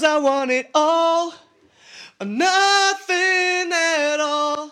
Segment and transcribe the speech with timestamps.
[0.00, 1.34] Cause I want it all
[2.18, 4.70] or nothing at all.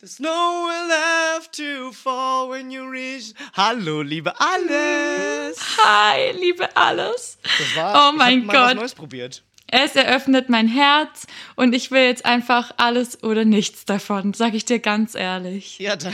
[0.00, 3.34] There's nowhere left to fall when you reach.
[3.52, 5.58] Hallo, liebe alles.
[5.84, 7.36] Hi, liebe alles.
[7.42, 8.76] Das war, Oh mein ich hab mal was Gott.
[8.76, 9.42] Neues probiert.
[9.66, 14.64] Es eröffnet mein Herz und ich will jetzt einfach alles oder nichts davon, sag ich
[14.64, 15.78] dir ganz ehrlich.
[15.78, 16.10] Ja, da.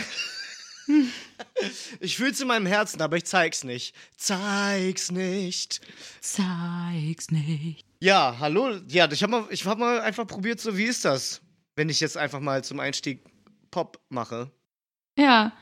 [2.01, 3.95] Ich fühl's in meinem Herzen, aber ich zeig's nicht.
[4.17, 5.81] Zeig's nicht.
[6.21, 7.87] Zeig's nicht.
[8.05, 8.81] Ja, hallo.
[8.89, 11.41] Ja, ich habe mal, ich hab mal einfach probiert, so wie ist das,
[11.75, 13.25] wenn ich jetzt einfach mal zum Einstieg
[13.71, 14.51] Pop mache.
[15.19, 15.53] Ja.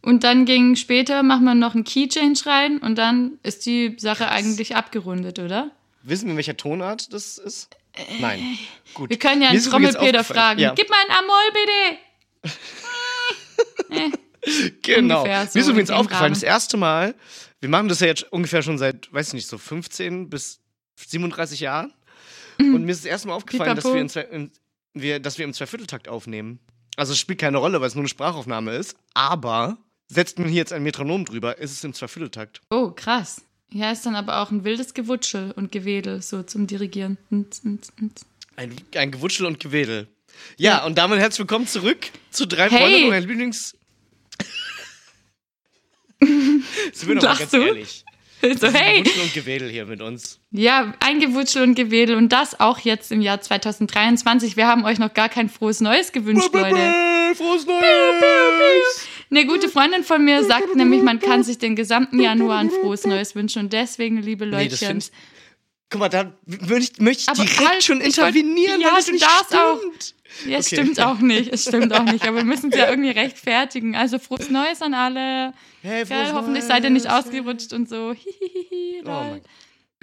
[0.00, 3.94] Und dann ging später, machen wir noch einen Key Change rein und dann ist die
[3.98, 5.70] Sache eigentlich abgerundet, oder?
[6.02, 7.68] Wissen wir, welcher Tonart das ist?
[8.20, 8.56] Nein.
[8.94, 9.10] Gut.
[9.10, 10.60] Wir können ja einen Trommelpeter fragen.
[10.60, 11.52] Ja, Gib mal ein Amol
[13.92, 14.18] bitte.
[14.82, 15.18] genau.
[15.18, 16.34] ungefähr so Mir ist übrigens aufgefallen, Rahmen.
[16.34, 17.14] das erste Mal,
[17.60, 20.61] wir machen das ja jetzt ungefähr schon seit, weiß ich nicht, so 15 bis
[21.06, 21.92] 37 Jahren.
[22.58, 24.50] Und mir ist das erste Mal aufgefallen, dass wir, in zwei, in,
[24.94, 26.60] wir, dass wir im Zweivierteltakt aufnehmen.
[26.96, 28.96] Also es spielt keine Rolle, weil es nur eine Sprachaufnahme ist.
[29.14, 29.78] Aber
[30.08, 32.60] setzt man hier jetzt ein Metronom drüber, ist es im Zweivierteltakt.
[32.70, 33.42] Oh, krass.
[33.70, 37.16] Ja, ist dann aber auch ein wildes Gewutschel und Gewedel so zum Dirigieren.
[37.30, 38.20] Und, und, und.
[38.56, 40.08] Ein, ein Gewutschel und Gewedel.
[40.58, 40.84] Ja, Ja.
[40.84, 42.78] und damit herzlich willkommen zurück zu drei Hey.
[42.78, 43.74] Freunde und mein Lieblings.
[46.20, 47.56] Sind wir doch mal ganz du?
[47.62, 48.04] ehrlich.
[48.58, 50.40] So, hey, Gewutschel und Gewedel hier mit uns.
[50.50, 54.56] ja, ein Gewutschel und Gewedel und das auch jetzt im Jahr 2023.
[54.56, 56.76] Wir haben euch noch gar kein frohes Neues gewünscht, Leute.
[57.36, 59.08] Frohes Neues!
[59.30, 63.06] Eine gute Freundin von mir sagt nämlich, man kann sich den gesamten Januar ein frohes
[63.06, 65.10] Neues wünschen und deswegen, liebe Nee, Leutchen, find ich,
[65.92, 69.06] Guck mal, da möchte ich, Aber direkt halt, schon ich wollt- intervenieren, ja, weil das
[69.06, 69.78] du nicht darfst auch.
[69.78, 70.14] stimmt.
[70.46, 70.76] Ja, es Okay.
[70.76, 71.52] stimmt auch nicht.
[71.52, 72.26] Es stimmt auch nicht.
[72.26, 73.94] Aber wir müssen es ja irgendwie rechtfertigen.
[73.94, 75.52] Also frohes Neues an alle.
[75.82, 77.26] Hey, Geil, frohes hoffentlich seid ihr nicht Neues.
[77.26, 78.14] ausgerutscht und so.
[78.14, 79.42] Hihihihi, Oh mein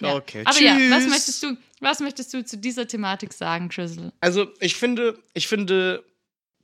[0.01, 0.15] Ja.
[0.15, 0.65] Okay, Aber tschüss.
[0.67, 4.13] ja, was möchtest du, was möchtest du zu dieser Thematik sagen, Drizzle?
[4.21, 6.05] Also, ich finde, ich finde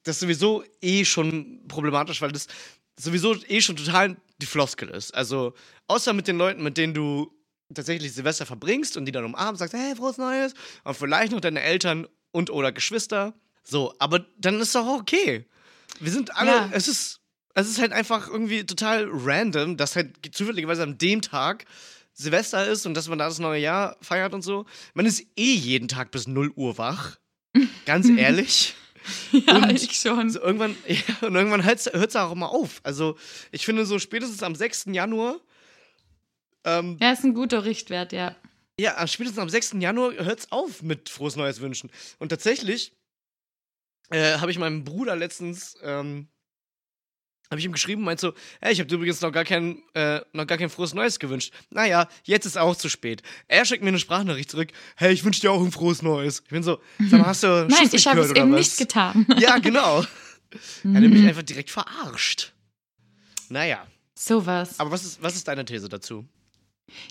[0.04, 2.46] das sowieso eh schon problematisch, weil das
[3.00, 5.16] sowieso eh schon total die Floskel ist.
[5.16, 5.56] Also,
[5.88, 7.32] außer mit den Leuten, mit denen du
[7.74, 10.54] tatsächlich Silvester verbringst und die dann umarmst, sagst, hey, frohes Neues,
[10.84, 13.34] und vielleicht noch deine Eltern und oder Geschwister.
[13.64, 15.46] So, aber dann ist doch auch okay.
[16.00, 16.70] Wir sind alle, Ja.
[16.74, 17.22] es ist,
[17.56, 21.66] es ist halt einfach irgendwie total random, dass halt zufälligerweise an dem Tag
[22.14, 24.66] Silvester ist und dass man da das neue Jahr feiert und so.
[24.94, 27.18] Man ist eh jeden Tag bis 0 Uhr wach.
[27.86, 28.76] Ganz ehrlich.
[29.32, 30.30] Ja, Und ich schon.
[30.30, 32.80] So irgendwann, ja, und irgendwann hört es auch mal auf.
[32.84, 33.18] Also,
[33.52, 34.86] ich finde so spätestens am 6.
[34.92, 35.40] Januar,
[36.66, 38.36] ähm, Ja, ist ein guter Richtwert, ja.
[38.80, 39.76] ja, spätestens am 6.
[39.80, 41.90] Januar hört es auf mit Frohes Neues wünschen.
[42.20, 42.94] Und tatsächlich
[44.12, 46.28] äh, habe ich meinem Bruder letztens, ähm,
[47.52, 50.20] habe ich ihm geschrieben, meint so, hey, ich habe dir übrigens noch gar kein, äh,
[50.34, 51.54] noch gar kein frohes Neues gewünscht.
[51.70, 53.22] Naja, jetzt ist auch zu spät.
[53.48, 56.42] Er schickt mir eine Sprachnachricht zurück, hey, ich wünsche dir auch ein frohes Neues.
[56.44, 58.60] Ich bin so, sag mal, hast du Nein, Schiss ich habe es eben was?
[58.60, 59.26] nicht getan.
[59.40, 60.04] Ja, genau.
[60.86, 62.54] Er hat mich einfach direkt verarscht.
[63.50, 63.86] Naja,
[64.18, 64.80] Sowas.
[64.80, 66.26] aber was ist, was ist deine These dazu?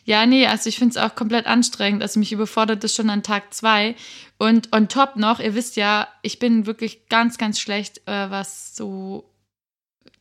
[0.05, 2.03] Ja, nee, also ich finde es auch komplett anstrengend.
[2.03, 3.97] Also mich überfordert das schon an Tag zwei.
[4.39, 8.77] Und on top noch, ihr wisst ja, ich bin wirklich ganz, ganz schlecht, äh, was
[8.77, 9.31] so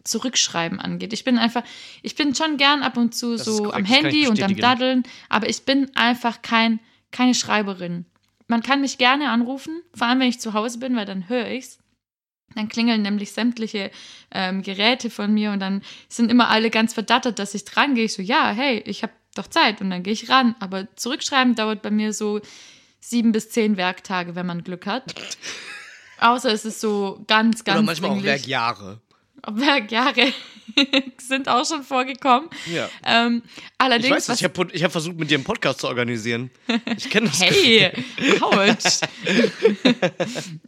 [0.03, 1.13] Zurückschreiben angeht.
[1.13, 1.63] Ich bin einfach,
[2.01, 4.55] ich bin schon gern ab und zu Das so am Handy und am.
[4.55, 6.79] Daddeln, aber ich bin einfach kein,
[7.11, 8.05] keine Schreiberin.
[8.47, 11.49] Man kann mich gerne anrufen, vor allem wenn ich zu Hause bin, weil dann höre
[11.49, 11.79] ich's.
[12.55, 13.89] Dann klingeln nämlich sämtliche
[14.31, 18.05] ähm, Geräte von mir und dann sind immer alle ganz verdattert, dass ich dran gehe.
[18.05, 20.55] Ich so, ja, hey, ich habe doch Zeit und dann gehe ich ran.
[20.59, 22.41] Aber zurückschreiben dauert bei mir so
[22.99, 25.13] sieben bis zehn Werktage, wenn man Glück hat.
[26.19, 28.31] Außer es ist so ganz, ganz Oder manchmal auch dringlich.
[28.31, 29.01] Werkjahre.
[29.45, 30.31] Werkjahre
[31.17, 32.49] sind auch schon vorgekommen.
[32.71, 32.89] Ja.
[33.05, 33.43] Ähm,
[33.77, 36.49] allerdings, Ich weiß es, ich habe hab versucht, mit dir einen Podcast zu organisieren.
[36.95, 37.41] Ich kenne das.
[37.41, 37.91] Hey,
[38.39, 39.01] ouch.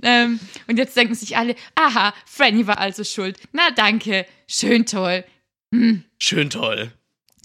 [0.02, 3.40] ähm, und jetzt denken sich alle, aha, Franny war also schuld.
[3.54, 5.24] Na danke, schön toll.
[6.20, 6.92] Schön toll.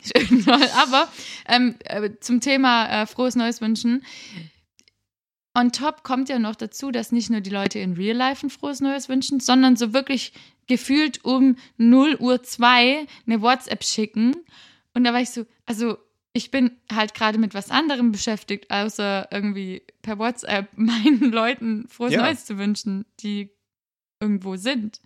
[0.17, 0.45] Schön.
[0.49, 1.09] Aber
[1.49, 4.05] ähm, äh, zum Thema äh, frohes Neues wünschen.
[5.59, 8.51] On top kommt ja noch dazu, dass nicht nur die Leute in Real Life ein
[8.51, 10.33] frohes Neues wünschen, sondern so wirklich
[10.69, 14.37] gefühlt um 0 Uhr 2 eine WhatsApp schicken.
[14.95, 15.99] Und da war ich so, also
[16.33, 22.13] ich bin halt gerade mit was anderem beschäftigt, außer irgendwie per WhatsApp meinen Leuten frohes
[22.13, 22.23] Ja.
[22.23, 23.51] Neues zu wünschen, die
[24.21, 25.01] irgendwo sind.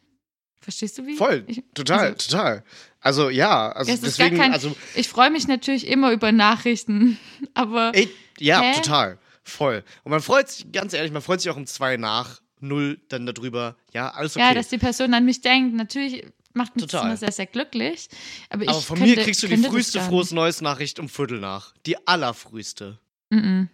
[0.61, 1.17] Verstehst du wie?
[1.17, 1.45] Voll.
[1.47, 2.65] Ich, total, also- total.
[3.05, 7.19] Also ja, also es deswegen, kein, also ich freue mich natürlich immer über Nachrichten,
[7.55, 8.09] aber ey,
[8.39, 8.73] ja, Hä?
[8.77, 9.19] total.
[9.43, 9.85] Voll.
[10.05, 13.27] Und man freut sich, ganz ehrlich, man freut sich auch um zwei nach null dann
[13.27, 13.77] darüber.
[13.93, 14.47] Ja, alles okay.
[14.47, 16.25] ja, dass die Person an mich denkt, natürlich
[16.55, 18.09] macht mich das immer sehr, sehr glücklich.
[18.49, 21.41] Aber, Aber ich von könnte, mir kriegst du die früheste frohes Neues Nachricht um Viertel
[21.41, 21.75] nach.
[21.85, 22.99] Die allerfrühste.
[23.29, 23.69] Mm -mm.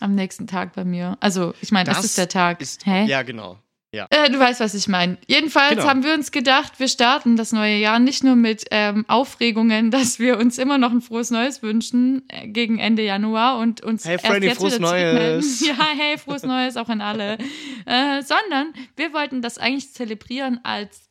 [0.00, 1.16] am nächsten Tag bei mir.
[1.20, 2.60] Also, ich meine, das, Das ist der Tag.
[2.60, 3.06] Ist, Hä?
[3.06, 3.58] Ja, genau.
[3.94, 4.06] Ja.
[4.10, 5.16] Äh, du weißt, was ich meine.
[5.28, 5.84] Jedenfalls Genau.
[5.88, 10.18] haben wir uns gedacht, wir starten das neue Jahr nicht nur mit ähm, Aufregungen, dass
[10.18, 14.14] wir uns immer noch ein frohes Neues wünschen äh, gegen Ende Januar und uns Hey,
[14.14, 15.12] erst Freddy, jetzt frohes wieder.
[15.12, 15.60] Neues.
[15.66, 17.38] Ja, hey, frohes Neues auch an alle.
[17.86, 21.08] Äh, sondern wir wollten das eigentlich zelebrieren als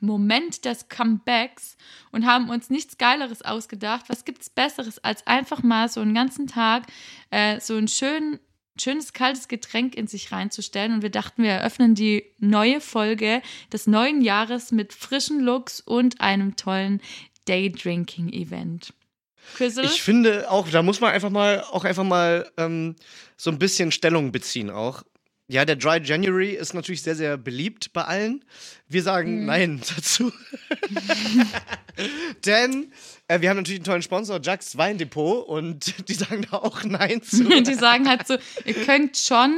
[0.00, 1.76] Moment des Comebacks
[2.12, 4.04] und haben uns nichts Geileres ausgedacht.
[4.08, 6.84] Was gibt's Besseres, als einfach mal so einen ganzen Tag
[7.30, 8.38] äh, so ein schön,
[8.80, 10.92] schönes kaltes Getränk in sich reinzustellen.
[10.94, 13.42] Und wir dachten, wir eröffnen die neue Folge
[13.72, 17.00] des neuen Jahres mit frischen Looks und einem tollen
[17.46, 18.92] Daydrinking-Event.
[19.60, 22.96] Ich finde auch, da muss man einfach mal auch einfach mal ähm,
[23.36, 25.04] so ein bisschen Stellung beziehen auch.
[25.48, 28.44] Ja, der Dry January ist natürlich sehr, sehr beliebt bei allen.
[28.88, 29.46] Wir sagen Mhm.
[29.46, 30.32] Nein dazu.
[32.44, 32.92] Denn
[33.28, 37.22] äh, wir haben natürlich einen tollen Sponsor, Jax Weindepot, und die sagen da auch Nein
[37.22, 37.44] zu.
[37.62, 39.54] Die sagen halt so, ihr könnt schon,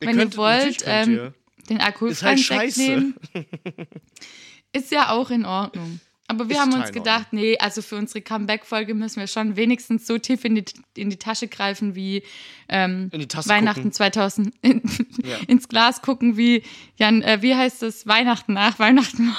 [0.00, 1.34] Ihr wenn könnt- ihr wollt, ähm, ihr.
[1.68, 3.14] den alkoholfreien Ist halt nehmen.
[4.72, 6.00] Ist ja auch in Ordnung.
[6.26, 10.06] Aber wir Ist haben uns gedacht, nee, also für unsere Comeback-Folge müssen wir schon wenigstens
[10.06, 10.64] so tief in die,
[10.96, 12.22] in die Tasche greifen wie
[12.70, 13.92] ähm, Weihnachten gucken.
[13.92, 14.80] 2000 in,
[15.22, 15.36] Ja.
[15.46, 16.62] ins Glas gucken wie
[16.96, 18.06] Jan, äh, wie heißt das?
[18.06, 19.36] Weihnachten nach Weihnachten.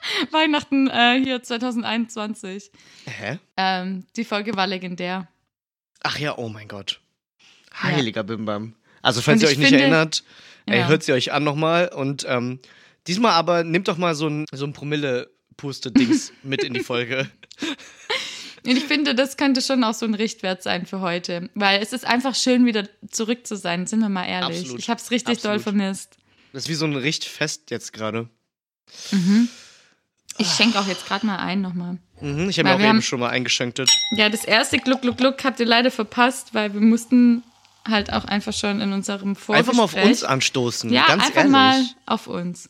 [0.30, 2.70] Weihnachten äh, hier 2021.
[3.06, 3.38] Hä?
[3.56, 5.28] Ähm, die Folge war legendär.
[6.02, 7.00] Ach ja, oh mein Gott.
[7.82, 8.74] Heiliger Bimbam.
[9.02, 10.24] Also, falls ihr euch nicht finde- erinnert,
[10.66, 10.88] ey, Ja.
[10.88, 11.88] hört sie euch an nochmal.
[11.94, 12.60] Und ähm,
[13.06, 17.30] diesmal aber nehmt doch mal so ein, so ein Promille-Puste-Dings mit in die Folge.
[18.64, 21.50] Und ich finde, das könnte schon auch so ein Richtwert sein für heute.
[21.54, 24.58] Weil es ist einfach schön, wieder zurück zu sein, sind wir mal ehrlich.
[24.60, 24.80] Absolut.
[24.80, 25.62] Ich habe es richtig doll Absolut.
[25.78, 26.16] vermisst.
[26.52, 28.28] Das ist wie so ein Richtfest jetzt gerade.
[30.38, 31.98] Ich schenke auch jetzt gerade mal ein nochmal.
[32.20, 33.82] Mhm, ich habe mir auch eben haben- schon mal eingeschenkt.
[34.12, 37.42] Ja, das erste Gluck, Gluck, Gluck habt ihr leider verpasst, weil wir mussten
[37.88, 39.58] halt auch einfach schon in unserem Vorgespräch...
[39.58, 40.90] Einfach mal auf uns anstoßen.
[40.92, 41.52] Ja, ganz einfach ehrlich.
[41.52, 42.68] mal auf uns.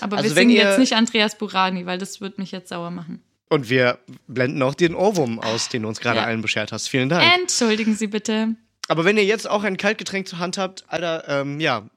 [0.00, 3.22] Aber Also wir singen jetzt nicht Andreas Burani, weil das wird mich jetzt sauer machen.
[3.48, 6.24] Und wir blenden auch den Ohrwurm aus, den du uns gerade Ja.
[6.24, 6.88] allen beschert hast.
[6.88, 7.24] Vielen Dank.
[7.40, 8.56] Entschuldigen Sie bitte.
[8.88, 11.88] Aber wenn ihr jetzt auch ein Kaltgetränk zur Hand habt, Alter, ähm, ja.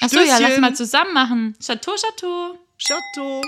[0.00, 1.56] Achso, ja, lass mal zusammen machen.
[1.64, 2.58] Chateau, Chateau.
[2.78, 3.42] Chateau.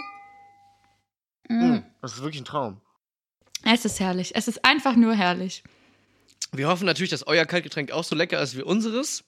[1.48, 1.78] Mm.
[2.02, 2.80] Das ist wirklich ein Traum.
[3.64, 4.34] Es ist herrlich.
[4.36, 5.62] Es ist einfach nur herrlich.
[6.52, 9.24] Wir hoffen natürlich, dass euer Kaltgetränk auch so lecker ist wie unseres.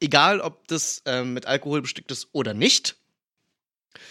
[0.00, 2.96] Egal, ob das ähm, mit Alkohol bestickt ist oder nicht.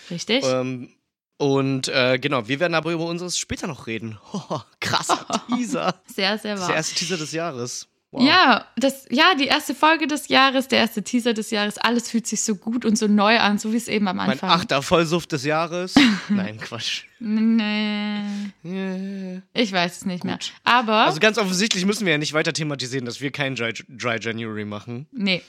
[0.10, 0.44] Richtig?
[0.46, 0.94] Ähm,
[1.38, 4.18] und äh, genau, wir werden aber über unseres später noch reden.
[4.34, 6.02] Oh, krasser Teaser.
[6.14, 6.68] sehr, sehr Das ist wahr.
[6.70, 7.88] der erste Teaser des Jahres.
[8.12, 8.24] Wow.
[8.26, 12.26] Ja, das, ja, die erste Folge des Jahres, der erste Teaser des Jahres, alles fühlt
[12.26, 14.50] sich so gut und so neu an, so wie es eben am Mein Anfang.
[14.50, 15.94] achter Vollsuft des Jahres.
[16.30, 17.04] Nein, Quatsch.
[17.20, 18.24] Nee,
[18.64, 19.42] Yeah.
[19.54, 20.36] ich weiß es nicht mehr.
[20.36, 20.54] Gut.
[20.64, 24.18] Aber, Also ganz offensichtlich müssen wir ja nicht weiter thematisieren, dass wir keinen Dry, Dry
[24.20, 25.08] January machen.
[25.12, 25.42] nee.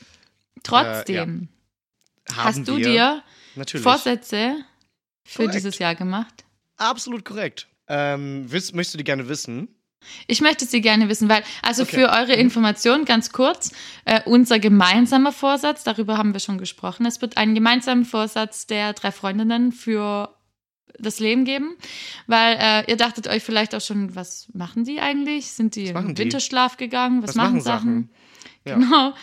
[0.64, 1.48] Trotzdem,
[2.32, 3.22] Haben hast du dir
[3.54, 3.84] Natürlich.
[3.84, 4.56] Vorsätze
[5.24, 5.54] für Korrekt.
[5.54, 6.44] dieses Jahr gemacht?
[6.76, 7.68] Absolut korrekt.
[7.86, 9.68] Ähm, willst, möchtest du die gerne wissen?
[10.26, 11.96] Ich möchte sie gerne wissen, weil, also Okay.
[11.96, 13.72] für eure Information ganz kurz,
[14.04, 18.92] äh, unser gemeinsamer Vorsatz, darüber haben wir schon gesprochen, es wird einen gemeinsamen Vorsatz der
[18.94, 20.34] drei Freundinnen für
[20.98, 21.76] das Leben geben,
[22.26, 25.52] weil äh, ihr dachtet euch vielleicht auch schon, was machen die eigentlich?
[25.52, 26.22] Sind die machen in die?
[26.22, 27.22] Winterschlaf gegangen?
[27.22, 28.10] Was, Was machen machen Sachen?
[28.10, 28.10] Sachen?
[28.64, 28.74] Ja.
[28.76, 29.14] Genau.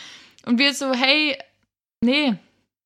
[0.46, 1.38] Und wir so, hey,
[2.02, 2.36] nee,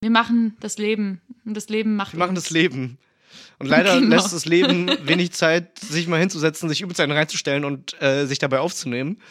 [0.01, 1.21] wir machen das Leben.
[1.45, 2.45] Und das Leben macht Wir machen uns.
[2.45, 2.97] das Leben.
[3.59, 4.15] Und leider Genau.
[4.15, 8.39] lässt das Leben wenig Zeit, sich mal hinzusetzen, sich übelst einen reinzustellen und äh, sich
[8.39, 9.21] dabei aufzunehmen.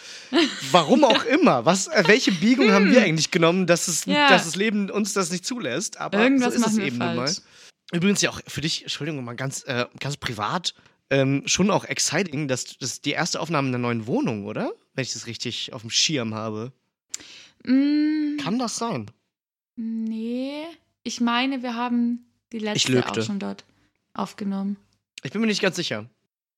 [0.71, 1.65] Warum auch immer.
[1.65, 4.13] Was, äh, welche Biegung haben wir eigentlich genommen, dass, es, Hm.
[4.13, 4.29] Ja.
[4.29, 5.99] dass das Leben uns das nicht zulässt?
[5.99, 7.17] Aber Irgendwas so ist es eben nun mal.
[7.27, 7.39] falsch.
[7.93, 10.75] Übrigens ja auch für dich, Entschuldigung, mal ganz, äh, ganz privat,
[11.09, 14.73] ähm, schon auch exciting, dass das die erste Aufnahme in der neuen Wohnung, oder?
[14.95, 16.71] Wenn ich das richtig auf dem Schirm habe.
[17.65, 19.11] Mm, Kann das sein?
[19.77, 20.65] Nee,
[21.03, 23.65] ich meine, wir haben die letzte auch schon dort
[24.15, 24.77] aufgenommen.
[25.23, 26.09] Ich bin mir nicht ganz sicher.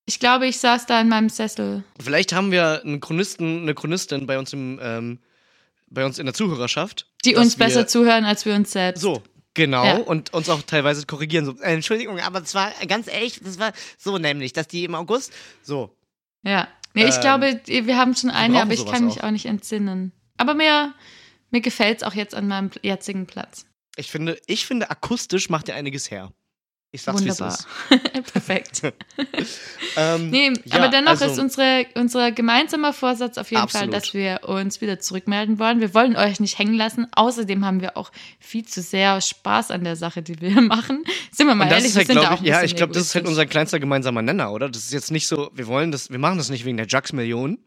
[0.06, 1.84] Ich glaube, ich saß da in meinem Sessel.
[2.00, 5.18] Vielleicht haben wir einen Chronisten, eine Chronistin bei uns im, ähm,
[5.88, 7.06] bei uns in der Zuhörerschaft.
[7.24, 9.00] Die uns besser zuhören als wir uns selbst.
[9.02, 9.22] So,
[9.54, 9.84] genau.
[9.84, 9.96] Ja.
[9.98, 11.44] Und uns auch teilweise korrigieren.
[11.44, 14.94] So, äh, Entschuldigung, aber es war ganz ehrlich, das war so nämlich, dass die im
[14.94, 15.32] August.
[15.62, 15.96] so.
[16.42, 16.68] Ja.
[16.92, 19.28] Nee, ich Ähm, glaube, wir haben schon eine, aber ich kann mich auch.
[19.28, 20.10] auch nicht entsinnen.
[20.38, 20.92] Aber mir,
[21.50, 23.64] mir gefällt es auch jetzt an meinem jetzigen Platz.
[23.94, 26.32] Ich finde, ich finde, akustisch macht er einiges her.
[26.92, 27.58] Ich sag's, wie es Wunderbar.
[27.90, 28.32] ist.
[28.32, 28.82] Perfekt.
[29.96, 33.92] Ähm, Nee, ja, aber dennoch also- ist unsere, unser gemeinsamer Vorsatz auf jeden Absolut.
[33.92, 35.80] Fall, dass wir uns wieder zurückmelden wollen.
[35.80, 37.08] Wir wollen euch nicht hängen lassen.
[37.12, 41.02] Außerdem haben wir auch viel zu sehr Spaß an der Sache, die wir machen.
[41.32, 43.02] Sind wir mal Und ehrlich, halt, wir sind da auch ich, ja, ich glaube, das
[43.04, 44.68] ist halt unser kleinster gemeinsamer Nenner, oder?
[44.68, 47.58] Das ist jetzt nicht so, wir wollen das, wir machen das nicht wegen der Jux-Million.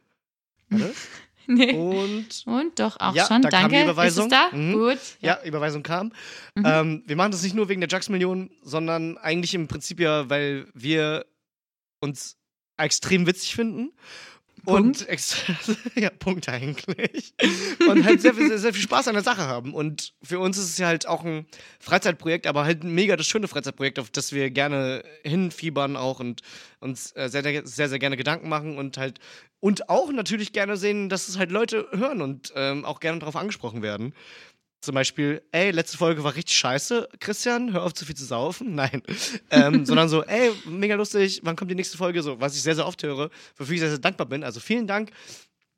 [1.48, 1.74] Nee.
[1.74, 3.42] Und Und doch auch Ja, schon.
[3.42, 3.76] da kam Danke.
[3.78, 4.28] die Überweisung.
[4.28, 4.56] Ist es da?
[4.56, 4.74] Mhm.
[4.74, 5.00] Gut.
[5.22, 6.14] ja, Überweisung kam.
[6.56, 6.64] Mhm.
[6.66, 10.68] Ähm, wir machen das nicht nur wegen der Jax-Million, sondern eigentlich im Prinzip ja, weil
[10.74, 11.26] wir
[12.02, 12.38] uns
[12.78, 13.92] extrem witzig finden.
[14.66, 15.02] Punkt.
[15.02, 15.08] Und
[15.96, 17.34] ja, Punkt eigentlich.
[17.90, 19.74] Und halt sehr, viel- sehr, sehr viel Spaß an der Sache haben.
[19.74, 21.46] Und für uns ist es ja halt auch ein
[21.80, 26.42] Freizeitprojekt, aber halt ein mega das schöne Freizeitprojekt, auf das wir gerne hinfiebern auch und
[26.80, 29.20] uns äh, sehr, sehr, sehr, sehr gerne Gedanken machen und halt
[29.60, 33.38] und auch natürlich gerne sehen, dass es halt Leute hören und ähm, auch gerne darauf
[33.38, 34.14] angesprochen werden.
[34.84, 38.76] Zum Beispiel, ey, letzte Folge war richtig scheiße, Christian, hör auf zu viel zu saufen.
[38.76, 39.02] Nein.
[39.50, 42.22] Ähm, sondern so, ey, mega lustig, wann kommt die nächste Folge?
[42.22, 44.44] So, was ich sehr, sehr oft höre, wofür ich sehr, sehr dankbar bin.
[44.44, 45.12] Also vielen Dank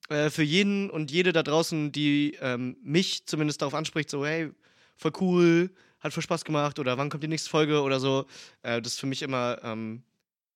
[0.10, 4.50] äh, für jeden und jede da draußen, die ähm, mich zumindest darauf anspricht, so, hey,
[4.98, 5.70] voll cool,
[6.00, 8.26] hat voll Spaß gemacht oder wann kommt die nächste Folge oder so.
[8.64, 10.02] Äh, das ist für mich immer, ähm,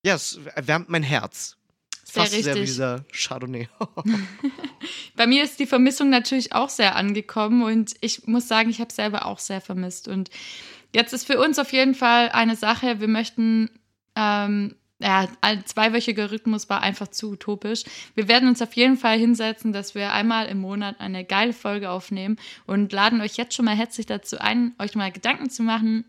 [0.03, 1.55] ja, es erwärmt mein Herz.
[2.09, 2.65] Sehr Fast sehr wie richtig.
[2.65, 3.69] dieser Chardonnay.
[5.15, 8.91] Bei mir ist die Vermissung natürlich auch sehr angekommen und ich muss sagen, ich habe
[8.91, 10.07] selber auch sehr vermisst.
[10.07, 10.31] Und
[10.91, 13.69] jetzt ist für uns auf jeden Fall eine Sache, wir möchten,
[14.15, 17.83] ähm, ja, ein zweiwöchiger Rhythmus war einfach zu utopisch.
[18.15, 21.91] Wir werden uns auf jeden Fall hinsetzen, dass wir einmal im Monat eine geile Folge
[21.91, 26.05] aufnehmen und laden euch jetzt schon mal herzlich dazu ein, euch mal Gedanken zu machen.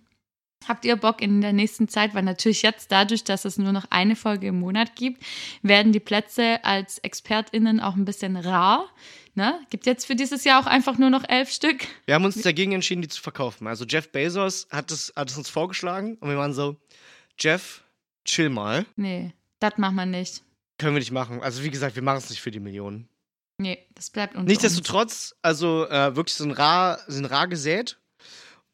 [0.69, 3.87] Habt ihr Bock in der nächsten Zeit, weil natürlich jetzt dadurch, dass es nur noch
[3.91, 5.23] eine Folge im Monat gibt,
[5.63, 8.89] werden die Plätze als ExpertInnen auch ein bisschen rar.
[9.35, 9.59] Ne?
[9.71, 11.87] Gibt jetzt für dieses Jahr auch einfach nur noch elf Stück.
[12.05, 13.67] Wir haben uns dagegen entschieden, die zu verkaufen.
[13.67, 16.77] Also Jeff Bezos hat es, hat es uns vorgeschlagen und wir waren so,
[17.39, 17.83] Jeff,
[18.25, 18.85] chill mal.
[18.97, 20.43] Nee, das machen wir nicht.
[20.79, 21.43] Können wir nicht machen.
[21.43, 23.09] Also wie gesagt, wir machen es nicht für die Millionen.
[23.59, 24.47] Nee, das bleibt uns.
[24.47, 27.99] Nichtsdestotrotz, also äh, wirklich sind rar, sind rar gesät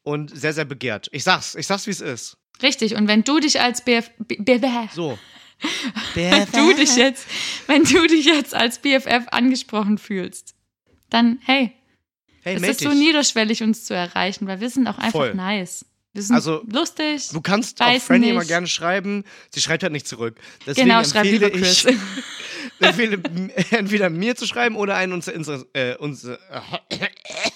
[0.07, 1.09] und sehr, sehr begehrt.
[1.11, 2.37] Ich sag's, ich sag's, wie es ist.
[2.63, 5.19] Richtig, und wenn du dich als BF, B, B, B, So.
[6.15, 7.25] wenn du dich jetzt,
[7.67, 10.55] wenn du dich jetzt als BFF angesprochen fühlst,
[11.09, 11.71] dann hey,
[12.43, 15.33] Hey, es ist so niederschwellig, uns zu erreichen, weil wir sind auch einfach Voll.
[15.35, 15.85] nice.
[16.13, 17.27] Wir sind Also, lustig.
[17.33, 19.23] Du kannst auch Franny immer gerne schreiben.
[19.53, 20.39] Sie schreibt halt nicht zurück.
[20.65, 21.85] Deswegen Genau, schreib empfehle lieber Chris.
[21.85, 21.97] ich,
[22.79, 23.21] empfehle
[23.71, 26.39] entweder mir zu schreiben oder einen unserer, Insta- äh, unsere,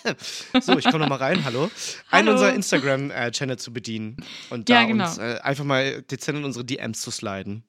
[0.62, 1.64] so, ich komme nochmal rein, hallo.
[2.10, 2.32] Einen Hallo.
[2.34, 4.18] unserer Instagram-Channel zu bedienen
[4.50, 5.06] und Ja, da genau.
[5.08, 7.64] uns äh, einfach mal dezent in unsere DMs zu sliden.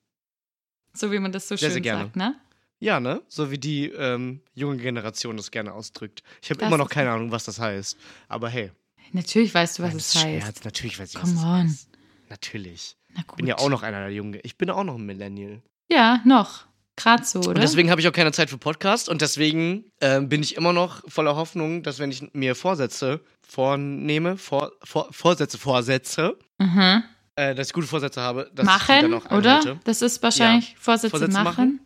[0.95, 2.35] so wie man das so Sehr, schön sehr sagt, ne?
[2.79, 3.23] Ja, ne?
[3.29, 6.23] So wie die ähm, junge Generation das gerne ausdrückt.
[6.43, 7.97] Ich habe immer noch keine Ahnung, was das heißt.
[8.29, 8.73] Aber hey.
[9.13, 10.45] Natürlich weißt du, was es das ist heißt.
[10.47, 10.65] Scherz.
[10.65, 11.69] Natürlich weiß ich, Come was on.
[11.69, 11.89] heißt.
[12.29, 12.97] Natürlich.
[13.15, 13.37] Na gut.
[13.37, 14.41] Bin ja auch noch einer der Jungen.
[14.43, 15.63] Ich bin auch noch ein Millennial.
[15.91, 16.67] Ja, noch.
[16.97, 17.49] Gerade so, oder?
[17.51, 20.73] Und deswegen habe ich auch keine Zeit für Podcast und deswegen ähm, bin ich immer
[20.75, 27.03] noch voller Hoffnung, dass wenn ich mir Vorsätze vornehme, vor, vor, Vorsätze vorsetze, mhm.
[27.37, 29.59] äh, dass ich gute Vorsätze habe, dass machen, oder?
[29.61, 29.81] einhalte.
[29.85, 31.81] Das ist wahrscheinlich Vorsätze, Vorsätze machen, machen.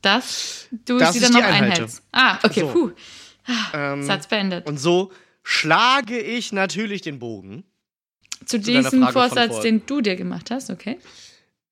[0.00, 1.64] dass du Dass sie dann noch einhalte.
[1.72, 2.02] einhältst.
[2.12, 2.66] Ah, okay, So.
[2.68, 2.90] puh.
[3.74, 4.66] Ähm, Satz beendet.
[4.68, 5.10] und so
[5.42, 7.64] schlage ich natürlich den Bogen.
[8.46, 10.98] Zu deiner diesem Vorsatz, vor- den du dir gemacht hast, okay?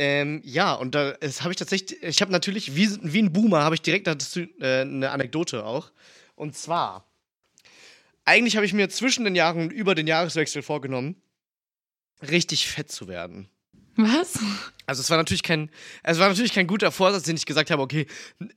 [0.02, 3.74] Ähm, ja, und da habe ich tatsächlich, ich habe natürlich, wie, wie ein Boomer, habe
[3.74, 5.92] ich direkt dazu äh, eine Anekdote auch.
[6.36, 7.04] Und zwar,
[8.24, 11.16] eigentlich habe ich mir zwischen den Jahren und über den Jahreswechsel vorgenommen,
[12.22, 13.50] richtig fett zu werden.
[13.96, 14.38] Was?
[14.86, 15.68] Also es war natürlich kein,
[16.02, 18.06] es war natürlich kein guter Vorsatz, den ich gesagt habe, okay,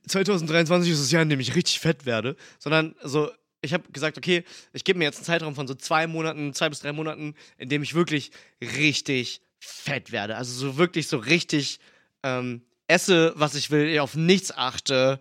[0.06, 4.16] 2023 ist das Jahr, in dem ich richtig fett werde, sondern so, ich habe gesagt,
[4.16, 7.34] okay, ich gebe mir jetzt einen Zeitraum von so zwei Monaten, zwei bis drei Monaten,
[7.58, 8.30] in dem ich wirklich
[8.62, 10.36] richtig fett werde.
[10.36, 11.80] Also so wirklich so richtig
[12.22, 15.20] ähm, esse, was ich will, auf nichts achte,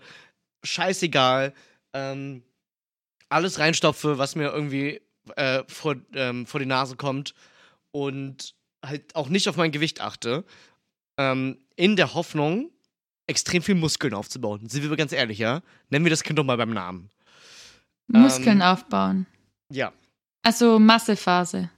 [0.64, 1.54] scheißegal,
[1.94, 2.44] ähm,
[3.30, 5.02] alles reinstopfe, was mir irgendwie
[5.36, 7.34] äh, vor, ähm, vor die Nase kommt
[7.92, 10.44] und halt auch nicht auf mein Gewicht achte,
[11.18, 12.70] ähm, in der Hoffnung,
[13.28, 14.68] extrem viel Muskeln aufzubauen.
[14.68, 15.62] Sind wir ganz ehrlich, ja?
[15.90, 17.10] Nennen wir das Kind doch mal beim Namen.
[18.08, 19.26] Muskeln Ähm, aufbauen.
[19.70, 19.94] Ja.
[20.44, 21.70] Also Massephase.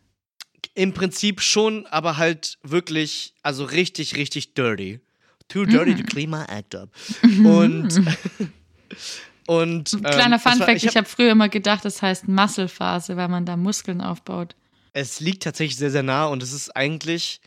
[0.75, 5.00] Im Prinzip schon, aber halt wirklich, also richtig, richtig dirty.
[5.48, 5.98] Too dirty Mhm.
[5.98, 6.89] to clean my act up.
[7.24, 8.01] Und,
[9.48, 13.15] und ähm, Kleiner es Fun war- Fact, ich habe früher immer gedacht, das heißt Muskelphase,
[13.17, 14.55] weil man da Muskeln aufbaut.
[14.94, 17.41] Es liegt tatsächlich sehr, sehr nah und es ist eigentlich,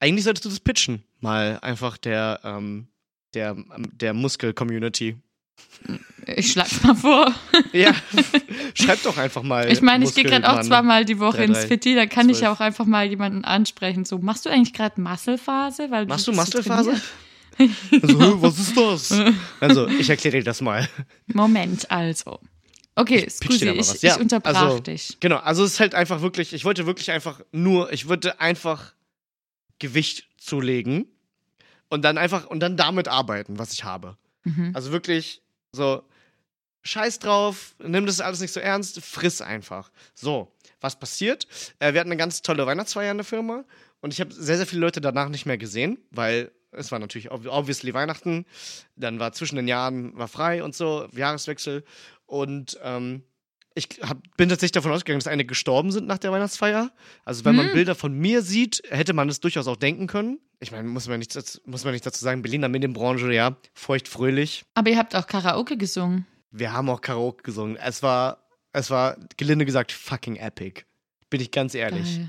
[0.00, 2.88] eigentlich solltest du das pitchen, mal einfach der, ähm,
[3.34, 3.56] der,
[3.92, 5.16] der Muskel-Community.
[6.26, 7.34] Ich schlag's mal vor.
[7.72, 7.94] Ja,
[8.74, 9.70] schreib doch einfach mal.
[9.72, 12.28] Ich meine, ich gehe gerade auch zweimal die Woche Drei, ins drei, Fitti, da kann
[12.28, 14.04] ich ja auch einfach mal jemanden ansprechen.
[14.04, 15.90] So, machst du eigentlich gerade Muskelphase?
[15.90, 17.00] Weil Machst du so Muskelphase?
[18.02, 19.14] Also, was ist das?
[19.60, 20.88] Also, ich erkläre dir das mal.
[21.26, 22.40] Moment, also.
[22.94, 25.18] Okay, dir Scusi, ich, ich Ja, unterbrach also- dich.
[25.20, 28.94] Genau, also es ist halt einfach wirklich, ich wollte wirklich einfach nur, ich wollte einfach
[29.78, 31.06] Gewicht zulegen
[31.90, 34.16] und dann einfach, und dann damit arbeiten, was ich habe.
[34.44, 34.70] Mhm.
[34.74, 36.02] Also wirklich so,
[36.82, 39.90] scheiß drauf, nimm das alles nicht so ernst, friss einfach.
[40.14, 41.46] So, was passiert?
[41.78, 43.64] Äh, wir hatten eine ganz tolle Weihnachtsfeier in der Firma
[44.00, 47.30] und ich habe sehr, sehr viele Leute danach nicht mehr gesehen, weil es war natürlich
[47.30, 48.46] ob- obviously Weihnachten,
[48.96, 51.84] dann war zwischen den Jahren, war frei und so, Jahreswechsel
[52.26, 53.22] und ähm,
[53.74, 56.92] ich hab, bin tatsächlich davon ausgegangen, dass einige gestorben sind nach der Weihnachtsfeier.
[57.24, 57.72] Also, wenn man Hm.
[57.72, 60.38] Bilder von mir sieht, hätte man es durchaus auch denken können.
[60.60, 64.08] Ich meine, muss man nicht, dazu- muss man nicht dazu sagen, Berliner Medienbranche, ja, feucht
[64.08, 64.64] fröhlich.
[64.74, 66.26] Aber ihr habt auch Karaoke gesungen.
[66.52, 67.76] Wir haben auch Karaoke gesungen.
[67.76, 68.38] Es war,
[68.72, 70.82] es war, gelinde gesagt, fucking epic.
[71.30, 72.20] Bin ich ganz ehrlich.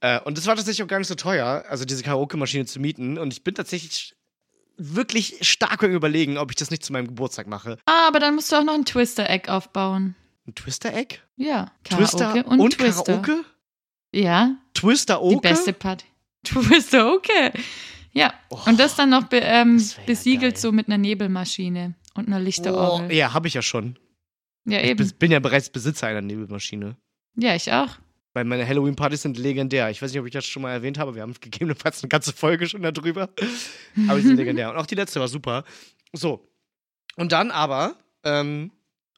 [0.00, 3.16] Äh, und es war tatsächlich auch gar nicht so teuer, also diese Karaoke-Maschine zu mieten.
[3.18, 4.14] Und ich bin tatsächlich
[4.76, 7.78] wirklich stark Überlegen, ob ich das nicht zu meinem Geburtstag mache.
[7.86, 10.14] Ah, aber dann musst du auch noch ein Twister-Egg aufbauen.
[10.46, 11.18] Ein Twister-Egg?
[11.36, 13.04] Ja, Twister Karaoke und, und Twister.
[13.04, 13.44] Karaoke?
[14.12, 16.06] Ja, Twister die beste Party.
[16.44, 17.52] Twister, okay.
[18.12, 20.60] Ja, Oh, und das dann noch be ähm, ja besiegelt geil.
[20.60, 23.12] so mit einer Nebelmaschine und einer oh, Lichterorgel.
[23.16, 23.98] ja, habe ich ja schon.
[24.66, 24.98] ja, Ich eben.
[24.98, 26.96] bis- bin ja bereits Besitzer einer Nebelmaschine.
[27.36, 27.96] Ja, ich auch.
[28.34, 29.88] Weil meine Halloween-Partys sind legendär.
[29.90, 31.14] Ich weiß nicht, ob ich das schon mal erwähnt habe.
[31.14, 33.30] Wir haben gegebenenfalls eine ganze Folge schon darüber.
[34.08, 34.70] Aber die sind legendär.
[34.70, 35.64] Und auch die letzte war super.
[36.12, 36.46] So.
[37.16, 38.70] Und dann aber, ähm,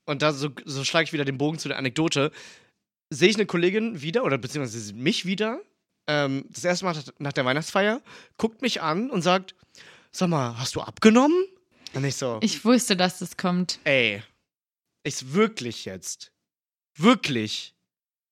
[0.07, 2.31] und da so, so schlage ich wieder den Bogen zu der Anekdote,
[3.11, 5.61] sehe ich eine Kollegin wieder, oder beziehungsweise mich wieder,
[6.07, 8.01] ähm, das erste Mal nach der Weihnachtsfeier,
[8.37, 9.55] guckt mich an und sagt,
[10.13, 11.45] sag mal, hast du abgenommen?
[11.95, 13.79] Und ich so, Ich wusste, dass das kommt.
[13.85, 14.23] ey,
[15.05, 16.33] ist wirklich jetzt,
[16.97, 17.75] wirklich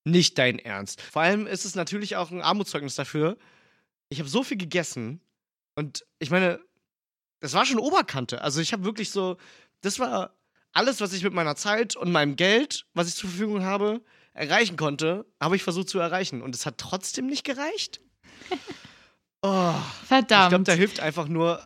[0.05, 1.01] nicht dein Ernst.
[1.01, 3.37] Vor allem ist es natürlich auch ein Armutszeugnis dafür.
[4.09, 5.21] Ich habe so viel gegessen
[5.75, 6.61] und ich meine,
[7.41, 8.41] das war schon Oberkante.
[8.43, 9.37] Also ich habe wirklich so,
[9.81, 10.37] das war
[10.73, 14.03] alles, was ich mit meiner Zeit und meinem Geld, was ich zur Verfügung habe,
[14.35, 16.43] erreichen konnte, habe ich versucht zu erreichen.
[16.43, 18.01] Und es hat trotzdem nicht gereicht.
[19.43, 20.49] Oh, ich Verdammt.
[20.49, 21.65] glaube, da hilft einfach nur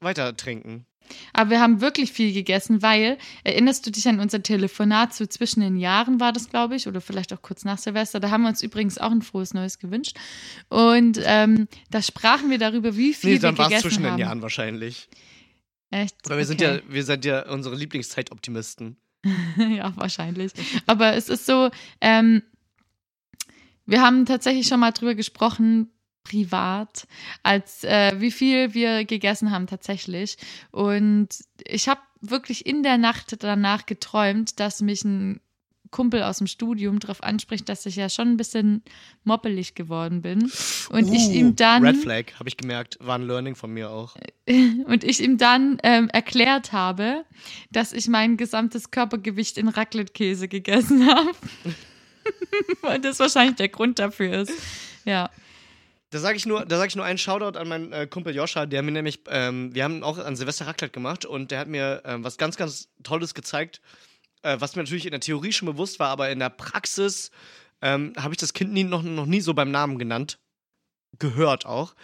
[0.00, 0.84] weiter trinken.
[1.32, 5.60] Aber wir haben wirklich viel gegessen, weil, erinnerst du dich an unser Telefonat so zwischen
[5.60, 8.20] den Jahren war das, glaube ich, oder vielleicht auch kurz nach Silvester.
[8.20, 10.16] Da haben wir uns übrigens auch ein frohes Neues gewünscht.
[10.68, 14.04] Und ähm, da sprachen wir darüber, wie viel Nee, dann wir war es gegessen zwischen
[14.06, 14.16] haben.
[14.16, 15.08] den Jahren wahrscheinlich.
[15.90, 16.16] Echt?
[16.26, 16.76] Aber wir sind Okay.
[16.76, 18.96] ja, wir sind ja unsere Lieblingszeitoptimisten.
[19.56, 20.52] ja, wahrscheinlich.
[20.86, 21.70] Aber es ist so,
[22.00, 22.42] ähm,
[23.86, 25.90] wir haben tatsächlich schon mal drüber gesprochen,
[26.24, 27.06] privat,
[27.42, 30.36] als äh, wie viel wir gegessen haben tatsächlich.
[30.70, 31.28] Und
[31.66, 35.40] ich habe wirklich in der Nacht danach geträumt, dass mich ein
[35.90, 38.82] Kumpel aus dem Studium darauf anspricht, dass ich ja schon ein bisschen
[39.24, 40.50] moppelig geworden bin.
[40.90, 43.90] Und ich ihm dann Uh, Red Flag, habe ich gemerkt, war ein Learning von mir
[43.90, 44.16] auch.
[44.86, 47.24] und ich ihm dann ähm, erklärt habe,
[47.72, 51.32] dass ich mein gesamtes Körpergewicht in Raclette-Käse gegessen habe.
[52.82, 54.52] Weil das wahrscheinlich der Grund dafür ist.
[56.10, 58.82] Da sage ich, nur- da ich nur einen Shoutout an meinen äh, Kumpel Joscha, der
[58.82, 62.24] mir nämlich, ähm, wir haben auch an Silvester Raclette gemacht und der hat mir ähm,
[62.24, 63.80] was ganz, ganz Tolles gezeigt,
[64.42, 67.30] äh, was mir natürlich in der Theorie schon bewusst war, aber in der Praxis
[67.80, 70.38] ähm, habe ich das Kind nie, noch, noch nie so beim Namen genannt.
[71.18, 71.94] Gehört auch.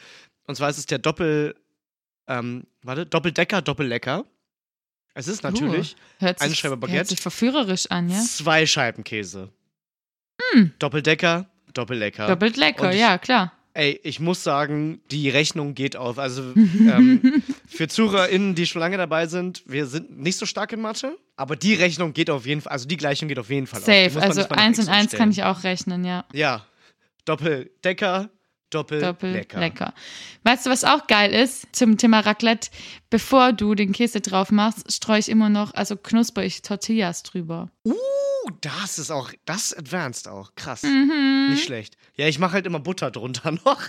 [0.47, 1.57] Und zwar ist es der Doppel,
[2.29, 4.25] ähm, warte, Doppeldecker, Doppellecker.
[5.15, 6.99] Es ist natürlich Hört Eine sich, Scheibe Baguette.
[6.99, 8.21] hört sich verführerisch an, ja?
[8.23, 9.51] zwei Scheiben Käse.
[10.53, 10.75] Hm.
[10.79, 12.29] Doppeldecker, Doppellecker.
[12.29, 13.53] Doppelt lecker, Und ich- ja, klar.
[13.77, 16.19] Ey, ich muss sagen, die Rechnung geht auf.
[16.19, 20.81] Also ähm, für ZuhörerInnen, die schon lange dabei sind, wir sind nicht so stark in
[20.81, 23.81] Mathe, aber die Rechnung geht auf jeden Fall, also die Gleichung geht auf jeden Fall
[23.81, 23.87] auf.
[23.87, 24.05] Safe.
[24.05, 26.25] muss man Also eins und eins kann ich auch rechnen, ja.
[26.33, 26.65] Ja,
[27.27, 28.31] Doppeldecker,
[28.71, 29.61] Doppel Doppellecker.
[29.61, 29.95] lecker.
[30.43, 32.71] Weißt du, was auch geil ist zum Thema Raclette?
[33.11, 37.71] Bevor du den Käse drauf machst, streue ich immer noch, also knusper ich Tortillas drüber.
[37.85, 37.95] Uh,
[38.61, 40.55] das ist auch, das ist advanced auch.
[40.57, 40.83] Krass.
[40.83, 41.49] Mhm.
[41.51, 41.97] Nicht schlecht.
[42.17, 43.83] Ja, ich mache halt immer Butter drunter noch.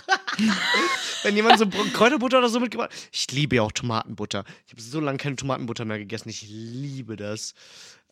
[1.22, 4.44] Wenn jemand so Kräuterbutter oder so mitgebracht Ich liebe ja auch Tomatenbutter.
[4.66, 6.28] Ich habe so lange keine Tomatenbutter mehr gegessen.
[6.28, 7.54] Ich liebe das.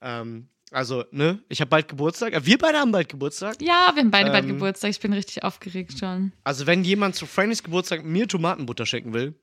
[0.03, 2.33] Ähm, also, ne, ich habe bald Geburtstag.
[2.33, 3.61] Äh, Wir beide haben bald Geburtstag.
[3.63, 4.91] Ja, wir haben beide bald Ähm, Geburtstag.
[4.91, 6.33] Ich bin richtig aufgeregt schon.
[6.45, 9.35] Also, wenn jemand zu Frankys Geburtstag mir Tomatenbutter schenken will,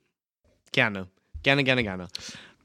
[0.71, 1.07] gerne.
[1.43, 2.07] Gerne, gerne, gerne.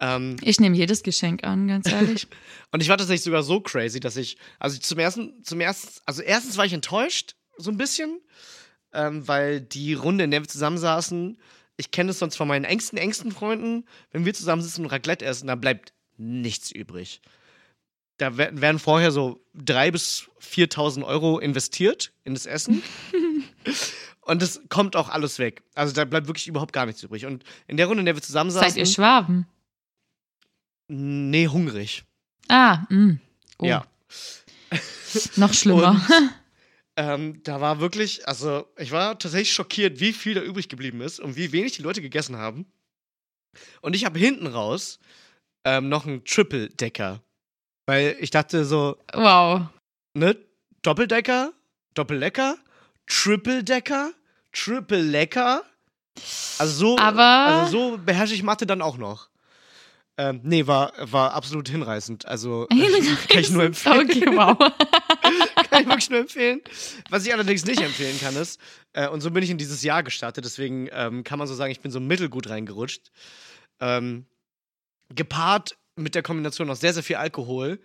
[0.01, 2.29] Ähm, Ich nehme jedes Geschenk an, ganz ehrlich.
[2.73, 6.23] Und ich war tatsächlich sogar so crazy, dass ich, also zum ersten, zum ersten, also
[6.23, 8.21] erstens war ich enttäuscht, so ein bisschen,
[8.93, 11.39] ähm, weil die Runde, in der wir zusammensaßen,
[11.77, 15.49] ich kenne es sonst von meinen engsten, engsten Freunden, wenn wir zusammensitzen und Raclette essen,
[15.49, 17.21] da bleibt nichts übrig.
[18.19, 22.83] Da wer- werden vorher so 3.000 bis 4.000 Euro investiert in das Essen.
[24.23, 25.63] und es kommt auch alles weg.
[25.75, 27.27] Also da bleibt wirklich überhaupt gar nichts übrig.
[27.27, 29.47] Und in der Runde, in der wir zusammensaßen, Seid ihr Schwaben?
[30.89, 32.05] nee, hungrig.
[32.49, 33.19] Ah, mh.
[33.59, 33.87] Oh, Ja.
[35.37, 36.01] Noch schlimmer.
[37.01, 41.21] Ähm, da war wirklich, also ich war tatsächlich schockiert, wie viel da übrig geblieben ist
[41.21, 42.67] und wie wenig die Leute gegessen haben.
[43.83, 44.99] Und ich habe hinten raus
[45.65, 47.23] ähm, noch einen Triple-Decker
[47.89, 49.63] Weil ich dachte so, Wow.
[50.13, 50.37] ne,
[50.83, 51.55] Doppeldecker,
[51.95, 52.59] Doppellecker,
[53.07, 54.13] Triple-Decker,
[54.53, 55.65] Triple Lecker.
[56.59, 59.31] Also so, Aber- also so beherrsche ich Mathe dann auch noch.
[60.19, 62.27] Ähm, nee, war, war absolut hinreißend.
[62.27, 62.77] Also äh,
[63.29, 64.01] kann ich nur empfehlen.
[64.11, 64.59] Okay, wow.
[65.71, 66.61] kann ich wirklich nur empfehlen.
[67.09, 68.61] Was ich allerdings nicht empfehlen kann, ist,
[68.93, 71.73] äh, und so bin ich in dieses Jahr gestartet, deswegen ähm, kann man so sagen,
[71.73, 73.11] ich bin so mittelgut reingerutscht.
[73.81, 74.27] Ähm,
[75.15, 77.79] gepaart mit der Kombination aus sehr, sehr viel Alkohol,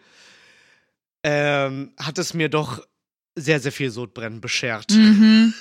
[1.23, 2.81] ähm, hat es mir doch
[3.35, 4.91] sehr, sehr viel Sodbrennen beschert.
[4.91, 5.53] mhm.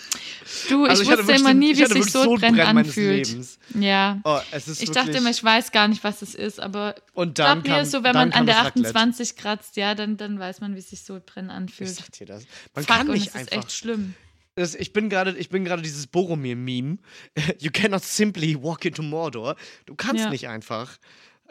[0.69, 3.35] Du, Also ich wusste immer nie, ich wie sich Sodbrennen meines anfühlt.
[3.79, 4.21] Ja.
[4.25, 7.63] Oh, ist Ich dachte immer, ich weiß gar nicht, was es ist, aber und dann
[7.63, 8.89] glaub mir, so, wenn dann man an der das Raclette.
[8.89, 11.91] 28 kratzt, ja, dann, dann weiß man, wie sich Sodbrennen Ich anfühlt.
[11.91, 12.45] sag dir das.
[12.75, 13.57] Man Fuck, kann nicht ist einfach.
[13.57, 14.15] echt schlimm.
[14.55, 16.99] Das, ich bin gerade, ich bin gerade dieses Boromir-Meme.
[17.59, 19.57] You cannot simply walk into Mordor.
[19.87, 20.29] Du kannst Ja.
[20.31, 20.99] nicht einfach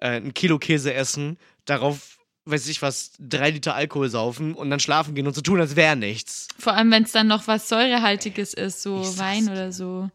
[0.02, 4.80] äh, ein Kilo Käse essen, darauf, weiß ich was, drei Liter Alkohol saufen und dann
[4.80, 6.48] schlafen gehen und so tun, als wäre nichts.
[6.60, 10.10] Vor allem, wenn es dann noch was Säurehaltiges ist, so Wein oder so.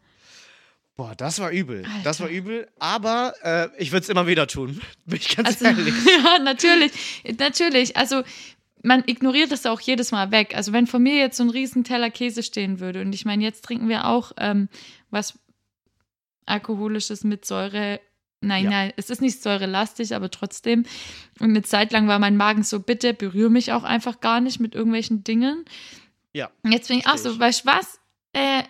[0.95, 1.83] Boah, das war übel.
[2.03, 2.19] Das Alter.
[2.23, 4.81] war übel, aber äh, ich würde es immer wieder tun.
[5.05, 5.93] Bin ich ganz Also, ehrlich.
[6.05, 6.91] ja, natürlich.
[7.37, 7.95] Natürlich.
[7.97, 8.23] Also,
[8.83, 10.55] man ignoriert das auch jedes Mal weg.
[10.55, 13.43] Also, wenn vor mir jetzt so ein riesen Teller Käse stehen würde und ich meine,
[13.43, 14.69] jetzt trinken wir auch ähm,
[15.11, 15.37] was
[16.47, 17.99] Alkoholisches mit Säure.
[18.39, 18.69] Nein, Ja.
[18.69, 20.85] nein, es ist nicht säurelastig, aber trotzdem.
[21.39, 24.59] Und eine Zeit lang war mein Magen so, bitte berühre mich auch einfach gar nicht
[24.59, 25.65] mit irgendwelchen Dingen.
[26.33, 26.51] Ja.
[26.63, 27.99] Und jetzt bin ich auch so, weißt du was?
[28.33, 28.63] Äh,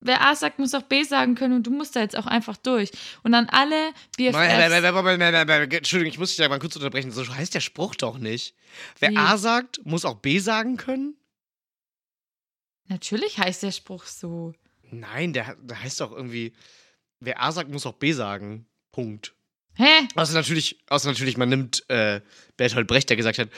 [0.00, 2.56] wer A sagt, muss auch B sagen können und du musst da jetzt auch einfach
[2.56, 2.90] durch.
[3.22, 4.36] Und dann alle BFFs.
[4.36, 7.12] Entschuldigung, ich muss dich da mal kurz unterbrechen.
[7.12, 8.56] So heißt der Spruch doch nicht.
[8.98, 9.16] Wer Wie?
[9.16, 11.16] A sagt, muss auch B sagen können?
[12.88, 14.52] Natürlich heißt der Spruch so.
[14.90, 16.52] Nein, der, der heißt doch irgendwie,
[17.20, 18.66] wer A sagt, muss auch B sagen.
[18.92, 19.34] Punkt.
[19.74, 20.06] Hä?
[20.14, 22.20] Außer natürlich, außer natürlich, man nimmt äh,
[22.56, 23.48] Bertolt Brecht, der gesagt hat,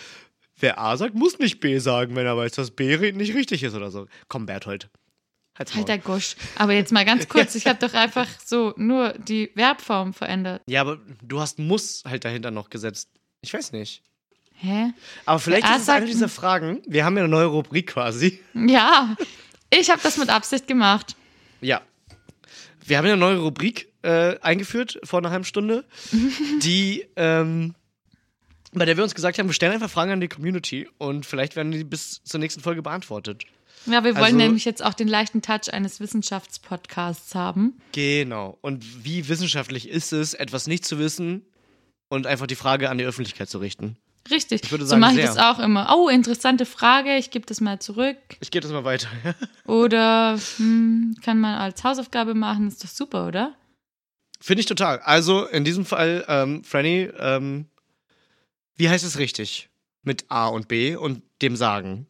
[0.58, 3.74] wer A sagt, muss nicht B sagen, wenn er weiß, dass B nicht richtig ist
[3.74, 4.06] oder so.
[4.28, 4.88] Komm, Berthold.
[5.56, 5.74] Halt's.
[5.74, 6.34] Halt der Gosch.
[6.56, 10.62] Aber jetzt mal ganz kurz, ich habe doch einfach so nur die Verbform verändert.
[10.66, 13.08] Ja, aber du hast muss halt dahinter noch gesetzt.
[13.40, 14.02] Ich weiß nicht.
[14.56, 14.92] Hä?
[15.26, 16.82] Aber vielleicht ist es eine dieser Fragen.
[16.86, 18.40] Wir haben ja eine neue Rubrik quasi.
[18.54, 19.16] Ja,
[19.70, 21.14] ich habe das mit Absicht gemacht.
[21.60, 21.82] Ja.
[22.84, 25.84] Wir haben ja eine neue Rubrik äh, eingeführt vor einer halben Stunde,
[26.62, 27.74] die, ähm,
[28.72, 31.56] bei der wir uns gesagt haben, wir stellen einfach Fragen an die Community und vielleicht
[31.56, 33.44] werden die bis zur nächsten Folge beantwortet.
[33.86, 37.74] Ja, wir wollen Also- nämlich jetzt auch den leichten Touch eines Wissenschaftspodcasts haben.
[37.92, 38.58] Genau.
[38.60, 41.42] Und wie wissenschaftlich ist es, etwas nicht zu wissen
[42.08, 43.96] und einfach die Frage an die Öffentlichkeit zu richten?
[44.30, 44.62] Richtig.
[44.64, 45.26] Ich würde so sagen, mache ich sehr.
[45.34, 45.94] das auch immer.
[45.94, 48.16] Oh, interessante Frage, ich gebe das mal zurück.
[48.40, 49.08] Ich gebe das mal weiter.
[49.66, 53.54] Oder hm, kann man als Hausaufgabe machen, ist doch super, oder?
[54.40, 54.98] Finde ich total.
[55.00, 57.66] Also in diesem Fall, ähm, Franny, ähm,
[58.76, 59.68] wie heißt es richtig?
[60.02, 62.06] Mit A und B und dem Sagen.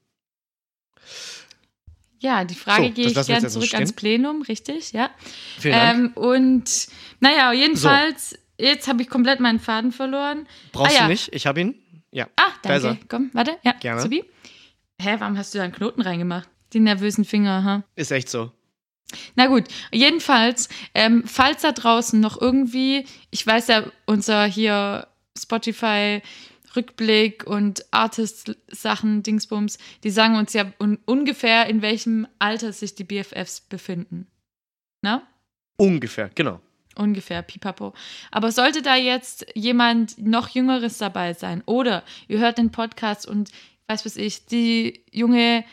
[2.19, 3.97] Ja, die Frage So, gehe ich lassen wir jetzt gern erstmal zurück ans stehen.
[3.97, 5.11] Plenum, richtig, ja.
[5.59, 5.99] Vielen Dank.
[5.99, 6.87] Ähm, und
[7.21, 10.49] naja, jedenfalls, jetzt habe ich komplett meinen Faden verloren.
[10.73, 11.03] Brauchst ah, ja.
[11.03, 11.35] du nicht?
[11.35, 11.75] Ich habe ihn.
[12.11, 12.29] Ja.
[12.37, 12.87] Ah, danke.
[12.89, 12.99] er.
[13.09, 13.59] Komm, warte.
[13.63, 14.01] Ja, Gerne.
[14.01, 14.25] Subi.
[15.01, 16.49] Hä, warum hast du da einen Knoten reingemacht?
[16.73, 17.85] Die nervösen Finger, ha?
[17.95, 18.53] Ist echt so.
[19.37, 25.07] Na gut, jedenfalls, ähm, falls da draußen noch irgendwie, ich weiß ja, unser hier
[25.39, 26.21] Spotify
[26.77, 33.05] Rückblick und Artist-Sachen, Dingsbums, die sagen uns ja un ungefähr, in welchem Alter sich die
[33.05, 34.27] BFFs befinden.
[35.03, 35.23] Na?
[35.77, 36.61] Ungefähr, genau.
[36.97, 37.93] Ungefähr, pipapo.
[38.31, 43.51] Aber sollte da jetzt jemand noch Jüngeres dabei sein oder ihr hört den Podcast und,
[43.87, 45.65] was weiß ich, die junge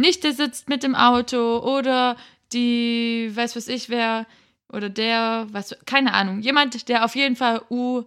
[0.00, 2.16] Nichte sitzt mit im Auto oder
[2.52, 4.26] die, weiß was ich wer,
[4.72, 8.04] oder der, was, keine Ahnung, jemand, der auf jeden Fall U,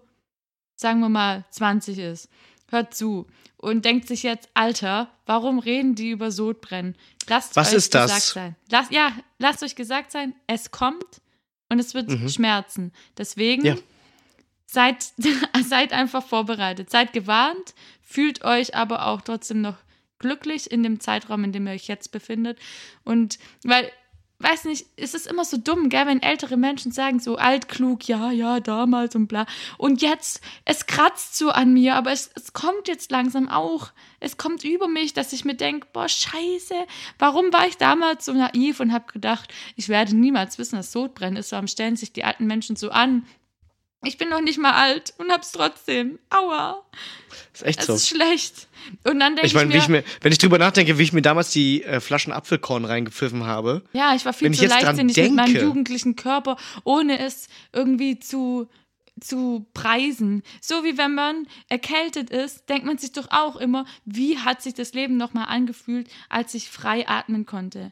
[0.76, 2.30] sagen wir mal, 20 ist,
[2.70, 3.28] hört zu
[3.58, 6.96] und denkt sich jetzt, Alter, warum reden die über Sodbrennen?
[7.30, 8.04] Lasst Was euch ist das?
[8.12, 8.56] gesagt sein.
[8.70, 11.22] Lasst, ja, lasst euch gesagt sein, es kommt
[11.70, 12.28] und es wird Mhm.
[12.30, 12.92] schmerzen.
[13.18, 13.76] Deswegen Ja.
[14.66, 15.06] seid,
[15.66, 19.78] seid einfach vorbereitet, seid gewarnt, fühlt euch aber auch trotzdem noch
[20.24, 22.58] glücklich in dem Zeitraum, in dem ihr euch jetzt befindet.
[23.04, 23.92] Und weil,
[24.40, 28.32] weiß nicht, es ist immer so dumm, gell, wenn ältere Menschen sagen so altklug, ja,
[28.32, 29.46] ja, damals und bla.
[29.78, 33.92] Und jetzt, es kratzt so an mir, aber es, es kommt jetzt langsam auch.
[34.22, 36.76] Es kommt über mich, dass ich mir denke, boah, scheiße,
[37.20, 41.36] warum war ich damals so naiv und habe gedacht, ich werde niemals wissen, dass Sodbrennen
[41.36, 41.52] ist.
[41.52, 43.26] Warum stellen sich die alten Menschen so an?
[44.06, 46.20] Ich bin noch nicht mal alt und hab's trotzdem.
[46.30, 46.84] Aua.
[47.54, 47.94] Ist echt Es so.
[47.94, 48.68] ist schlecht.
[49.06, 51.04] Und dann denke Ich ich, meine, wie mir, ich mir, wenn ich drüber nachdenke, wie
[51.04, 53.84] ich mir damals die äh, Flaschen Apfelkorn reingepfiffen habe.
[53.94, 58.68] ja, ich war viel ich zu leichtsinnig mit meinem jugendlichen Körper, ohne es irgendwie zu
[59.22, 60.42] zu preisen.
[60.60, 64.74] So wie wenn man erkältet ist, denkt man sich doch auch immer, wie hat sich
[64.74, 67.92] das Leben nochmal angefühlt, als ich frei atmen konnte.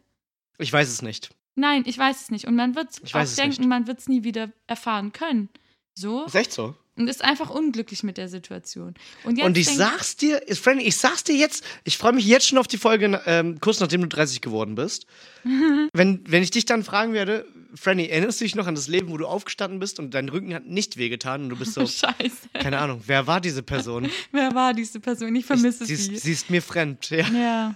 [0.57, 1.29] Ich weiß es nicht.
[1.53, 2.45] Nein, ich weiß es nicht.
[2.47, 3.67] Und man wird Ich auch denken, nicht.
[3.69, 5.49] man wird es nie wieder erfahren können.
[5.93, 6.25] So.
[6.25, 6.75] Ist echt so.
[6.97, 8.95] Und ist einfach unglücklich mit der Situation.
[9.23, 12.47] Und, jetzt Und ich sag's dir, Franny, ich sag's dir jetzt, ich freue mich jetzt
[12.47, 15.05] schon auf die Folge, ähm, kurz nachdem du 30 geworden bist.
[15.93, 19.09] wenn, wenn ich dich dann fragen werde, Franny, erinnerst du dich noch an das Leben,
[19.09, 22.49] wo du aufgestanden bist und dein Rücken hat nicht wehgetan und du bist so, Scheiße.
[22.53, 24.09] keine Ahnung, wer war diese Person?
[24.31, 25.35] Wer war diese Person?
[25.35, 26.13] Ich vermisse sie, sie.
[26.13, 27.27] ist, sie ist mir fremd, ja.
[27.27, 27.75] ja.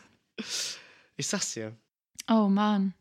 [1.16, 1.76] Ich sag's dir.
[2.30, 2.94] Oh Mann.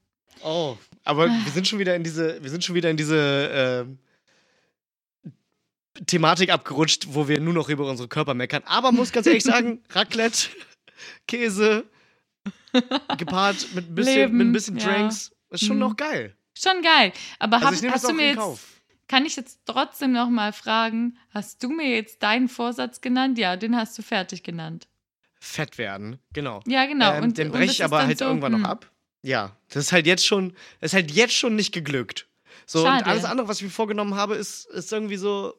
[0.42, 3.98] Oh, aber wir sind schon wieder in diese, wir sind schon wieder in diese ähm,
[6.07, 8.63] Thematik abgerutscht, wo wir nur noch über unsere Körper meckern.
[8.67, 10.49] Aber muss ganz ehrlich sagen, Raclette,
[11.29, 11.85] Käse,
[13.17, 14.85] gepaart mit ein bisschen, Leben, mit ein bisschen ja.
[14.87, 15.81] Drinks, ist schon Mhm.
[15.81, 16.37] noch geil.
[16.57, 17.13] Schon geil.
[17.39, 18.65] Aber Also hab, hast du mir jetzt, Kauf.
[19.09, 23.39] kann ich jetzt trotzdem noch mal fragen, hast du mir jetzt deinen Vorsatz genannt?
[23.39, 24.87] Ja, den hast du fertig genannt.
[25.41, 26.61] Fett werden, genau.
[26.67, 27.15] Ja, genau.
[27.15, 28.91] Ähm, und, den und breche ich aber halt so, irgendwann hm, noch ab.
[29.23, 32.29] Ja, das ist halt jetzt schon, ist halt jetzt schon nicht geglückt.
[32.67, 33.07] So, und Schade.
[33.07, 35.55] alles andere, was ich mir vorgenommen habe, ist, ist irgendwie so,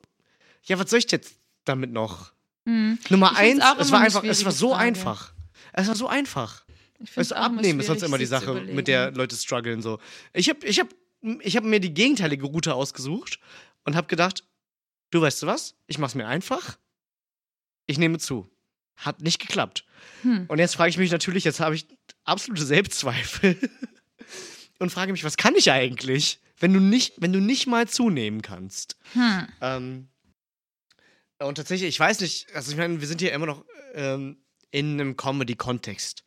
[0.65, 2.33] ja, was soll ich jetzt damit noch?
[2.65, 2.97] Hm.
[3.09, 4.81] Nummer eins, es war einfach, es war so Frage.
[4.81, 5.33] einfach.
[5.73, 6.65] Es war so einfach.
[7.15, 9.11] Weißt du, abnehmen ist sonst schwierig, immer die Sache, mit der.
[9.11, 9.99] Leute strugglen so.
[10.33, 10.87] Ich habe ich hab,
[11.41, 13.39] ich hab mir die gegenteilige Route ausgesucht
[13.83, 14.43] und habe gedacht,
[15.11, 15.75] du weißt du was?
[15.87, 16.77] Ich mach's mir einfach.
[17.87, 18.49] Ich nehme zu.
[18.95, 19.85] Hat nicht geklappt.
[20.21, 20.45] Hm.
[20.47, 21.85] Und jetzt frage ich mich natürlich, jetzt habe ich
[22.23, 23.57] absolute Selbstzweifel
[24.79, 28.41] und frage mich, was kann ich eigentlich, wenn du nicht, wenn du nicht mal zunehmen
[28.41, 28.97] kannst?
[29.13, 29.47] Hm.
[29.61, 30.07] Ähm,
[31.39, 34.37] und tatsächlich, ich weiß nicht, also ich meine, wir sind hier immer noch ähm,
[34.71, 36.23] in einem Comedy-Kontext,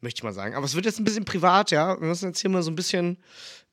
[0.00, 0.54] möchte ich mal sagen.
[0.54, 2.00] Aber es wird jetzt ein bisschen privat, ja.
[2.00, 3.18] Wir müssen jetzt hier mal so ein bisschen,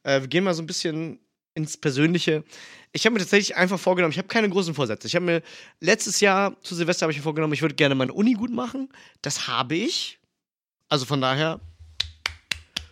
[0.03, 1.19] äh, wir gehen mal so ein bisschen
[1.53, 2.43] ins Persönliche.
[2.91, 5.07] Ich habe mir tatsächlich einfach vorgenommen, ich habe keine großen Vorsätze.
[5.07, 5.41] Ich habe mir
[5.79, 8.89] letztes Jahr zu Silvester habe ich mir vorgenommen, ich würde gerne meine Uni gut machen.
[9.21, 10.19] Das habe ich.
[10.87, 11.59] Also von daher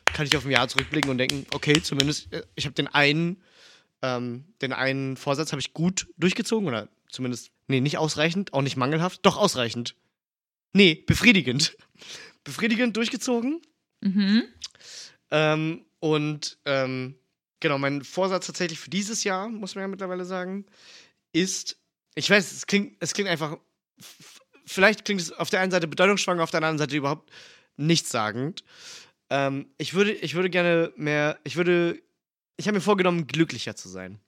[0.06, 3.42] kann ich auf ein Jahr zurückblicken und denken, okay, zumindest, äh, ich habe den einen,
[4.02, 8.78] ähm, den einen Vorsatz habe ich gut durchgezogen oder zumindest, nee, nicht ausreichend, auch nicht
[8.78, 9.96] mangelhaft, doch ausreichend.
[10.74, 11.78] Nee, befriedigend.
[12.44, 13.62] Befriedigend durchgezogen.
[14.02, 14.44] Mhm.
[15.32, 17.16] Ähm, und ähm,
[17.60, 20.66] genau, mein Vorsatz tatsächlich für dieses Jahr, muss man ja mittlerweile sagen,
[21.34, 21.78] ist,
[22.16, 23.58] ich weiß, es klingt, es klingt einfach,
[24.66, 27.32] vielleicht klingt es auf der einen Seite bedeutungsschwanger, auf der anderen Seite überhaupt
[27.76, 28.64] nichtssagend.
[29.30, 32.02] Ähm, ich, würde, ich würde gerne mehr, ich würde,
[32.56, 34.20] ich habe mir vorgenommen, glücklicher zu sein.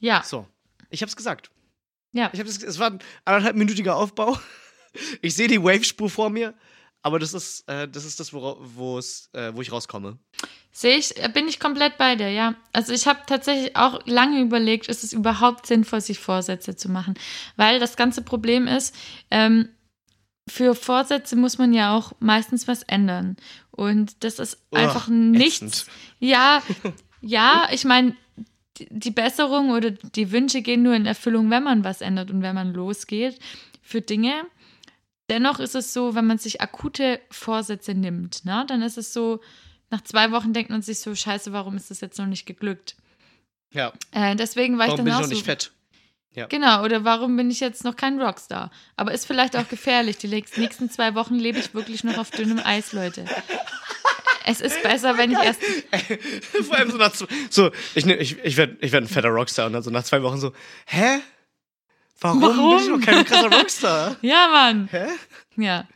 [0.00, 0.22] Ja.
[0.24, 0.48] So,
[0.90, 1.50] ich habe es gesagt.
[2.12, 2.30] Ja.
[2.32, 4.38] Ich habe es, es war ein anderthalbminütiger Aufbau.
[5.20, 6.54] Ich sehe die Wave-Spur vor mir,
[7.02, 8.98] aber das ist, äh, das ist das, wo
[9.32, 10.18] äh, wo ich rauskomme.
[10.72, 12.54] Sehe ich, äh, bin ich komplett bei dir, ja.
[12.72, 17.14] Also ich habe tatsächlich auch lange überlegt, ist es überhaupt sinnvoll, sich Vorsätze zu machen?
[17.56, 18.94] Weil das ganze Problem ist,
[19.30, 19.68] ähm,
[20.48, 23.36] für Vorsätze muss man ja auch meistens was ändern.
[23.70, 25.62] Und das ist Uah, einfach nichts.
[25.62, 25.86] ätzend.
[26.18, 26.62] Ja,
[27.20, 28.16] ja, ich meine,
[28.90, 32.54] die- Besserung oder die Wünsche gehen nur in Erfüllung, wenn man was ändert und wenn
[32.54, 33.38] man losgeht
[33.82, 34.44] für Dinge.
[35.30, 39.40] Dennoch ist es so, wenn man sich akute Vorsätze nimmt, ne, dann ist es so,
[39.90, 42.96] nach zwei Wochen denkt man sich so, scheiße, warum ist das jetzt noch nicht geglückt?
[43.72, 45.72] Ja, Äh, deswegen war warum ich dann bin ich auch noch so, nicht fett?
[46.46, 48.70] Genau, oder warum bin ich jetzt noch kein Rockstar?
[48.96, 50.18] Aber ist vielleicht auch gefährlich.
[50.18, 53.24] Die nächsten zwei Wochen lebe ich wirklich noch auf dünnem Eis, Leute.
[54.46, 55.60] Es ist besser, wenn ich erst
[56.66, 59.28] Vor allem so nach zwei, so, ich, nehm- ich, ich werde ich werd ein fetter
[59.28, 60.52] Rockstar und dann so nach zwei Wochen so,
[60.86, 61.20] hä?
[62.20, 62.70] Warum, Warum?
[62.70, 64.16] bin ich noch kein krasser Rockstar?
[64.22, 64.88] Ja, Mann.
[64.90, 65.06] hä?
[65.56, 65.86] Ja,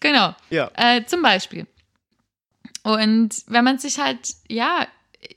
[0.00, 0.34] genau.
[0.50, 0.70] Ja.
[0.76, 1.66] Äh, zum Beispiel.
[2.82, 4.86] Und wenn man sich halt, ja,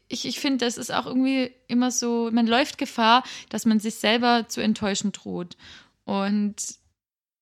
[0.08, 3.96] ich, ich finde, das ist auch irgendwie immer so, man läuft Gefahr, dass man sich
[3.96, 5.58] selber zu enttäuschen droht.
[6.04, 6.56] Und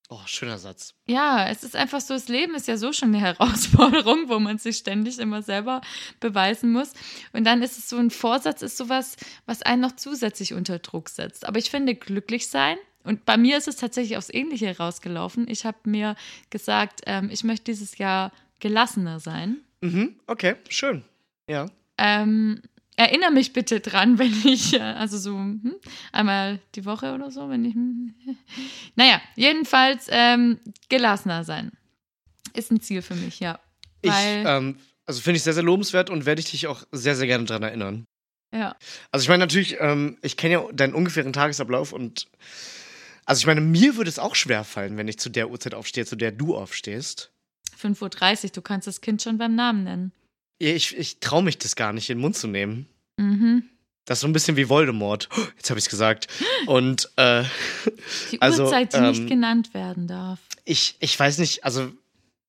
[0.10, 0.93] Oh, schöner Satz.
[1.08, 4.60] ja, es ist einfach so, das Leben ist ja so schon eine Herausforderung, wo man
[4.60, 5.82] sich ständig immer selber
[6.19, 6.93] beweisen muss.
[7.32, 11.10] Und dann ist es so ein Vorsatz, ist sowas, was einen noch zusätzlich unter Druck
[11.10, 11.47] setzt.
[11.47, 12.77] Aber ich finde, glücklich sein.
[13.03, 15.47] Und bei mir ist es tatsächlich aufs Ähnliche rausgelaufen.
[15.49, 16.15] Ich habe mir
[16.51, 19.58] gesagt, ähm, ich möchte dieses Jahr gelassener sein.
[19.82, 21.03] Mhm, okay, schön.
[21.49, 21.65] Ja.
[22.04, 22.62] Ähm,
[22.98, 25.76] erinnere mich bitte dran, wenn ich, äh, also so hm,
[26.12, 27.74] einmal die Woche oder so, wenn ich.
[27.74, 28.13] hm,
[28.96, 31.72] naja, jedenfalls ähm, gelassener sein.
[32.54, 33.60] Ist ein Ziel für mich, ja.
[34.02, 37.26] Ich, ähm, also finde ich sehr, sehr lobenswert und werde ich dich auch sehr, sehr
[37.26, 38.06] gerne dran erinnern.
[38.54, 38.76] ja.
[39.12, 42.28] Also ich meine natürlich, ähm, ich kenne ja deinen ungefähren Tagesablauf und
[43.26, 46.06] also ich meine, mir würde es auch schwer fallen, wenn ich zu der Uhrzeit aufstehe,
[46.06, 47.32] zu der du aufstehst.
[47.82, 50.12] 5.30 Uhr, du kannst das Kind schon beim Namen nennen.
[50.71, 52.88] Ich, ich traue mich das gar nicht in den Mund zu nehmen.
[53.17, 53.63] Mhm.
[54.06, 55.30] Das ist so ein bisschen wie Voldemort.
[55.58, 56.28] Jetzt habe ich es gesagt.
[56.65, 57.43] Und äh,
[58.32, 60.39] Die Also, Uhrzeit, die ähm, nicht genannt werden darf.
[60.65, 61.91] ich, ich weiß nicht, also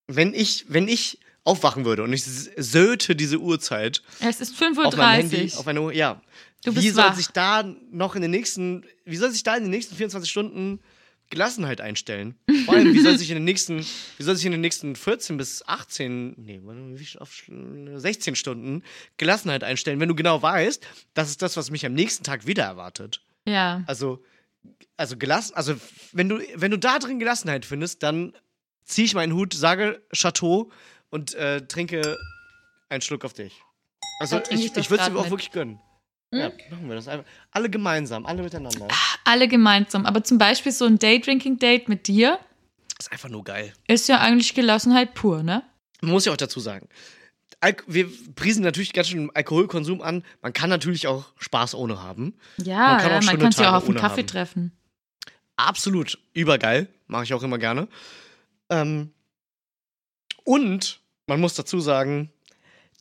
[0.07, 4.75] wenn ich, wenn ich aufwachen würde und ich söte diese Uhrzeit Es ist auf mein
[4.75, 5.59] 5.30 Handy, Uhr.
[5.59, 6.21] auf meine Uhr, ja.
[6.63, 7.15] Du wie bist soll wach.
[7.15, 10.79] sich da noch in den nächsten, wie soll sich da in den nächsten 24 Stunden
[11.29, 12.35] Gelassenheit einstellen?
[12.65, 13.85] Vor allem, wie soll sich in den nächsten,
[14.17, 17.31] wie soll sich in den nächsten 14 bis 18, nee, warte, wie viel auf,
[17.95, 18.83] 16 Stunden
[19.17, 22.63] Gelassenheit einstellen, wenn du genau weißt, das ist das, was mich am nächsten Tag wieder
[22.63, 23.21] erwartet.
[23.45, 23.83] Ja.
[23.87, 24.23] Also,
[24.97, 25.75] also gelassen, also
[26.11, 28.33] wenn du, wenn du da drin Gelassenheit findest, dann
[28.83, 30.71] ziehe ich meinen Hut, sage Chateau
[31.09, 32.17] und äh, trinke
[32.89, 33.61] einen Schluck auf dich.
[34.19, 35.31] Also ich, ich ich würde es dir auch mit.
[35.31, 35.79] wirklich gönnen.
[36.37, 37.25] Ja, machen wir das einfach.
[37.51, 38.87] Alle gemeinsam, alle miteinander.
[39.23, 40.05] Alle gemeinsam.
[40.05, 42.39] Aber zum Beispiel so ein Day-Drinking-Date mit dir
[42.99, 43.73] ist einfach nur geil.
[43.87, 45.63] ist ja eigentlich Gelassenheit pur, ne?
[46.01, 46.87] Man muss ja auch dazu sagen,
[47.61, 50.23] Alk wir priesen natürlich ganz schön Alkoholkonsum an.
[50.41, 52.35] Man kann natürlich auch Spaß ohne haben.
[52.57, 54.27] Ja, Man kann auch ja, man schöne kann sich auch auf einen Kaffee haben.
[54.27, 54.71] treffen.
[55.55, 56.87] absolut übergeil.
[57.07, 57.87] Mache ich auch immer gerne.
[58.69, 59.11] Ähm,
[60.43, 62.31] und man muss dazu sagen,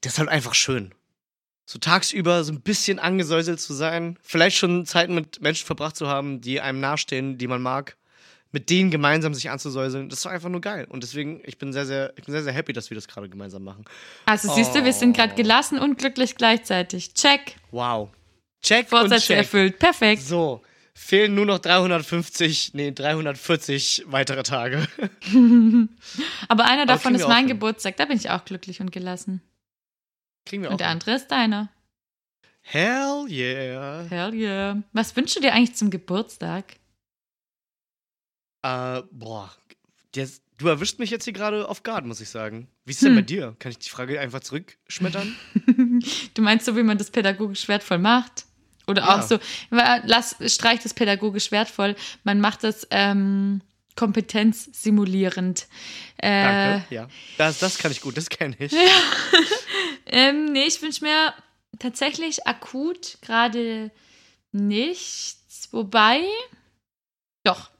[0.00, 0.94] das ist halt einfach schön.
[1.66, 6.08] So tagsüber so ein bisschen angesäuselt zu sein, vielleicht schon Zeiten mit Menschen verbracht zu
[6.08, 7.96] haben, die einem nahestehen, die man mag,
[8.52, 10.86] mit denen gemeinsam sich anzusäuseln, das ist einfach nur geil.
[10.88, 13.28] Und deswegen, ich bin sehr, sehr, ich bin sehr, sehr happy, dass wir das gerade
[13.28, 13.84] gemeinsam machen.
[14.26, 15.36] Also siehst du, wir sind gerade Oh.
[15.36, 17.14] gelassen und glücklich gleichzeitig.
[17.14, 17.56] Check.
[17.70, 18.10] Wow.
[18.62, 19.38] Check und Vorsätze check.
[19.38, 19.78] erfüllt.
[19.78, 20.22] Perfekt.
[20.22, 20.62] So,
[20.94, 24.86] fehlen nur noch 350, nee, 340 weitere Tage.
[26.48, 27.48] Aber einer davon ist mein hin.
[27.48, 27.96] Geburtstag.
[27.96, 29.42] Da bin ich auch glücklich und gelassen.
[30.46, 30.72] Kriegen wir auch.
[30.72, 31.68] Und der andere ist deiner.
[32.60, 34.04] Hell yeah.
[34.08, 34.82] Hell yeah.
[34.92, 36.76] Was wünschst du dir eigentlich zum Geburtstag?
[38.62, 39.54] Äh, boah,
[40.14, 42.68] jetzt, du erwischt mich jetzt hier gerade auf Guard, muss ich sagen.
[42.86, 43.16] Wie ist es denn Hm.
[43.16, 43.56] bei dir?
[43.58, 45.34] Kann ich die Frage einfach zurückschmettern?
[46.34, 48.44] Du meinst so, wie man das pädagogisch wertvoll macht?
[48.86, 49.18] Oder Ja.
[49.18, 49.38] auch so,
[49.70, 51.96] lass, streich das pädagogisch wertvoll.
[52.24, 53.62] Man macht das ähm,
[53.96, 55.66] kompetenzsimulierend.
[56.18, 56.94] Äh, Danke.
[56.94, 57.08] Ja.
[57.38, 58.72] Das, das kann ich gut, das kenne ich.
[60.06, 61.34] Ähm, nee, ich wünsche mir
[61.78, 63.90] tatsächlich akut gerade
[64.52, 65.68] nichts.
[65.72, 66.22] Wobei,
[67.42, 67.70] doch.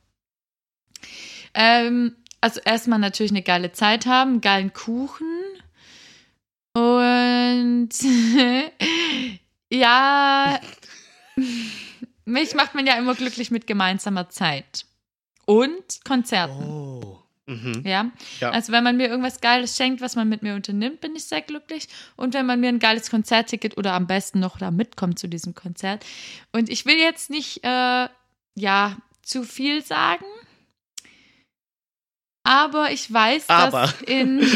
[1.55, 5.27] Ähm, also erstmal natürlich eine geile Zeit haben, einen geilen Kuchen.
[6.75, 7.91] Und
[9.71, 10.61] ja,
[12.25, 14.87] mich macht man ja immer glücklich mit gemeinsamer Zeit.
[15.47, 16.65] Und Konzerten.
[16.65, 17.24] Oh.
[17.47, 17.83] Mhm.
[17.85, 18.11] Ja?
[18.41, 18.51] Ja.
[18.51, 21.43] Also wenn man mir irgendwas Geiles schenkt, was man mit mir unternimmt, bin ich sehr
[21.43, 21.89] glücklich.
[22.17, 25.55] Und wenn man mir ein geiles Konzertticket oder am besten noch da mitkommt zu diesem
[25.55, 26.05] Konzert.
[26.53, 28.09] Und ich will jetzt nicht, äh,
[28.55, 30.25] ja, zu viel sagen.
[32.45, 33.83] Aber ich weiß, Aber.
[33.83, 34.41] dass in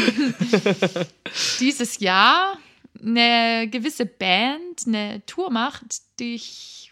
[1.59, 2.57] dieses Jahr
[3.01, 6.91] eine gewisse Band eine Tour macht, die ich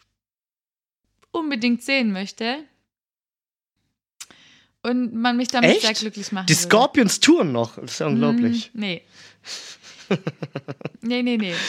[1.31, 2.63] unbedingt sehen möchte.
[4.83, 5.81] Und man mich damit Echt?
[5.81, 6.61] sehr glücklich machen Die würde.
[6.61, 7.75] Scorpions touren noch.
[7.75, 8.71] Das ist ja unglaublich.
[8.73, 9.01] Mm, nee.
[11.01, 11.53] nee, nee, nee.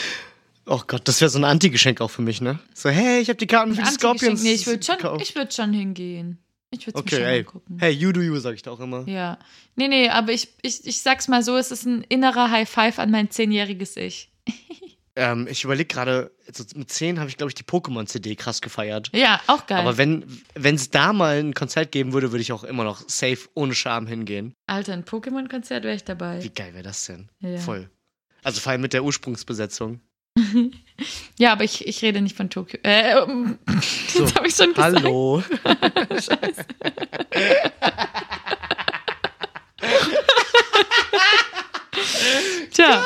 [0.71, 2.59] Oh Gott, das wäre so ein Anti-Geschenk auch für mich, ne?
[2.75, 3.89] So, hey, ich habe die Karten für die.
[3.89, 4.43] Scorpions.
[4.43, 6.37] Nee, ich würde schon, ich würd schon hingehen.
[6.69, 7.39] Ich würde es Okay, mir schon hey.
[7.39, 7.77] angucken.
[7.79, 9.07] Hey, you do you, sag ich da auch immer.
[9.07, 9.39] Ja.
[9.75, 12.99] Nee, nee, aber ich, ich, ich sag's mal so, es ist ein innerer High Five
[12.99, 14.29] an mein zehnjähriges Ich.
[15.19, 19.09] Ähm, ich überlege gerade, also mit 10 habe ich, glaube ich, die Pokémon-CD krass gefeiert.
[19.13, 19.79] Ja, auch geil.
[19.79, 20.23] Aber wenn
[20.55, 24.07] es da mal ein Konzert geben würde, würde ich auch immer noch safe ohne Scham
[24.07, 24.53] hingehen.
[24.65, 26.41] Alter, ein Pokémon-Konzert wäre ich dabei.
[26.41, 27.27] Wie geil wäre das denn?
[27.39, 27.57] Ja.
[27.57, 27.89] Voll.
[28.43, 29.99] Also vor allem mit der Ursprungsbesetzung.
[31.37, 32.77] Ja, aber ich, ich rede nicht von Tokio.
[32.83, 33.57] Äh, ähm,
[34.09, 34.97] So, das habe ich schon gesagt.
[34.97, 35.41] Hallo.
[42.73, 43.01] Tja,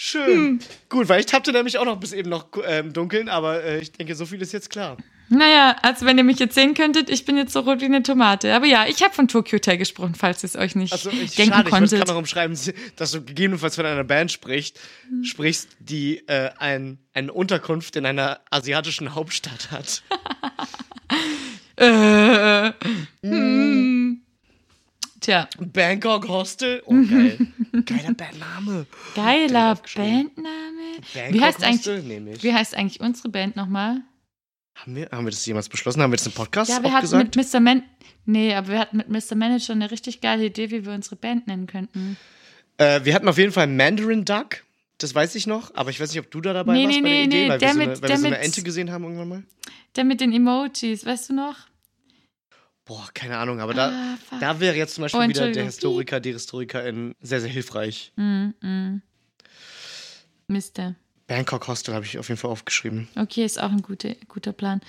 [0.00, 0.60] Schön.
[0.88, 3.80] Gut, weil ich tappte nämlich auch noch bis eben noch äh, im Dunkeln, aber äh,
[3.80, 4.96] ich denke, so viel ist jetzt klar.
[5.28, 8.04] naja, also wenn ihr mich jetzt sehen könntet, ich bin jetzt so rot wie eine
[8.04, 8.54] Tomate.
[8.54, 11.34] Aber ja, ich habe von Tokyo Hotel gesprochen, falls ihr es euch nicht Also ich,
[11.34, 11.98] denken schade, ich konntet.
[11.98, 12.56] gerade noch umschreiben,
[12.96, 14.78] dass du gegebenenfalls von einer Band sprichst,
[15.08, 15.24] Hm.
[15.24, 20.02] sprichst, die äh, ein, eine Unterkunft in einer asiatischen Hauptstadt hat.
[21.80, 22.72] Äh,
[23.22, 23.97] hm.
[25.28, 26.82] Tja, Bangkok Hostel.
[26.86, 27.36] Oh, geil.
[27.84, 28.86] Geiler Bandname.
[29.14, 29.74] geiler.
[29.94, 30.30] Bandname.
[31.12, 31.98] Bangkok Wie heißt, Hostel?
[31.98, 34.00] eigentlich, wie heißt eigentlich unsere Band nochmal?
[34.74, 36.00] Haben wir, haben wir das jemals beschlossen?
[36.00, 37.36] Haben wir das im Podcast Ja, wir hatten gesagt?
[37.36, 37.60] mit Mr.
[37.60, 37.82] Man
[38.24, 39.34] Nee, aber wir hatten mit Mr.
[39.34, 42.16] Manager eine richtig geile Idee, wie wir unsere Band nennen könnten.
[42.78, 44.64] Äh, wir hatten auf jeden Fall Mandarin Duck.
[44.96, 47.02] Das weiß ich noch, aber ich weiß nicht, ob du da dabei Nee, warst nee,
[47.02, 48.90] bei der nee, Idee, weil der wir so, eine, weil wir so eine Ente gesehen
[48.90, 49.42] haben irgendwann mal.
[49.94, 51.67] Der mit den Emojis, weißt du noch?
[52.88, 55.64] Boah, keine Ahnung, aber da, Ah, da wäre jetzt zum Beispiel Oh, wieder der.
[55.64, 58.12] Historiker, die Historikerin sehr, sehr hilfreich.
[58.16, 59.02] Mm, mm.
[60.48, 60.94] Mister.
[61.26, 63.06] Bangkok Hostel habe ich auf jeden Fall aufgeschrieben.
[63.14, 64.80] Okay, ist auch ein guter, guter Plan.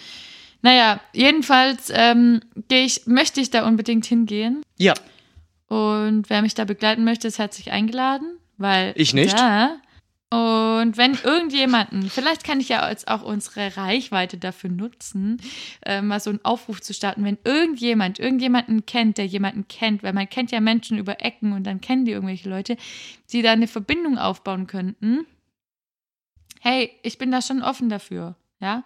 [0.62, 2.42] Naja, jedenfalls ähm,
[2.72, 4.62] ich, möchte ich da unbedingt hingehen.
[4.78, 4.94] Ja,
[5.68, 8.94] Und wer mich da begleiten möchte, ist herzlich eingeladen, weil.
[8.96, 9.38] Ich nicht.
[9.38, 9.78] Ja.
[10.32, 15.42] Und wenn irgendjemanden, vielleicht kann ich ja jetzt auch unsere Reichweite dafür nutzen,
[15.84, 20.14] äh, mal so einen Aufruf zu starten, wenn irgendjemand, irgendjemanden kennt, der jemanden kennt, weil
[20.14, 22.78] man kennt ja Menschen über Ecken und dann kennen die irgendwelche Leute,
[23.32, 25.26] die da eine Verbindung aufbauen könnten.
[26.60, 28.84] Hey, ich bin da schon offen dafür, ja,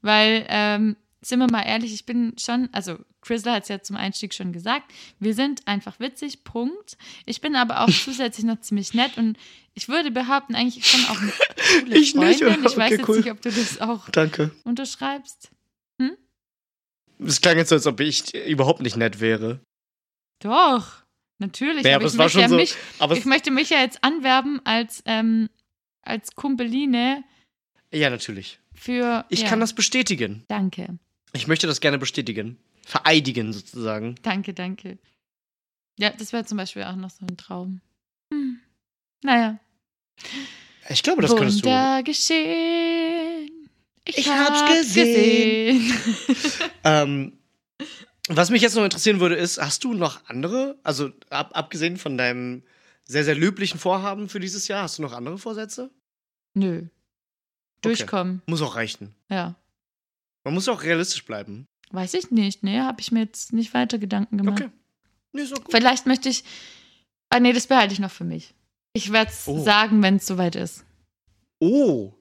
[0.00, 3.96] weil, ähm, sind wir mal ehrlich, ich bin schon, also Chrysler hat es ja zum
[3.96, 6.96] Einstieg schon gesagt, wir sind einfach witzig, Punkt.
[7.26, 9.36] Ich bin aber auch zusätzlich noch ziemlich nett und
[9.74, 11.32] ich würde behaupten, eigentlich schon auch eine
[11.84, 12.60] coole Ich nicht, Freundin.
[12.60, 12.70] oder?
[12.70, 13.16] Ich weiß Okay, jetzt cool.
[13.18, 14.50] nicht, ob du das auch danke.
[14.64, 15.50] unterschreibst.
[17.18, 19.60] Es klang jetzt so, als ob ich überhaupt nicht nett wäre.
[20.40, 21.04] Doch,
[21.38, 21.84] natürlich.
[21.84, 22.56] Ja, aber aber ich, es war möchte schon ja so.
[22.56, 25.48] mich, Aber ich möchte mich ja jetzt anwerben als, ähm,
[26.02, 27.22] als Kumpeline
[27.92, 28.58] ja, natürlich.
[28.74, 29.24] für.
[29.28, 30.44] Ich ja, kann das bestätigen.
[30.48, 30.98] Danke,
[31.32, 32.58] Ich möchte das gerne bestätigen.
[32.86, 34.16] Vereidigen sozusagen.
[34.22, 34.98] danke, danke.
[35.98, 37.80] Ja, das wäre zum Beispiel auch noch so ein Traum.
[38.32, 38.60] Hm.
[39.22, 39.58] Naja.
[40.88, 41.66] Ich glaube, das könntest du.
[41.68, 43.70] Wunder geschehen.
[44.04, 45.92] Ich, Ich hab's, hab's gesehen.
[46.84, 47.38] Ähm,
[48.28, 52.18] was mich jetzt noch interessieren würde, ist, hast du noch andere, also ab, abgesehen von
[52.18, 52.62] deinem
[53.04, 55.90] sehr, sehr löblichen Vorhaben für dieses Jahr, hast du noch andere Vorsätze?
[56.54, 56.86] Nö.
[57.82, 59.14] Durchkommen, Muss auch reichen.
[59.30, 59.54] ja.
[60.44, 61.66] Man muss auch realistisch bleiben.
[61.94, 64.62] Weiß ich nicht, nee, habe ich mir jetzt nicht weiter Gedanken gemacht.
[64.62, 64.70] Okay.
[65.32, 65.70] Nee, auch gut.
[65.70, 66.44] Vielleicht möchte ich.
[67.30, 68.52] Ah, nee, das behalte ich noch für mich.
[68.94, 69.62] Ich werde es Oh.
[69.62, 70.84] sagen, wenn es soweit ist.
[71.60, 72.12] Oh.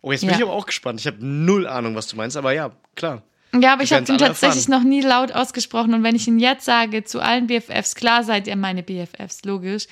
[0.00, 0.36] Oh, jetzt bin Ja.
[0.36, 1.00] ich aber auch gespannt.
[1.00, 3.22] Ich habe null Ahnung, was du meinst, aber ja, klar.
[3.58, 5.94] Ja, aber ich habe alle tatsächlich noch nie laut ausgesprochen.
[5.94, 9.86] Und wenn ich ihn jetzt sage, zu allen BFFs, klar seid ihr meine BFFs, logisch.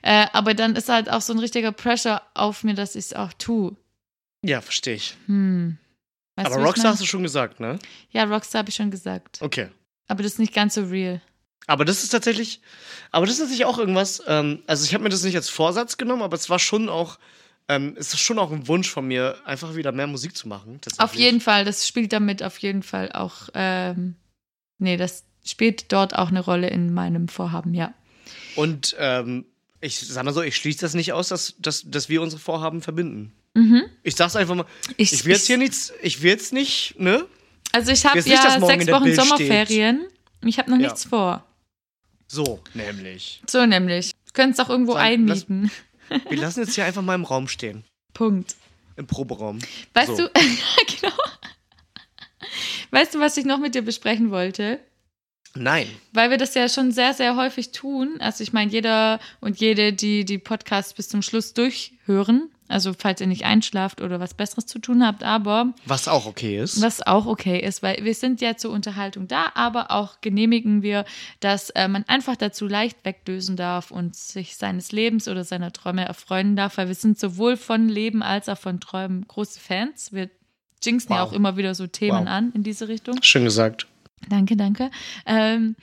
[0.00, 3.12] Äh, aber dann ist halt auch so ein richtiger Pressure auf mir, dass ich es
[3.12, 3.76] auch tue.
[4.42, 5.14] Ja, verstehe ich.
[5.26, 5.76] Hm.
[6.36, 6.92] Weißt aber du, ich Rockstar mein?
[6.92, 7.78] hast du schon gesagt, ne?
[8.10, 9.40] Ja, Rockstar habe ich schon gesagt.
[9.40, 9.68] Okay.
[10.08, 11.20] Aber das ist nicht ganz so real.
[11.66, 12.60] Aber das ist tatsächlich,
[13.12, 15.96] aber das ist tatsächlich auch irgendwas, ähm, also ich habe mir das nicht als Vorsatz
[15.96, 17.18] genommen, aber es war schon auch,
[17.68, 20.80] ähm, es ist schon auch ein Wunsch von mir, einfach wieder mehr Musik zu machen.
[20.98, 23.48] Auf jeden Fall, das spielt damit auf jeden Fall auch.
[23.54, 24.16] Ähm,
[24.78, 27.94] nee, das spielt dort auch eine Rolle in meinem Vorhaben, ja.
[28.56, 29.46] Und ähm,
[29.80, 32.82] ich sag mal so, ich schließe das nicht aus, dass, dass, dass wir unsere Vorhaben
[32.82, 33.32] verbinden.
[33.54, 33.82] Mhm.
[34.02, 37.26] Ich sag's einfach mal, Ich, ich will jetzt hier nichts, ich will jetzt nicht, ne?
[37.72, 40.06] Also ich habe nicht, ja morgen sechs Wochen Sommerferien.
[40.44, 40.84] Ich habe noch Ja.
[40.88, 41.44] nichts vor.
[42.28, 43.42] So, nämlich.
[43.46, 44.10] So nämlich.
[44.26, 45.70] Du könntest auch irgendwo lass- einmieten.
[46.28, 47.84] Wir lassen jetzt hier einfach mal im Raum stehen.
[48.14, 48.56] Punkt.
[48.96, 49.58] Im Proberaum.
[49.94, 50.26] Weißt So.
[50.28, 50.30] du,
[51.00, 51.12] genau.
[52.90, 54.80] Weißt du, was ich noch mit dir besprechen wollte?
[55.54, 55.86] Nein.
[56.12, 58.16] Weil wir das ja schon sehr, sehr häufig tun.
[58.20, 63.20] Also ich meine, jeder und jede, die die Podcasts bis zum Schluss durchhören, also falls
[63.20, 66.82] ihr nicht einschlaft oder was Besseres zu tun habt, aber Was auch okay ist.
[66.82, 71.04] was auch okay ist, weil wir sind ja zur Unterhaltung da, aber auch genehmigen wir,
[71.40, 76.04] dass äh, man einfach dazu leicht wegdösen darf und sich seines Lebens oder seiner Träume
[76.04, 80.12] erfreuen darf, weil wir sind sowohl von Leben als auch von Träumen große Fans.
[80.12, 80.30] Wir
[80.82, 81.28] jinxen ja Wow.
[81.28, 82.28] auch immer wieder so Themen Wow.
[82.28, 83.22] an in diese Richtung.
[83.22, 83.86] Schön gesagt.
[84.28, 84.90] Danke, danke.
[85.26, 85.76] Ähm,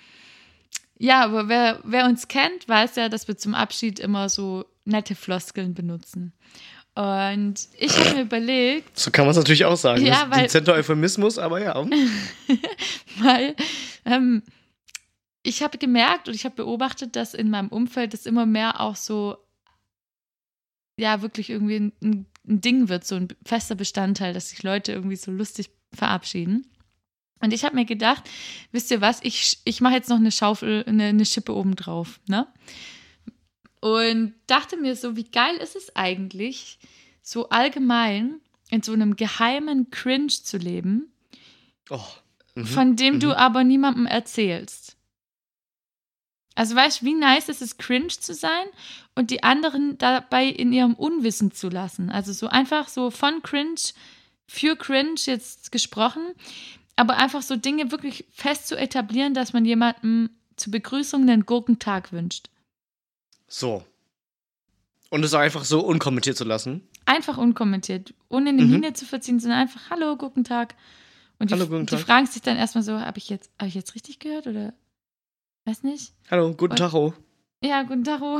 [0.97, 5.15] ja, aber wer, wer uns kennt, weiß ja, dass wir zum Abschied immer so nette
[5.15, 6.33] Floskeln benutzen.
[6.99, 10.05] Und ich habe mir überlegt, So kann man es natürlich auch sagen.
[10.05, 11.73] Ja, weil- dezenter Euphemismus, aber ja.
[13.19, 13.55] weil
[14.03, 14.43] ähm,
[15.41, 18.97] ich habe gemerkt und ich habe beobachtet, dass in meinem Umfeld das immer mehr auch
[18.97, 19.37] so,
[20.97, 25.15] ja, wirklich irgendwie ein, ein Ding wird, so ein fester Bestandteil, dass sich Leute irgendwie
[25.15, 26.67] so lustig verabschieden.
[27.39, 28.29] Und ich habe mir gedacht,
[28.73, 32.19] wisst ihr was, ich, ich mache jetzt noch eine Schaufel, eine, eine Schippe oben drauf,
[32.27, 32.45] ne?
[33.81, 36.79] Und dachte mir so, wie geil ist es eigentlich,
[37.21, 41.11] so allgemein in so einem geheimen Cringe zu leben,
[41.89, 42.05] Oh.
[42.55, 42.65] Mhm.
[42.65, 43.19] von dem mhm.
[43.19, 44.95] du aber niemandem erzählst.
[46.55, 48.65] Also weißt du, wie nice ist es, cringe zu sein
[49.15, 52.09] und die anderen dabei in ihrem Unwissen zu lassen.
[52.09, 53.79] Also so einfach so von cringe
[54.45, 56.33] für cringe jetzt gesprochen,
[56.95, 62.11] aber einfach so Dinge wirklich fest zu etablieren, dass man jemandem zur Begrüßung einen Gurkentag
[62.11, 62.49] wünscht.
[63.49, 63.83] So.
[65.09, 66.87] Und es einfach so unkommentiert zu lassen.
[67.05, 68.71] Einfach unkommentiert, ohne eine Mhm.
[68.71, 70.75] Miene zu verziehen, sondern einfach Hallo, Gurkentag.
[71.39, 72.01] Und die, Hallo, guten die Tag.
[72.05, 74.73] fragen sich dann erstmal so, habe ich jetzt, habe ich jetzt richtig gehört oder
[75.65, 76.13] weiß nicht?
[76.29, 77.13] Hallo, guten Tacho.
[77.63, 78.21] Ja, guten Tag.
[78.27, 78.37] oh.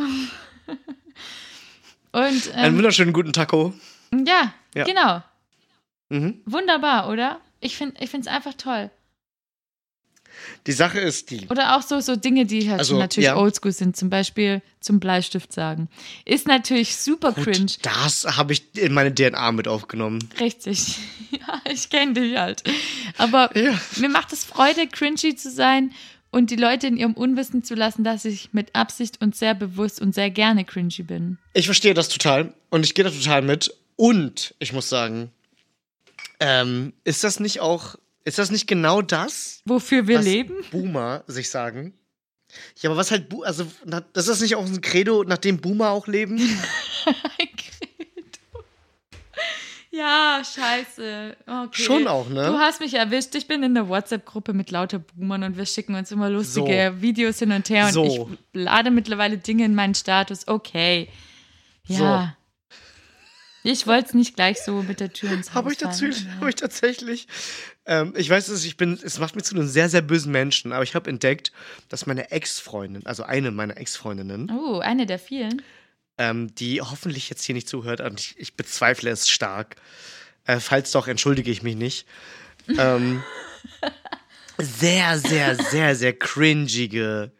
[2.11, 3.73] Und Einen ähm, wunderschönen guten Taco.
[4.13, 4.83] ja, Ja.
[4.83, 5.23] genau.
[6.09, 6.41] Mhm.
[6.45, 7.39] Wunderbar, oder?
[7.59, 8.89] Ich finde ich es einfach toll.
[10.67, 11.47] Die Sache ist die.
[11.49, 13.35] Oder auch so, so Dinge, die halt Also, natürlich ja.
[13.37, 13.95] oldschool sind.
[13.97, 15.89] Zum Beispiel zum Bleistift sagen.
[16.25, 17.59] Ist natürlich super cringe.
[17.67, 20.19] Gut, das habe ich in meine DNA mit aufgenommen.
[20.39, 20.97] Richtig.
[21.31, 22.63] Ja, ich kenne dich halt.
[23.19, 23.79] Aber Ja.
[23.97, 25.91] mir macht es Freude, cringy zu sein
[26.31, 30.01] und die Leute in ihrem Unwissen zu lassen, dass ich mit Absicht und sehr bewusst
[30.01, 31.37] und sehr gerne cringy bin.
[31.53, 33.71] Ich verstehe das total und ich gehe da total mit.
[33.95, 35.29] Und ich muss sagen,
[36.39, 37.95] ähm, ist das nicht auch,
[38.29, 40.55] ist das nicht genau das, Wofür wir was leben?
[40.71, 41.93] Boomer sich sagen?
[42.79, 45.59] Ja, aber was halt, Bu also, das ist das nicht auch ein Credo, nach dem
[45.59, 46.37] Boomer auch leben?
[47.05, 48.65] Ein Credo.
[49.91, 51.35] Ja, scheiße.
[51.45, 51.81] Okay.
[51.83, 52.45] Schon auch, ne?
[52.45, 53.35] Du hast mich erwischt.
[53.35, 57.39] Ich bin in der WhatsApp-Gruppe mit lauter Boomern und wir schicken uns immer lustige Videos
[57.39, 57.87] hin und her.
[57.87, 58.29] Und So.
[58.31, 60.47] ich lade mittlerweile Dinge in meinen Status.
[60.47, 61.09] Okay.
[61.85, 62.35] Ja.
[63.63, 66.55] Ich wollte es nicht gleich so mit der Tür ins Haus Habe ich, hab ich
[66.55, 67.27] tatsächlich.
[67.89, 70.71] Ähm, ich weiß es, ich bin, es macht mich zu einem sehr, sehr bösen Menschen,
[70.73, 71.51] aber ich habe entdeckt,
[71.89, 75.63] dass meine Ex-Freundin, also eine meiner Ex-Freundinnen, Oh, eine der vielen.
[76.19, 79.75] ähm, die hoffentlich jetzt hier nicht zuhört, und ich, ich bezweifle es stark.
[80.45, 82.05] Äh, falls doch, entschuldige ich mich nicht.
[82.77, 83.23] Ähm,
[84.59, 87.31] sehr, sehr, sehr, sehr cringige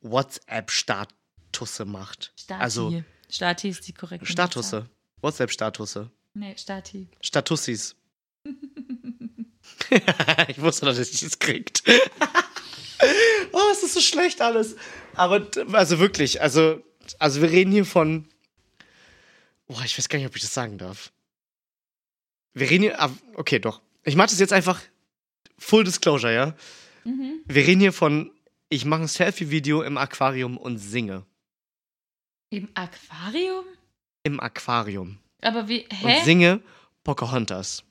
[0.00, 2.32] WhatsApp-Statusse macht.
[2.38, 2.62] Stati.
[2.62, 4.24] Also Stati ist die korrekte.
[4.26, 4.88] Statusse.
[5.20, 6.10] WhatsApp-Statusse.
[6.32, 7.08] Nee, Stati.
[7.20, 7.94] Statussis.
[10.48, 11.82] ich wusste doch, dass ich es kriegt.
[13.52, 14.76] oh, es ist so schlecht alles.
[15.14, 16.82] Aber, also wirklich, also,
[17.18, 18.28] also wir reden hier von.
[19.66, 21.12] Boah, ich weiß gar nicht, ob ich das sagen darf.
[22.54, 23.00] Wir reden hier.
[23.00, 23.80] ah, Okay, doch.
[24.04, 24.80] Ich mache das jetzt einfach
[25.58, 26.54] Full Disclosure, ja?
[27.04, 27.40] Mhm.
[27.46, 28.30] Wir reden hier von.
[28.68, 31.24] Ich mache ein Selfie-Video im Aquarium und singe.
[32.50, 33.64] Im Aquarium?
[34.24, 35.18] Im Aquarium.
[35.42, 36.24] Aber wie, Und hä?
[36.24, 36.60] singe
[37.04, 37.84] Pocahontas.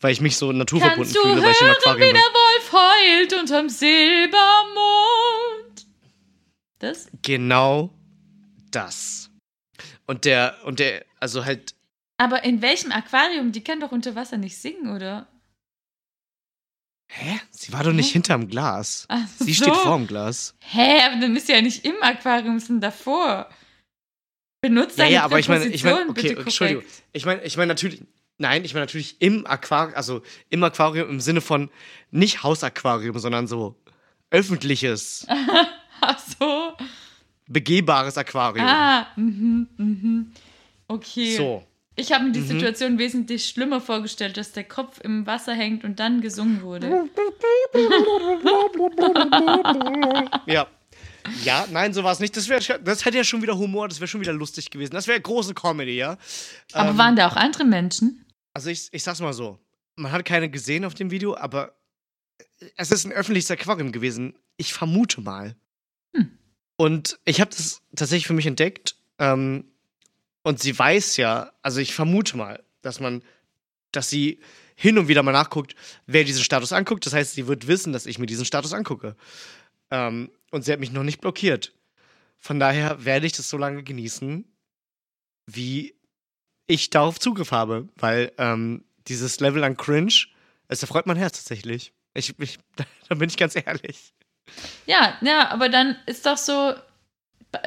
[0.00, 2.14] Weil ich mich so naturverbunden Kannst du fühle, weil ich im Aquarium wie bin.
[2.14, 5.86] der Wolf heult unterm Silbermond?
[6.78, 7.08] Das?
[7.22, 7.90] Genau
[8.70, 9.30] das.
[10.06, 11.74] Und der, und der, also halt,
[12.18, 13.50] Aber in welchem Aquarium?
[13.52, 15.26] Die kann doch unter Wasser nicht singen, oder?
[17.08, 17.40] hä?
[17.50, 18.12] Sie war doch nicht Hä?
[18.14, 19.06] hinterm Glas.
[19.08, 19.64] Ach Sie so.
[19.64, 20.54] steht vorm Glas.
[20.60, 23.48] Hä, aber dann ist sie ja nicht im Aquarium, sondern davor.
[24.60, 26.82] Benutzt Ja, deine ja, aber ich meine, ich meine, okay, Entschuldigung.
[27.12, 28.02] Ich meine, ich meine natürlich,
[28.38, 31.70] nein, ich meine natürlich im Aquarium, also im Aquarium im Sinne von
[32.10, 33.76] nicht Hausaquarium, sondern so
[34.30, 35.26] öffentliches,
[36.00, 36.72] Ach so.
[37.46, 38.66] begehbares Aquarium.
[38.66, 40.32] Ah, mhm, mhm.
[40.88, 41.36] Okay.
[41.36, 41.64] So.
[41.98, 42.48] Ich habe mir die Mhm.
[42.48, 47.08] Situation wesentlich schlimmer vorgestellt, dass der Kopf im Wasser hängt und dann gesungen wurde.
[50.46, 50.66] Ja.
[51.42, 52.36] Ja, nein, so war es nicht.
[52.36, 54.92] Das, wär, das hätte ja schon wieder Humor, das wäre schon wieder lustig gewesen.
[54.92, 56.18] Das wäre große Comedy, ja.
[56.72, 58.24] Aber Ähm, waren da auch andere Menschen?
[58.56, 59.58] Also ich, ich sag's mal so.
[59.96, 61.76] Man hat keine gesehen auf dem Video, aber
[62.76, 64.34] es ist ein öffentliches Aquarium gewesen.
[64.56, 65.54] Ich vermute mal.
[66.14, 66.38] Hm.
[66.76, 68.96] Und ich habe das tatsächlich für mich entdeckt.
[69.18, 69.66] Ähm,
[70.42, 73.22] und sie weiß ja, also ich vermute mal, dass man,
[73.92, 74.40] dass sie
[74.74, 75.76] hin und wieder mal nachguckt,
[76.06, 77.04] wer diesen Status anguckt.
[77.04, 79.16] Das heißt, sie wird wissen, dass ich mir diesen Status angucke.
[79.90, 81.74] Ähm, und sie hat mich noch nicht blockiert.
[82.38, 84.46] Von daher werde ich das so lange genießen,
[85.44, 85.95] wie
[86.66, 90.12] ich darauf Zugriff habe, weil ähm, dieses Level an Cringe,
[90.68, 91.92] es erfreut mein Herz tatsächlich.
[92.14, 92.58] Ich, ich,
[93.08, 94.12] da bin ich ganz ehrlich.
[94.86, 96.74] Ja, ja, aber dann ist doch so,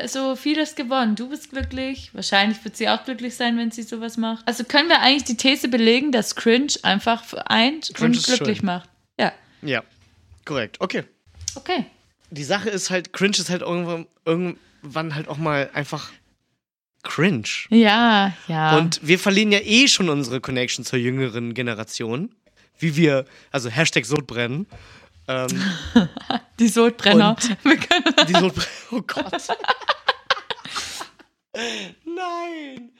[0.05, 1.15] so vieles gewonnen.
[1.15, 2.13] Du bist glücklich.
[2.13, 4.47] Wahrscheinlich wird sie auch glücklich sein, wenn sie sowas macht.
[4.47, 8.65] Also können wir eigentlich die These belegen, dass Cringe einfach vereint Cringe und glücklich schön.
[8.65, 8.89] macht.
[9.17, 9.83] Ja, Ja,
[10.45, 10.77] korrekt.
[10.79, 11.03] Okay.
[11.55, 11.85] okay.
[12.31, 16.11] Die Sache ist halt, Cringe ist halt irgendwann, irgendwann halt auch mal einfach
[17.03, 17.67] cringe.
[17.69, 18.77] Ja, ja.
[18.77, 22.33] Und wir verlieren ja eh schon unsere Connection zur jüngeren Generation.
[22.77, 24.67] Wie wir, also Hashtag Sodbrennen.
[25.27, 25.47] Ähm,
[26.59, 27.35] die Sodbrenner.
[28.27, 28.69] Die Sodbrennen.
[28.91, 29.47] Oh Gott.
[32.05, 32.91] Nein.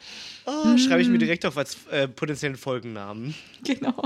[0.45, 3.36] Oh, schreibe ich mir direkt auf als äh, potenziellen Folgennamen.
[3.64, 4.04] genau.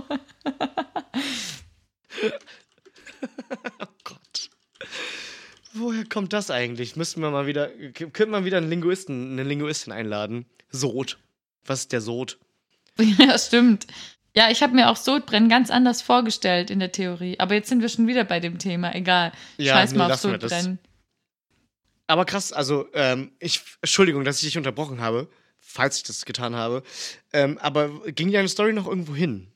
[5.75, 5.79] Oh.
[5.79, 6.95] Woher kommt das eigentlich?
[6.95, 10.45] Müssten wir mal wieder, könnte man wieder einen Linguisten, eine Linguistin einladen?
[10.69, 11.17] Sod.
[11.65, 12.37] Was ist der Sod?
[13.17, 13.87] Ja, stimmt.
[14.35, 17.39] Ja, ich habe mir auch Sodbrennen ganz anders vorgestellt in der Theorie.
[17.39, 18.93] Aber jetzt sind wir schon wieder bei dem Thema.
[18.95, 19.31] Egal.
[19.57, 20.19] Ja, Scheiß nee, mal auf.
[20.19, 20.79] Sodbrennen.
[22.07, 25.27] Aber krass, also, ähm, ich, Entschuldigung, dass ich dich unterbrochen habe,
[25.59, 26.83] falls ich das getan habe.
[27.31, 29.47] Ähm, aber ging deine Story noch irgendwo hin?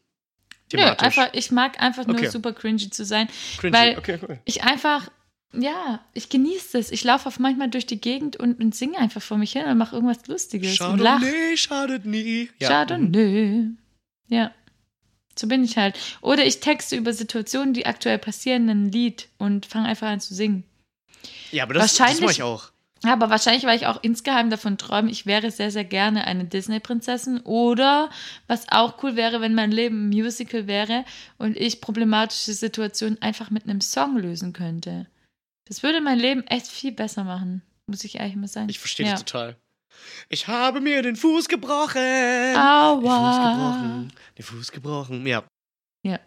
[0.73, 2.29] Nö, einfach, ich mag einfach nur Okay.
[2.29, 3.29] super cringy zu sein.
[3.59, 3.73] Cringy.
[3.73, 4.39] weil- okay, cool.
[4.45, 5.09] Ich einfach,
[5.53, 6.91] ja, ich genieße es.
[6.91, 9.77] Ich laufe auf manchmal durch die Gegend und, und singe einfach vor mich hin und
[9.77, 10.77] mache irgendwas Lustiges.
[10.77, 12.49] Chardonnay schadet nie.
[12.59, 12.67] Ja.
[12.69, 13.69] Chardonnay.
[14.27, 14.51] Ja.
[15.37, 15.97] So bin ich halt.
[16.21, 20.33] Oder ich texte über Situationen, die aktuell passieren, ein Lied und fange einfach an zu
[20.33, 20.63] singen.
[21.51, 22.71] Ja, aber das, das mache ich auch.
[23.03, 27.39] Aber wahrscheinlich, weil ich auch insgeheim davon träume, ich wäre sehr, sehr gerne eine Disney-Prinzessin.
[27.41, 28.09] Oder
[28.47, 31.05] was auch cool wäre, wenn mein Leben ein Musical wäre
[31.37, 35.05] und ich problematische Situationen einfach mit einem Song lösen könnte.
[35.67, 38.69] Das würde mein Leben echt viel besser machen, muss ich ehrlich mal sagen.
[38.69, 39.13] Ich verstehe ja.
[39.13, 39.57] dich total.
[40.29, 41.95] Ich habe mir den Fuß gebrochen.
[41.95, 43.51] Den Fuß Aua.
[43.51, 44.13] gebrochen.
[44.37, 45.27] Den Fuß gebrochen.
[45.27, 45.43] Ja.
[46.05, 46.19] Ja.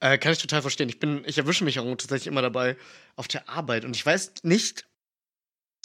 [0.00, 0.88] Äh, kann ich total verstehen.
[0.88, 2.76] Ich bin, ich erwische mich auch tatsächlich immer dabei
[3.16, 4.86] auf der Arbeit und ich weiß nicht,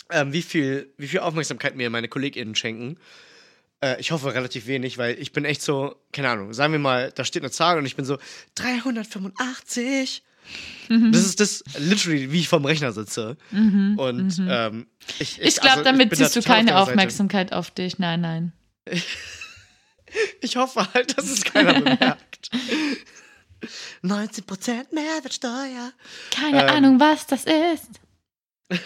[0.09, 2.97] ähm, wie viel, wie viel Aufmerksamkeit mir meine KollegInnen schenken.
[3.83, 7.11] Äh, ich hoffe relativ wenig, weil ich bin echt so, keine Ahnung, sagen wir mal,
[7.11, 8.17] da steht eine Zahl und ich bin so
[8.55, 10.23] 385.
[10.89, 11.11] Mhm.
[11.11, 13.37] Das ist das literally, wie ich vom Rechner sitze.
[13.51, 13.97] Mhm.
[13.97, 14.47] Und mhm.
[14.49, 14.87] ähm,
[15.19, 16.81] ich, ich glaube, also, damit da ziehst du total auf keine Seite.
[16.81, 17.99] Aufmerksamkeit auf dich.
[17.99, 18.53] Nein, nein.
[20.41, 22.49] Ich hoffe halt, dass es keiner bemerkt.
[24.03, 25.91] 19% Mehrwertsteuer
[26.31, 26.69] Keine Ähm.
[26.69, 27.99] Ahnung, was das ist.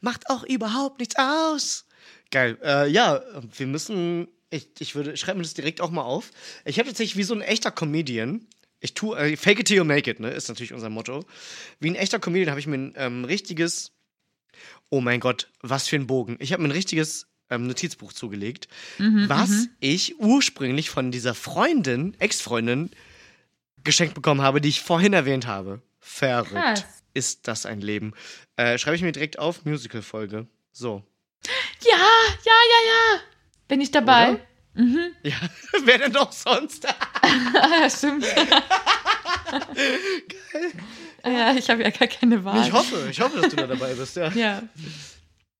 [0.00, 1.84] macht auch überhaupt nichts aus.
[2.30, 2.58] Geil.
[2.62, 3.22] Äh, ja,
[3.56, 4.28] wir müssen.
[4.50, 6.30] Ich, ich würde, ich schreibe mir das direkt auch mal auf.
[6.64, 8.46] Ich habe tatsächlich wie so ein echter Comedian.
[8.80, 10.30] Ich tue, äh, fake it till you make it, ne?
[10.30, 11.24] Ist natürlich unser Motto.
[11.80, 13.92] Wie ein echter Comedian habe ich mir ein ähm, richtiges.
[14.90, 16.36] Oh mein Gott, was für ein Bogen.
[16.40, 18.68] Ich habe mir ein richtiges ähm, Notizbuch zugelegt,
[18.98, 19.68] Mhm, was mhm.
[19.80, 22.90] ich ursprünglich von dieser Freundin, Ex-Freundin,
[23.84, 25.82] geschenkt bekommen habe, die ich vorhin erwähnt habe.
[26.00, 26.52] Verrückt.
[26.52, 26.84] Krass.
[27.14, 28.12] Ist das ein Leben?
[28.56, 30.46] Äh, schreibe ich mir direkt auf, Musical-Folge.
[30.72, 31.02] So.
[31.82, 31.96] Ja, ja,
[32.44, 33.20] ja, ja.
[33.66, 34.32] Bin ich dabei?
[34.34, 34.40] Oder?
[34.78, 34.98] Mhm.
[35.24, 35.34] Ja,
[35.84, 36.84] wer denn doch sonst?
[36.84, 38.24] ja, stimmt.
[41.24, 42.64] Ja, ich habe ja gar keine Wahl.
[42.66, 44.28] ich hoffe, ich hoffe, dass du da dabei bist, ja.
[44.30, 44.62] Ja.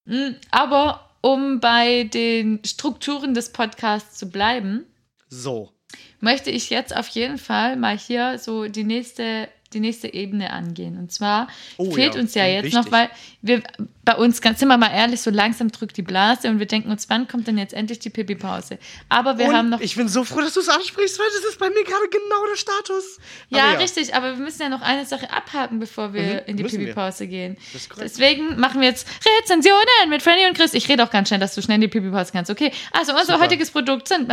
[0.05, 4.87] Mm, Aber um bei den Strukturen des Podcasts zu bleiben,
[5.29, 5.73] So.
[6.21, 10.99] möchte ich jetzt auf jeden Fall mal hier so die nächste, die nächste Ebene angehen.
[10.99, 12.81] Und zwar Oh fehlt ja, uns ja jetzt wichtig.
[12.85, 13.11] noch, weil
[13.43, 13.63] wir
[14.05, 16.91] bei uns, ganz sind wir mal ehrlich, so langsam drückt die Blase und wir denken
[16.91, 18.79] uns, wann kommt denn jetzt endlich die Pipi-Pause?
[19.11, 21.51] Aber wir Und haben noch ich bin so froh, dass du es ansprichst, weil das
[21.51, 23.19] ist bei mir gerade genau der Status.
[23.51, 26.57] Ja, Aber richtig, aber wir müssen ja noch eine Sache abhaken, bevor wir Mhm, in
[26.57, 26.65] die.
[26.65, 27.57] Pipi-Pause gehen.
[28.01, 29.07] Deswegen machen wir jetzt
[29.43, 30.75] Rezensionen mit Franny und Chris.
[30.75, 32.51] Ich rede auch ganz schnell, dass du schnell in die Pipi-Pause kannst.
[32.51, 33.41] Okay, also unser Super.
[33.41, 34.29] heutiges Produkt sind.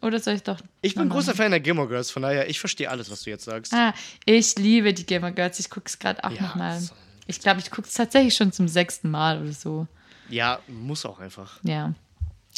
[0.00, 0.58] Oder soll ich doch.
[0.82, 1.34] Ich bin großer?
[1.34, 3.72] Fan der Gilmore Girls, von daher, ich verstehe alles, was du jetzt sagst.
[3.74, 3.92] Ah,
[4.24, 5.58] ich liebe die Gamer Girls.
[5.58, 6.80] Ich gucke es gerade auch Ja, nochmal.
[6.80, 6.92] so.
[7.26, 9.86] Ich glaube, ich gucke es tatsächlich schon zum sechsten Mal oder so.
[10.30, 11.58] Ja, muss auch einfach.
[11.62, 11.92] Ja.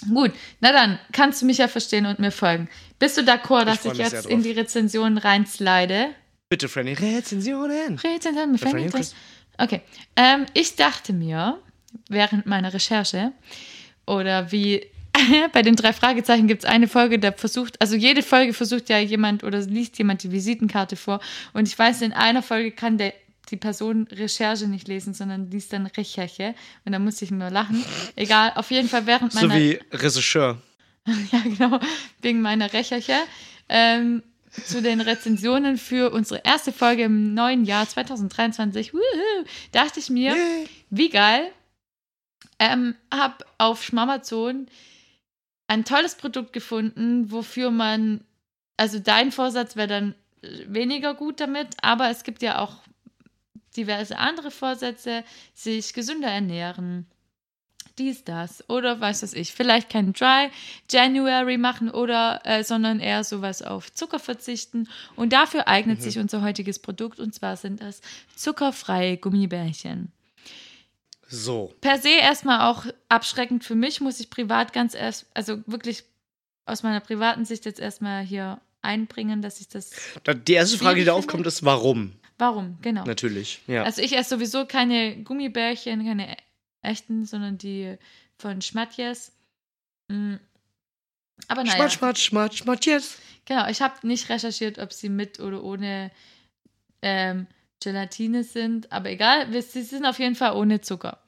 [0.09, 2.69] Gut, na dann kannst du mich ja verstehen und mir folgen.
[2.99, 6.09] Bist du d'accord, dass ich, sehr jetzt in die Rezension reinslide?
[6.49, 7.99] Bitte, Franny, Rezensionen.
[7.99, 9.07] Rezension mit Franny Franny.
[9.59, 9.83] Okay.
[10.17, 11.59] Ähm, ich dachte mir,
[12.09, 13.33] während meiner Recherche,
[14.07, 14.87] oder wie
[15.53, 18.99] bei den drei Fragezeichen gibt es eine Folge, da versucht, also jede Folge versucht ja
[18.99, 21.21] jemand oder liest jemand die Visitenkarte vor.
[21.53, 23.13] Und ich weiß, in einer Folge kann der,
[23.51, 26.55] die Person Recherche nicht lesen, sondern liest dann Recherche.
[26.85, 27.85] Und da musste ich nur lachen.
[28.17, 29.61] Egal, auf jeden Fall während So meiner.
[29.61, 30.61] wie Regisseur.
[31.33, 31.81] Ja, genau,
[32.21, 33.17] wegen meiner Recherche.
[33.69, 38.93] Ähm, zu den Rezensionen für unsere erste Folge im neuen Jahr 2023.
[38.93, 39.01] Wuhu,
[39.73, 40.35] dachte ich mir,
[40.91, 41.51] wie geil.
[42.59, 44.67] Ähm, hab auf Schmamazon
[45.71, 48.25] ein tolles Produkt gefunden, wofür man,
[48.77, 52.79] also dein Vorsatz wäre dann äh, weniger gut damit, aber es gibt ja auch
[53.77, 55.23] diverse andere Vorsätze,
[55.55, 57.07] sich gesünder ernähren,
[57.99, 60.51] dies, das oder weiß was ich, vielleicht kein Dry
[60.91, 64.89] January machen oder, äh, sondern eher sowas auf Zucker verzichten.
[65.15, 68.01] Und dafür eignet sich unser heutiges Produkt und zwar sind das
[68.35, 70.11] zuckerfreie Gummibärchen
[71.33, 71.73] So.
[71.81, 76.03] per se erstmal auch abschreckend für mich, muss ich privat ganz erst, also wirklich
[76.67, 79.91] aus meiner privaten Sicht jetzt erstmal hier einbringen, dass ich das.
[80.25, 82.15] Da- Die erste Frage, die da aufkommt, ist warum?
[82.39, 82.79] Warum?
[82.83, 83.05] Genau.
[83.05, 83.61] Natürlich.
[83.67, 83.85] Ja.
[83.85, 86.37] Also ich esse sowieso keine Gummibärchen, keine
[86.83, 87.97] echten, sondern die
[88.39, 89.33] von Schmatjes.
[90.09, 90.37] Mm.
[91.49, 93.19] Aber naja, schmatsch, schmatsch, schmatsch, yes.
[93.45, 96.11] genau, ich habe nicht recherchiert, ob sie mit oder ohne
[97.03, 97.47] ähm,
[97.83, 101.19] Gelatine sind, aber egal, sie sind auf jeden Fall ohne Zucker.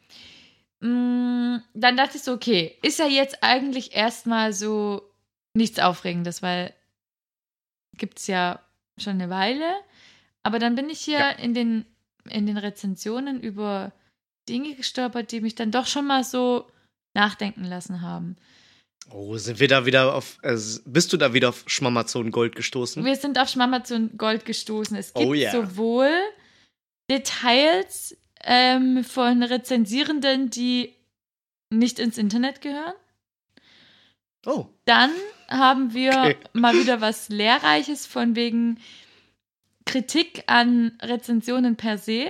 [0.81, 5.03] Mm, Dann dachte ich so, okay, ist ja jetzt eigentlich erstmal so
[5.55, 6.73] nichts Aufregendes, weil
[7.97, 8.61] gibt es ja
[8.99, 9.75] schon eine Weile.
[10.43, 11.31] Aber dann bin ich hier Ja.
[11.31, 11.85] in, den,
[12.29, 13.93] in den Rezensionen über
[14.49, 16.67] Dinge gestolpert, die mich dann doch schon mal so
[17.15, 18.37] nachdenken lassen haben.
[19.11, 20.39] Oh, sind wir da wieder auf.
[20.43, 23.05] Äh, bist du da wieder auf Schmamazon Gold gestoßen?
[23.05, 24.97] Wir sind auf Schmamazon Gold gestoßen.
[24.97, 25.53] Es gibt Oh yeah.
[25.53, 26.11] sowohl
[27.13, 30.95] Details ähm, von Rezensierenden, die
[31.71, 32.95] nicht ins Internet gehören,
[34.45, 34.67] Oh.
[34.87, 35.11] Dann
[35.49, 36.37] haben wir Okay.
[36.53, 38.81] mal wieder was Lehrreiches von wegen
[39.87, 42.29] Kritik an Rezensionen per se.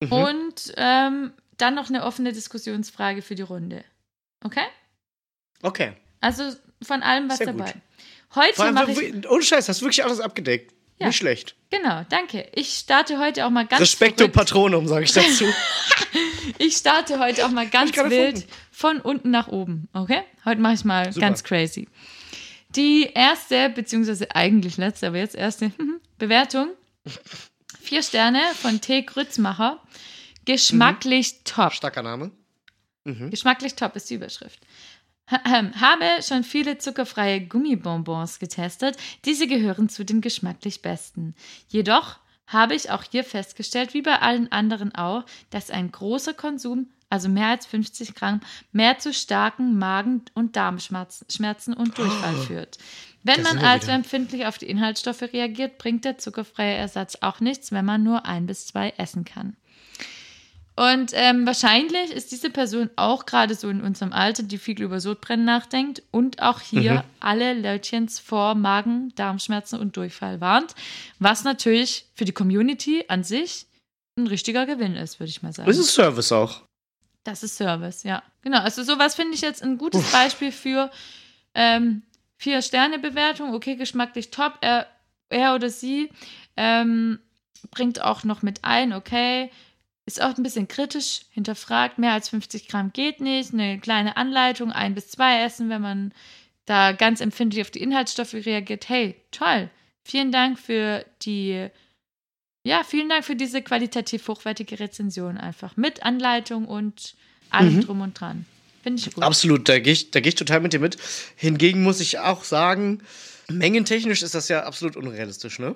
[0.00, 0.12] Mhm.
[0.12, 3.84] Und ähm, dann noch eine offene Diskussionsfrage für die Runde.
[4.44, 4.66] Okay?
[5.62, 5.94] okay.
[6.20, 6.52] Also
[6.82, 7.60] von allem was Sehr gut.
[7.60, 7.74] dabei.
[8.28, 9.28] Vor Heute mache ich.
[9.30, 10.74] ohne Scheiß, hast du wirklich alles abgedeckt.
[11.02, 11.08] Ja.
[11.08, 11.54] Nicht schlecht.
[11.70, 12.48] Genau, danke.
[12.54, 14.34] Ich starte heute auch mal ganz Respekto verrückt.
[14.36, 15.44] Patronum, sage ich dazu.
[16.58, 18.44] Ich starte heute auch mal ganz wild gefunden.
[18.72, 19.88] von unten nach oben.
[19.92, 20.22] Okay?
[20.44, 21.26] Heute mache ich mal Super.
[21.26, 21.88] ganz crazy.
[22.70, 25.72] Die erste, beziehungsweise eigentlich letzte, aber jetzt erste
[26.18, 26.68] Bewertung.
[27.80, 29.02] Vier Sterne von T.
[29.02, 29.80] Grützmacher.
[30.44, 31.44] Geschmacklich Mhm.
[31.44, 31.72] top.
[31.72, 32.30] Starker Name.
[33.04, 33.30] Mhm.
[33.30, 34.58] Geschmacklich top ist die Überschrift.
[35.32, 38.96] Habe schon viele zuckerfreie Gummibonbons getestet.
[39.24, 41.34] Diese gehören zu den geschmacklich besten.
[41.68, 46.88] Jedoch habe ich auch hier festgestellt, wie bei allen anderen auch, dass ein großer Konsum,
[47.08, 48.40] also mehr als 50 Gramm,
[48.72, 52.78] mehr zu starken Magen- und Darmschmerzen Schmerzen und Durchfall führt.
[53.22, 53.94] Wenn man also wieder.
[53.94, 58.46] empfindlich auf die Inhaltsstoffe reagiert, bringt der zuckerfreie Ersatz auch nichts, wenn man nur ein
[58.46, 59.56] bis zwei essen kann.
[60.74, 65.00] Und ähm, wahrscheinlich ist diese Person auch gerade so in unserem Alter, die viel über
[65.00, 67.02] Sodbrennen nachdenkt und auch hier Mhm.
[67.20, 70.74] alle Leutchens vor Magen, Darmschmerzen und Durchfall warnt,
[71.18, 73.66] was natürlich für die Community an sich
[74.16, 75.68] ein richtiger Gewinn ist, würde ich mal sagen.
[75.68, 76.62] Das ist Service auch.
[77.24, 78.22] Das ist Service, ja.
[78.42, 80.90] Genau, also sowas finde ich jetzt ein gutes Beispiel für
[81.54, 82.02] ähm,
[82.38, 83.54] Vier-Sterne-Bewertung.
[83.54, 84.54] Okay, geschmacklich top.
[84.60, 84.86] Er,
[85.28, 86.10] er oder sie
[86.56, 87.18] ähm,
[87.70, 89.50] bringt auch noch mit ein, okay.
[90.04, 93.52] Ist auch ein bisschen kritisch, hinterfragt, mehr als 50 Gramm geht nicht.
[93.52, 96.12] Eine kleine Anleitung, ein bis zwei essen, wenn man
[96.66, 98.88] da ganz empfindlich auf die Inhaltsstoffe reagiert.
[98.88, 99.70] Hey, toll.
[100.04, 101.68] Vielen Dank für die
[102.64, 105.76] ja, vielen Dank für diese qualitativ hochwertige Rezension einfach.
[105.76, 107.14] Mit Anleitung und
[107.50, 107.80] allem Mhm.
[107.80, 108.46] drum und dran.
[108.84, 109.22] Finde ich gut.
[109.24, 110.96] Absolut, da gehe ich, da geh ich total mit dir mit.
[111.36, 113.02] Hingegen muss ich auch sagen,
[113.48, 115.74] mengentechnisch ist das ja absolut unrealistisch, ne?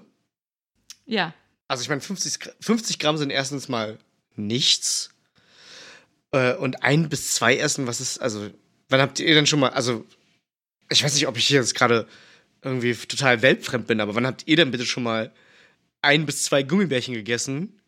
[1.06, 1.34] Ja.
[1.68, 3.98] Also ich meine, 50, Gra- 50 Gramm sind erstens mal
[4.38, 5.10] nichts.
[6.32, 8.50] Äh, und ein bis zwei Essen, was ist, also,
[8.88, 10.04] wann habt ihr denn schon mal, also,
[10.90, 12.06] ich weiß nicht, ob ich hier jetzt gerade
[12.62, 15.32] irgendwie total weltfremd bin, aber wann habt ihr denn bitte schon mal
[16.02, 17.80] ein bis zwei Gummibärchen gegessen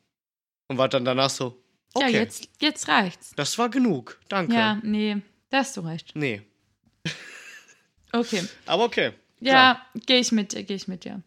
[0.68, 1.61] und wart dann danach so,
[1.94, 3.32] okay, Ja, jetzt, jetzt reicht's.
[3.36, 4.55] das war genug, danke.
[4.55, 5.16] Ja, nee,
[5.51, 6.12] da hast du recht.
[6.14, 6.42] Nee,
[8.12, 8.42] Okay.
[8.66, 9.12] aber okay.
[9.40, 11.22] Ja, gehe ich mit dir, gehe ich mit dir.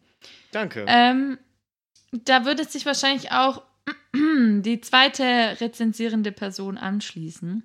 [0.50, 0.84] Danke.
[0.88, 1.38] Ähm,
[2.12, 3.62] da würde sich wahrscheinlich auch
[4.14, 7.62] die zweite rezensierende Person anschließen.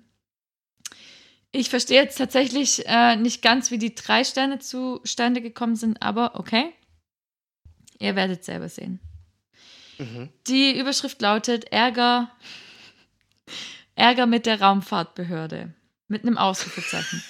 [1.50, 6.38] Ich verstehe jetzt tatsächlich äh, nicht ganz, wie die drei Sterne zustande gekommen sind, aber
[6.38, 6.72] okay.
[7.98, 9.00] Ihr werdet selber sehen.
[9.98, 10.28] Mhm.
[10.46, 12.30] Die Überschrift lautet Ärger,
[13.94, 15.74] Ärger mit der Raumfahrtbehörde.
[16.06, 17.22] Mit einem Ausrufezeichen.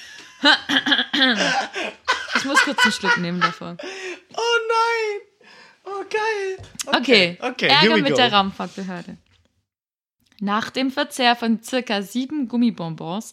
[2.37, 3.77] Ich muss kurz einen Schluck nehmen davon.
[3.81, 5.28] Oh nein!
[5.89, 6.69] Oh geil!
[6.87, 8.17] Okay, okay, here Ärger mit go.
[8.17, 9.17] der Raumfahrtbehörde.
[10.41, 13.33] Nach dem Verzehr von circa sieben Gummibonbons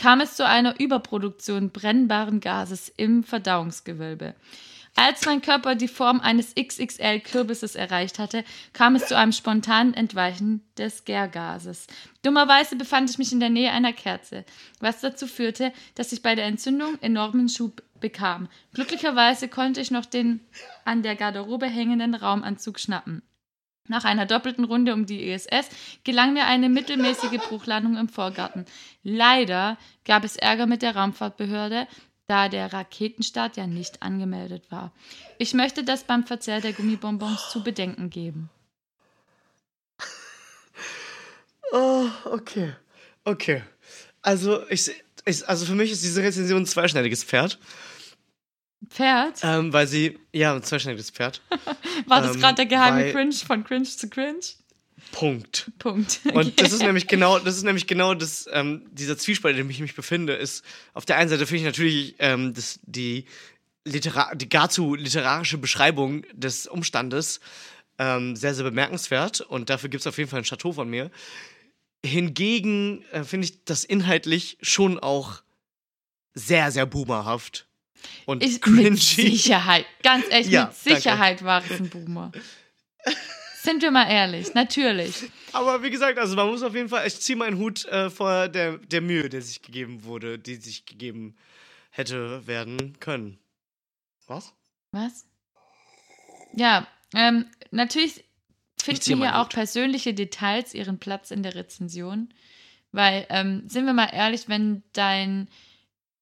[0.00, 4.34] kam es zu einer Überproduktion brennbaren Gases im Verdauungsgewölbe.
[4.94, 10.62] Als mein Körper die Form eines XXL-Kürbisses erreicht hatte, kam es zu einem spontanen Entweichen
[10.76, 11.86] des Gärgases.
[12.22, 14.44] Dummerweise befand ich mich in der Nähe einer Kerze,
[14.80, 18.48] was dazu führte, dass ich bei der Entzündung enormen Schub bekam.
[18.74, 20.40] Glücklicherweise konnte ich noch den
[20.84, 23.22] an der Garderobe hängenden Raumanzug schnappen.
[23.88, 25.68] Nach einer doppelten Runde um die ISS
[26.04, 28.66] gelang mir eine mittelmäßige Bruchlandung im Vorgarten.
[29.02, 31.88] Leider gab es Ärger mit der Raumfahrtbehörde,
[32.28, 34.92] da der Raketenstart ja nicht angemeldet war.
[35.38, 38.50] Ich möchte das beim Verzehr der Gummibonbons zu bedenken geben.
[41.74, 42.74] Oh, okay.
[43.24, 43.62] Okay.
[44.20, 44.90] Also, ich,
[45.24, 47.58] ich, also für mich ist diese Rezension ein zweischneidiges Pferd.
[48.88, 49.40] Pferd?
[49.42, 51.40] Ähm, weil sie, ja, ein zweischneidiges Pferd.
[52.06, 54.40] War das ähm, gerade der geheime weil- Cringe von Cringe zu Cringe?
[55.10, 55.70] Punkt.
[55.78, 56.20] Punkt.
[56.32, 59.70] Und das ist nämlich genau, das ist nämlich genau das, ähm, dieser Zwiespalt, in dem
[59.70, 60.64] ich mich befinde, ist,
[60.94, 63.26] auf der einen Seite finde ich natürlich ähm, das, die,
[63.84, 67.40] Litera die gar zu literarische Beschreibung des Umstandes
[67.98, 71.10] ähm, sehr, sehr bemerkenswert und dafür gibt es auf jeden Fall ein Chateau von mir.
[72.04, 75.42] Hingegen äh, finde ich das inhaltlich schon auch
[76.34, 77.66] sehr, sehr boomerhaft
[78.26, 78.90] und Ich, cringy.
[78.90, 79.86] mit Sicherheit.
[80.02, 82.32] Ganz ehrlich, Ja, mit Sicherheit war es ein Boomer.
[83.62, 85.30] Sind wir mal ehrlich, natürlich.
[85.52, 88.48] Aber wie gesagt, also man muss auf jeden Fall, ich ziehe meinen Hut äh, vor
[88.48, 91.36] der, der Mühe, der sich gegeben wurde, die sich gegeben
[91.90, 93.38] hätte werden können.
[94.26, 94.52] Was?
[94.92, 95.26] Was?
[96.54, 98.24] Ja, ähm, natürlich
[98.82, 99.52] finden hier auch Hut.
[99.54, 102.32] persönliche Details ihren Platz in der Rezension.
[102.90, 105.48] Weil, ähm, sind wir mal ehrlich, wenn dein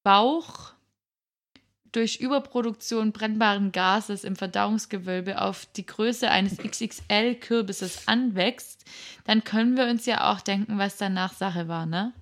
[0.02, 0.72] Bauch
[1.92, 8.84] durch Überproduktion brennbaren Gases im Verdauungsgewölbe auf die Größe eines XXL-Kürbisses anwächst,
[9.24, 12.12] dann können wir uns ja auch denken, was danach Sache war, ne?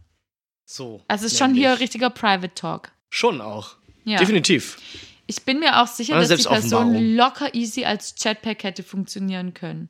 [0.64, 1.02] So.
[1.08, 1.80] Also es ist schon hier nämlich.
[1.80, 2.92] richtiger Private Talk.
[3.10, 3.76] Schon auch.
[4.04, 4.18] Ja.
[4.18, 4.78] Definitiv.
[5.26, 9.88] Ich bin mir auch sicher, dass die Person locker easy als Jetpack hätte funktionieren können.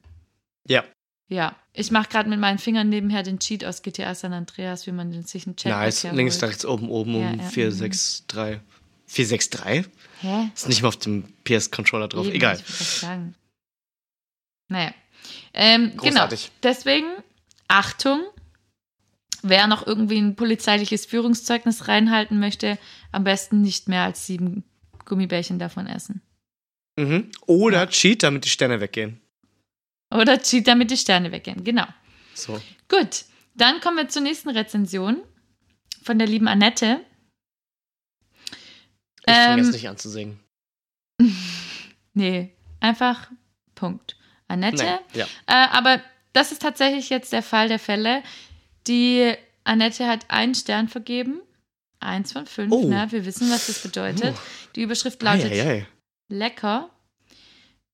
[0.66, 0.84] Ja.
[1.28, 4.92] Ja, ich mache gerade mit meinen Fingern nebenher den Cheat aus GTA San Andreas, wie
[4.92, 6.02] man den sich einen Jetpack Nice.
[6.12, 7.70] Links, rechts, oben, oben Ja, um ja, 4, mhm.
[7.70, 8.60] 6, 3.
[9.09, 9.84] 4, 6, 3?
[10.20, 10.50] Hä?
[10.54, 12.26] Ist nicht mal auf dem PS-Controller drauf.
[12.26, 12.56] Eben, Egal.
[12.56, 13.34] Ich das sagen.
[14.68, 14.92] Naja.
[15.54, 16.02] Ähm, genau.
[16.02, 16.50] Großartig.
[16.62, 17.06] Deswegen,
[17.68, 18.20] Achtung,
[19.42, 22.78] wer noch irgendwie ein polizeiliches Führungszeugnis reinhalten möchte,
[23.12, 24.64] am besten nicht mehr als sieben
[25.04, 26.22] Gummibärchen davon essen.
[26.96, 27.30] Mhm.
[27.46, 29.20] Oder Cheat, damit die Sterne weggehen.
[30.11, 31.64] Oder Cheat, damit die Sterne weggehen.
[31.64, 31.86] Genau.
[32.34, 32.61] So.
[32.88, 35.22] Gut, dann kommen wir zur nächsten Rezension
[36.02, 37.00] von der lieben Annette.
[39.28, 40.40] Ich fange Ähm, jetzt nicht an zu singen.
[42.14, 43.28] Nee, einfach
[43.74, 44.16] Punkt.
[44.48, 44.82] Annette.
[44.82, 44.98] Nein.
[45.14, 45.26] Ja.
[45.46, 46.02] Äh, aber
[46.32, 48.22] das ist tatsächlich jetzt der Fall der Fälle.
[48.88, 51.40] Die Annette hat einen Stern vergeben.
[52.00, 52.88] Eins von fünf, Oh.
[52.88, 53.06] ne?
[53.10, 54.36] Wir wissen, was das bedeutet.
[54.74, 55.86] Die Überschrift lautet Eieiei.
[56.28, 56.90] lecker.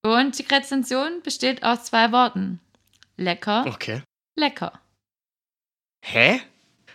[0.03, 2.59] Und die Rezension besteht aus zwei Worten.
[3.17, 4.01] Lecker, Okay.
[4.37, 4.79] lecker.
[6.03, 6.41] Hä?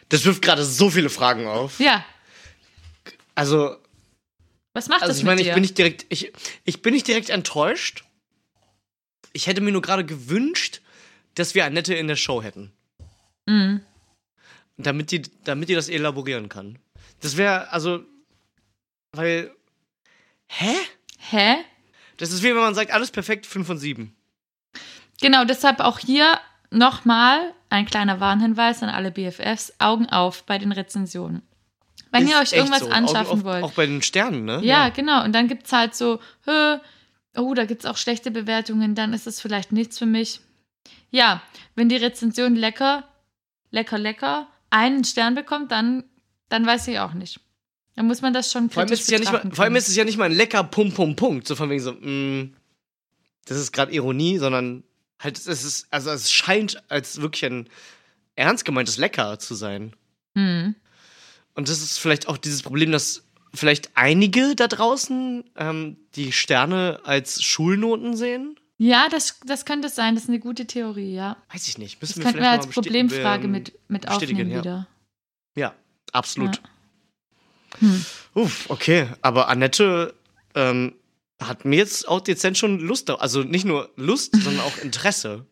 [0.09, 1.79] Das wirft gerade so viele Fragen auf.
[1.81, 2.05] Ja,
[3.35, 3.77] Also,
[4.73, 5.49] was macht also das ich mit meine, dir?
[5.49, 6.33] ich bin nicht direkt, ich,
[6.65, 8.05] ich bin nicht direkt enttäuscht.
[9.33, 10.81] Ich hätte mir nur gerade gewünscht,
[11.35, 12.73] dass wir Annette in der Show hätten.
[13.47, 13.83] Mhm.
[14.77, 16.79] Damit die, damit die das elaborieren kann.
[17.21, 18.05] Das wäre, also,
[19.13, 19.55] weil,
[20.49, 20.75] hä?
[21.19, 21.57] Hä?
[22.17, 24.15] Das ist wie wenn man sagt, alles perfekt, 5 von 7.
[25.21, 26.39] Genau, deshalb auch hier
[26.71, 29.73] nochmal ein kleiner Warnhinweis an alle BFFs.
[29.79, 31.43] Augen auf bei den Rezensionen.
[32.13, 33.63] Wenn ihr euch irgendwas anschaffen auch, wollt.
[33.63, 34.61] Auch bei den Sternen, ne?
[34.63, 35.25] Ja, genau.
[35.25, 36.79] Und dann gibt es halt so, Hö,
[37.37, 40.41] oh, da gibt es auch schlechte Bewertungen, dann ist es vielleicht nichts für mich.
[41.11, 41.43] Ja,
[41.75, 43.05] wenn die Rezension lecker,
[43.71, 46.05] lecker, lecker einen Stern bekommt, dann,
[46.49, 47.41] dann weiß ich auch nicht.
[47.97, 49.97] Dann muss man das schon Vor allem, ist ja nicht mal, vor allem ist es
[49.97, 51.47] ja nicht mal ein lecker Punkt, Punkt, Punkt.
[51.47, 52.51] So von wegen so, mh,
[53.47, 54.85] das ist gerade Ironie, sondern
[55.19, 57.69] halt, es ist, also es scheint als wirklich ein
[58.37, 59.95] ernst gemeintes Lecker zu sein.
[60.35, 60.77] Hm.
[61.61, 67.01] Und das ist vielleicht auch dieses Problem, dass vielleicht einige da draußen ähm, die Sterne
[67.05, 68.59] als Schulnoten sehen.
[68.79, 70.15] Ja, das, das könnte sein.
[70.15, 71.37] Das ist eine gute Theorie, ja.
[71.53, 72.03] Weiß ich nicht.
[72.03, 74.59] Das Müssen wir könnten wir als Problemfrage ähm, mit, mit aufnehmen ja.
[74.59, 74.89] wieder.
[75.55, 75.75] Ja,
[76.13, 76.57] absolut.
[76.57, 77.81] Ja.
[77.81, 78.07] Hm.
[78.33, 79.09] Uff, okay.
[79.21, 80.15] Aber Annette
[80.55, 80.95] ähm,
[81.43, 85.45] hat mir jetzt auch dezent schon Lust, also nicht nur Lust, sondern auch Interesse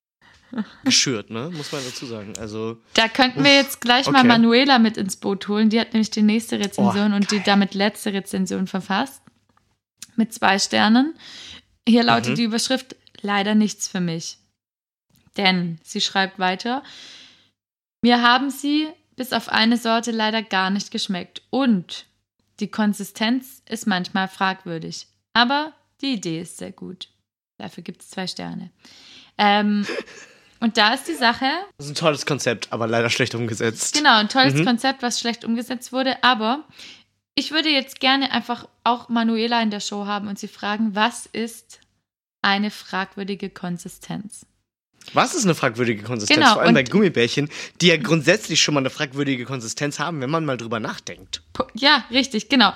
[0.84, 1.50] geschürt, ne?
[1.52, 2.32] Muss man dazu sagen.
[2.38, 4.28] Also, Da könnten wir jetzt gleich mal okay.
[4.28, 5.68] Manuela mit ins Boot holen.
[5.70, 9.22] Die hat nämlich die nächste Rezension Oh, und die damit letzte Rezension verfasst.
[10.16, 11.14] Mit zwei Sternen.
[11.88, 12.34] Hier lautet Mhm.
[12.36, 14.38] die Überschrift leider nichts für mich.
[15.36, 16.82] Denn sie schreibt weiter,
[18.02, 21.42] mir haben sie bis auf eine Sorte leider gar nicht geschmeckt.
[21.50, 22.06] Und
[22.60, 25.06] die Konsistenz ist manchmal fragwürdig.
[25.34, 27.08] Aber die Idee ist sehr gut.
[27.58, 28.70] Dafür gibt es zwei Sterne.
[29.36, 29.86] Ähm,
[30.60, 31.46] und da ist die Sache,
[31.78, 33.94] das ist ein tolles Konzept, aber leider schlecht umgesetzt.
[33.94, 34.64] Genau, ein tolles Mhm.
[34.64, 36.22] Konzept, was schlecht umgesetzt wurde.
[36.22, 36.64] Aber
[37.34, 41.26] ich würde jetzt gerne einfach auch Manuela in der Show haben und sie fragen, was
[41.26, 41.80] ist
[42.42, 44.46] eine fragwürdige Konsistenz?
[45.14, 46.38] Was ist eine fragwürdige Konsistenz?
[46.38, 47.48] Genau, Vor allem bei Gummibärchen,
[47.80, 51.42] die ja grundsätzlich schon mal eine fragwürdige Konsistenz haben, wenn man mal drüber nachdenkt.
[51.74, 52.72] Ja, richtig, genau.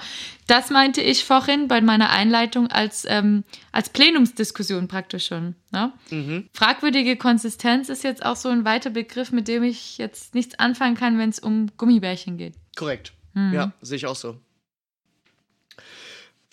[0.47, 5.55] Das meinte ich vorhin bei meiner Einleitung als, ähm, als Plenumsdiskussion praktisch schon.
[5.71, 5.93] Ne?
[6.11, 6.49] Mhm.
[6.53, 10.97] Fragwürdige Konsistenz ist jetzt auch so ein weiter Begriff, mit dem ich jetzt nichts anfangen
[10.97, 12.55] kann, wenn es um Gummibärchen geht.
[12.77, 13.13] Korrekt.
[13.35, 13.53] Mhm.
[13.53, 14.39] Ja, sehe ich auch so.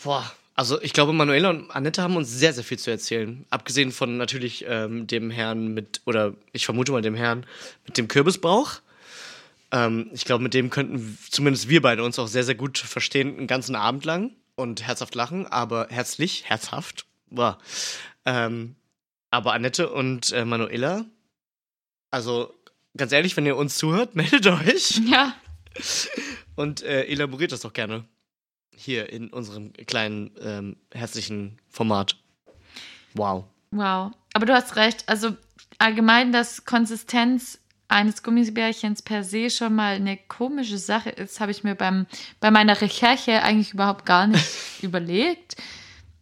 [0.03, 3.45] Boah, also ich glaube, Manuela und Annette haben uns sehr, sehr viel zu erzählen.
[3.49, 7.45] Abgesehen von natürlich ähm, dem Herrn mit, oder ich vermute mal dem Herrn
[7.85, 8.81] mit dem Kürbisbauch.
[9.71, 13.37] Ähm, ich glaube, mit dem könnten zumindest wir beide uns auch sehr, sehr gut verstehen,
[13.37, 17.05] einen ganzen Abend lang und herzhaft lachen, aber herzlich, herzhaft.
[17.29, 17.57] Boah.
[18.25, 18.75] Ähm,
[19.31, 21.05] aber Annette und äh, Manuela,
[22.11, 22.53] also
[22.97, 25.35] ganz ehrlich, wenn ihr uns zuhört, meldet euch Ja,
[26.55, 28.03] und äh, elaboriert das doch gerne
[28.79, 32.15] hier in unserem kleinen ähm, herzlichen Format.
[33.13, 33.45] Wow.
[33.71, 34.11] Wow.
[34.33, 35.03] Aber du hast recht.
[35.07, 35.35] Also
[35.79, 37.59] allgemein, dass Konsistenz
[37.89, 42.05] eines Gummibärchens per se schon mal eine komische Sache ist, habe ich mir beim,
[42.39, 44.45] bei meiner Recherche eigentlich überhaupt gar nicht
[44.81, 45.57] überlegt.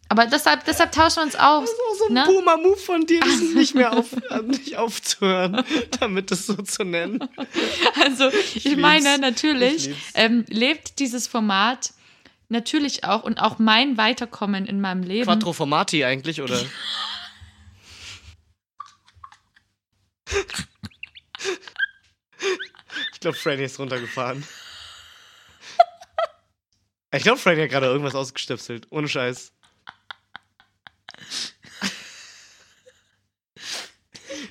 [0.10, 1.70] Aber deshalb, deshalb tauschen wir uns aus.
[1.70, 2.24] Das ist auch so ein Ne?
[2.26, 5.64] Boomer-Move von dir, das nicht mehr auf, äh, nicht aufzuhören,
[5.99, 7.20] damit es so zu nennen.
[8.01, 8.82] Also, ich, lieb's.
[8.82, 11.91] meine, Ich natürlich ähm, lebt dieses Format
[12.50, 15.26] natürlich auch und auch mein Weiterkommen in meinem Leben.
[15.26, 16.60] Quattro Formati eigentlich, oder?
[23.14, 24.43] Ich glaube, Franny ist runtergefahren.
[27.12, 28.86] Ich glaube, Franny hat gerade irgendwas ausgestöpselt.
[28.91, 29.52] Ohne Scheiß.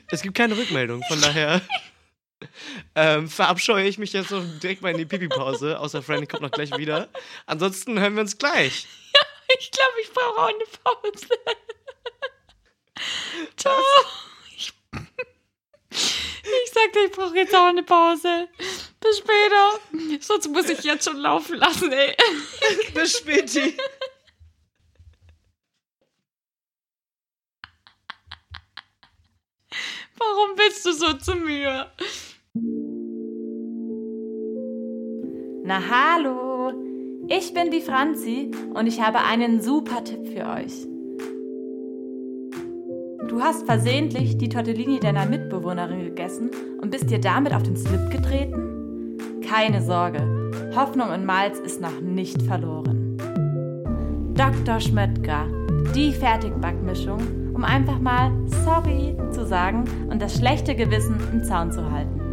[0.09, 1.63] Es gibt keine Rückmeldung, von daher
[2.95, 5.79] ähm, verabscheue ich mich jetzt noch direkt mal in die Pipi-Pause.
[5.79, 7.09] Außer Franny kommt noch gleich wieder.
[7.47, 8.87] Ansonsten hören wir uns gleich.
[9.59, 11.29] Ich glaube, ich brauche auch eine Pause.
[13.57, 13.75] Ciao.
[14.57, 14.73] Ich,
[15.91, 18.49] ich sagte, ich brauche jetzt auch eine Pause.
[19.01, 19.81] Bis später.
[20.21, 22.17] Sonst muss ich jetzt schon laufen lassen, ey.
[22.93, 23.77] Bis späti.
[30.17, 31.93] Warum bist du so zu mir?
[35.69, 36.71] Na hallo,
[37.27, 40.87] ich bin die Franzi und ich habe einen super Tipp für euch.
[43.27, 48.13] Du hast versehentlich die Tortellini deiner Mitbewohnerin gegessen und bist dir damit auf den Slip
[48.13, 49.19] getreten?
[49.45, 53.17] Keine Sorge, Hoffnung und Malz ist noch nicht verloren.
[54.35, 54.79] Dr.
[54.79, 55.49] Schmöttger,
[55.97, 58.31] die Fertigbackmischung, um einfach mal
[58.65, 62.26] sorry zu sagen und das schlechte Gewissen im Zaun zu halten.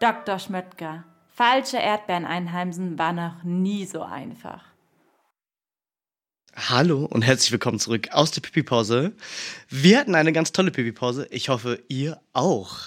[0.00, 0.38] Dr.
[0.38, 1.04] Schmöttger.
[1.34, 4.62] Falsche Erdbeeren einheimsen war noch nie so einfach.
[6.54, 9.12] Hallo und herzlich willkommen zurück aus der Pipi-Pause.
[9.68, 11.26] Wir hatten eine ganz tolle Pipi-Pause.
[11.30, 12.78] Ich hoffe, ihr auch.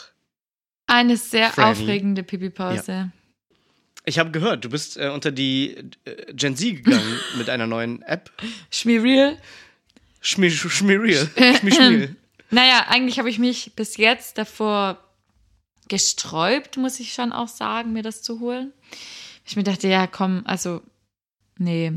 [0.88, 1.82] Eine sehr Franny.
[1.82, 3.12] aufregende Pipi-Pause.
[4.05, 8.01] Ich habe gehört, du bist äh, unter die äh, Gen Z gegangen mit einer neuen
[8.03, 8.32] App.
[8.70, 9.38] Schmierreal.
[10.22, 11.30] Schmi Schmiriel.
[11.59, 12.16] Schmischmiel.
[12.53, 15.01] Naja, eigentlich habe ich mich bis jetzt davor
[15.92, 18.72] gesträubt, muss ich schon auch sagen, mir das zu holen.
[19.46, 20.82] Ich mir dachte, ja, komm, also,
[21.58, 21.92] nee,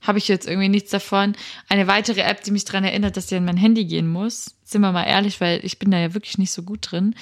[0.00, 1.36] habe ich jetzt irgendwie nichts davon.
[1.68, 4.56] Eine weitere App, die mich daran erinnert, dass ich an mein Handy gehen muss.
[4.64, 7.14] Sind wir mal ehrlich, weil ich bin da ja wirklich nicht so gut drin.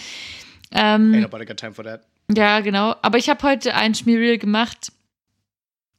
[0.71, 2.07] Ähm, Ain't nobody got time for that.
[2.35, 2.95] ja, genau.
[3.03, 4.93] Aber ich habe heute ein Schmierreel gemacht.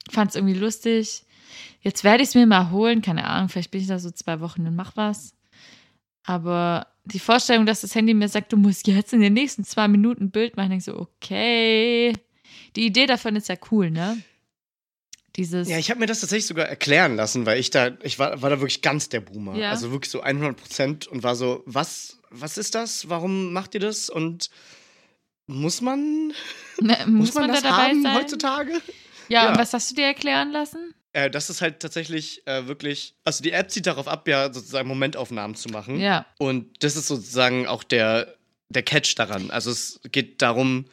[0.09, 1.23] Fand es irgendwie lustig.
[1.81, 3.03] Jetzt werde ich es mir mal holen.
[3.03, 5.35] Keine Ahnung, vielleicht bin ich da so zwei Wochen und mach was.
[6.25, 9.87] Aber die Vorstellung, dass das Handy mir sagt, du musst jetzt in den nächsten zwei
[9.87, 12.13] Minuten ein Bild machen, denke ich so, okay.
[12.75, 14.21] Die Idee davon ist ja cool, ne?
[15.35, 15.69] Dieses.
[15.69, 18.49] Ja, ich habe mir das tatsächlich sogar erklären lassen, weil ich da, ich war, war
[18.49, 19.55] da wirklich ganz der Boomer.
[19.55, 19.71] Ja.
[19.71, 23.09] Also wirklich so 100 Prozent und war so, was, was ist das?
[23.09, 24.09] Warum macht ihr das?
[24.09, 24.49] Und
[25.47, 26.33] muss man,
[26.81, 28.15] ne, muss man, das da dabei haben sein?
[28.15, 28.73] heutzutage?
[29.29, 29.49] Ja, Ja.
[29.51, 30.93] und was hast du dir erklären lassen?
[31.13, 34.87] Äh, das ist halt tatsächlich äh, wirklich, also die App zieht darauf ab, ja sozusagen
[34.87, 35.99] Momentaufnahmen zu machen.
[35.99, 36.25] Ja.
[36.37, 38.35] Und das ist sozusagen auch der,
[38.69, 39.49] der Catch daran.
[39.49, 40.85] Also es geht darum,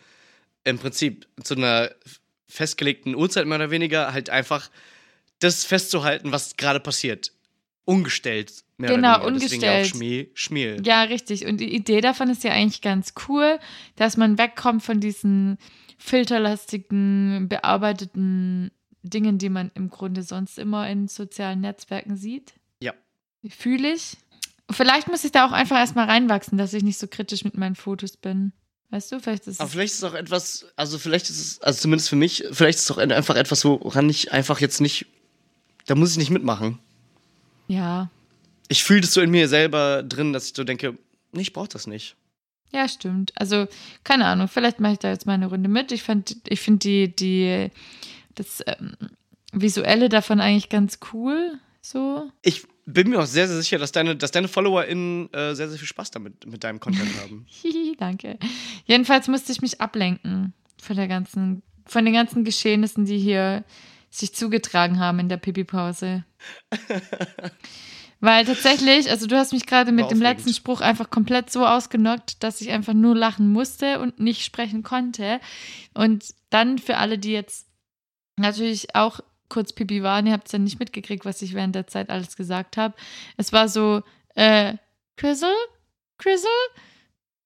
[0.64, 1.90] im Prinzip zu einer
[2.48, 4.70] festgelegten Uhrzeit mehr oder weniger halt einfach
[5.40, 7.32] das festzuhalten, was gerade passiert.
[7.84, 8.64] Ungestellt.
[8.78, 9.40] Mehr Genau, oder weniger.
[9.40, 9.96] Deswegen ja auch ungestellt.
[9.96, 10.82] Schmiel, Schmiel.
[10.84, 11.46] Ja, richtig.
[11.46, 13.58] Und die Idee davon ist ja eigentlich ganz cool,
[13.96, 15.58] dass man wegkommt von diesen
[15.98, 18.70] filterlastigen, bearbeiteten
[19.10, 22.54] Dingen, die man im Grunde sonst immer in sozialen Netzwerken sieht.
[22.80, 22.92] Ja.
[23.48, 24.16] Fühle ich.
[24.70, 27.76] Vielleicht muss ich da auch einfach erstmal reinwachsen, dass ich nicht so kritisch mit meinen
[27.76, 28.52] Fotos bin.
[28.90, 29.72] Weißt du, vielleicht ist Aber es.
[29.72, 32.84] vielleicht ist es auch etwas, also vielleicht ist es, also zumindest für mich, vielleicht ist
[32.84, 35.06] es auch einfach etwas, woran ich einfach jetzt nicht,
[35.86, 36.78] da muss ich nicht mitmachen.
[37.68, 38.10] Ja.
[38.68, 40.96] Ich fühle das so in mir selber drin, dass ich so denke,
[41.32, 42.16] nee, ich brauche das nicht.
[42.72, 43.32] Ja, stimmt.
[43.36, 43.66] Also,
[44.04, 45.92] keine Ahnung, vielleicht mache ich da jetzt mal eine Runde mit.
[45.92, 47.70] Ich, fand- ich finde die, die,
[48.36, 48.96] das ähm,
[49.52, 51.58] Visuelle davon eigentlich ganz cool.
[51.82, 52.30] So.
[52.42, 55.78] Ich bin mir auch sehr, sehr sicher, dass deine, dass deine FollowerInnen äh, sehr, sehr
[55.78, 57.46] viel Spaß damit mit deinem Content haben.
[57.48, 58.38] Hihi, danke.
[58.84, 63.64] Jedenfalls musste ich mich ablenken von der ganzen, von den ganzen Geschehnissen, die hier
[64.10, 66.24] sich zugetragen haben in der Pipi-Pause.
[68.20, 72.42] Weil tatsächlich, also du hast mich gerade mit dem letzten Spruch einfach komplett so ausgenockt,
[72.42, 75.38] dass ich einfach nur lachen musste und nicht sprechen konnte.
[75.92, 77.66] Und dann für alle, die jetzt
[78.36, 81.86] natürlich auch kurz Pipi waren, ihr habt es ja nicht mitgekriegt, was ich während der
[81.86, 82.94] Zeit alles gesagt habe.
[83.36, 84.02] Es war so,
[84.34, 84.74] äh,
[85.16, 85.54] Crizzle?
[86.18, 86.50] Crizzle?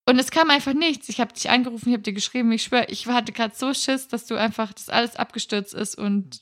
[0.06, 1.08] Und es kam einfach nichts.
[1.08, 4.08] Ich habe dich angerufen, ich habe dir geschrieben, ich schwöre, ich hatte gerade so Schiss,
[4.08, 6.40] dass du einfach, dass alles abgestürzt ist und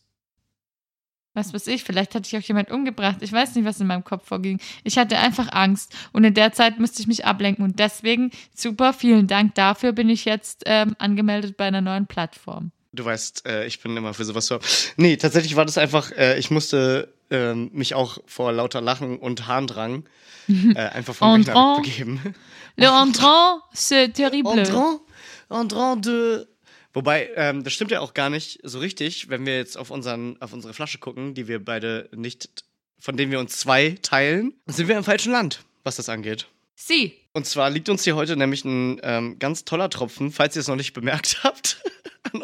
[1.35, 3.19] was weiß ich, vielleicht hatte ich auch jemand umgebracht.
[3.21, 4.59] Ich weiß nicht, was in meinem Kopf vorging.
[4.85, 8.93] Ich hatte einfach Angst und in der Zeit musste ich mich ablenken und deswegen super,
[8.93, 12.73] vielen Dank dafür bin ich jetzt ähm, angemeldet bei einer neuen Plattform.
[12.99, 14.59] Du weißt, äh, ich bin immer für sowas so.
[14.97, 19.47] Nee, tatsächlich war das einfach, äh, ich musste ähm, mich auch vor lauter Lachen und
[19.47, 20.03] Harndrang
[20.49, 22.35] äh, einfach vom Rechner wegbegeben.
[22.77, 24.59] Le entrant, c'est terrible.
[24.59, 25.01] Entrant,
[25.49, 26.47] entrant de.
[26.93, 30.37] Wobei, ähm, das stimmt ja auch gar nicht so richtig, wenn wir jetzt auf, unseren,
[30.41, 32.65] auf unsere Flasche gucken, die wir beide nicht,
[32.99, 36.49] von denen wir uns zwei teilen, sind wir im falschen Land, was das angeht.
[36.75, 37.15] Sie.
[37.33, 40.69] Und zwar liegt uns hier heute nämlich ein ähm, ganz toller Tropfen, falls ihr es
[40.69, 41.81] noch nicht bemerkt habt,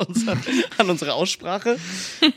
[0.06, 0.36] unser,
[0.78, 1.78] an unserer Aussprache,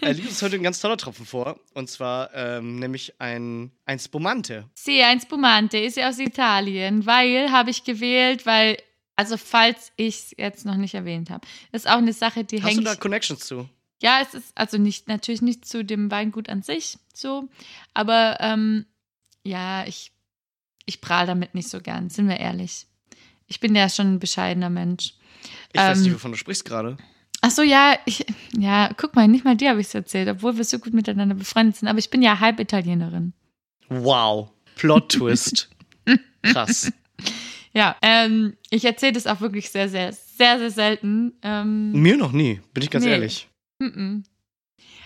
[0.02, 1.60] äh, liegt uns heute ein ganz toller Tropfen vor.
[1.74, 4.70] Und zwar ähm, nämlich ein, ein Spumante.
[4.74, 8.78] Sie, ein Spumante, ist ja aus Italien, weil, habe ich gewählt, weil,
[9.16, 12.70] also falls ich es jetzt noch nicht erwähnt habe, ist auch eine Sache, die Hast
[12.70, 12.80] hängt.
[12.80, 13.70] du da Connections zu?
[14.02, 17.50] Ja, es ist also nicht, natürlich nicht zu dem Weingut an sich so,
[17.96, 18.86] aber ähm,
[19.44, 20.12] ja, ich,
[20.86, 22.86] ich prahl damit nicht so gern, sind wir ehrlich.
[23.48, 25.14] Ich bin ja schon ein bescheidener Mensch.
[25.74, 26.98] Ich weiß nicht, Ähm, wovon du sprichst gerade.
[27.42, 28.26] Ach so, ja, ich,
[28.58, 31.36] ja, guck mal, nicht mal dir habe ich es erzählt, obwohl wir so gut miteinander
[31.36, 33.34] befreundet sind, aber ich bin ja halb Italienerin.
[33.90, 34.50] Wow.
[34.76, 35.70] Plot-Twist.
[36.44, 36.92] Krass.
[37.74, 41.34] Ja, ähm, ich erzähle das auch wirklich sehr, sehr, sehr, sehr selten.
[41.44, 43.12] Ähm, Mir noch nie, bin ich ganz Nee.
[43.12, 43.48] ehrlich.
[43.82, 44.24] mm-mm.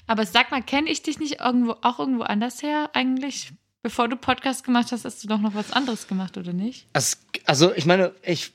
[0.08, 3.52] Aber sag mal, kenne ich dich nicht irgendwo, auch irgendwo anders her eigentlich?
[3.84, 6.86] Bevor du Podcast gemacht hast, hast du doch noch was anderes gemacht, oder nicht?
[6.94, 8.52] Es, also, ich meine, ich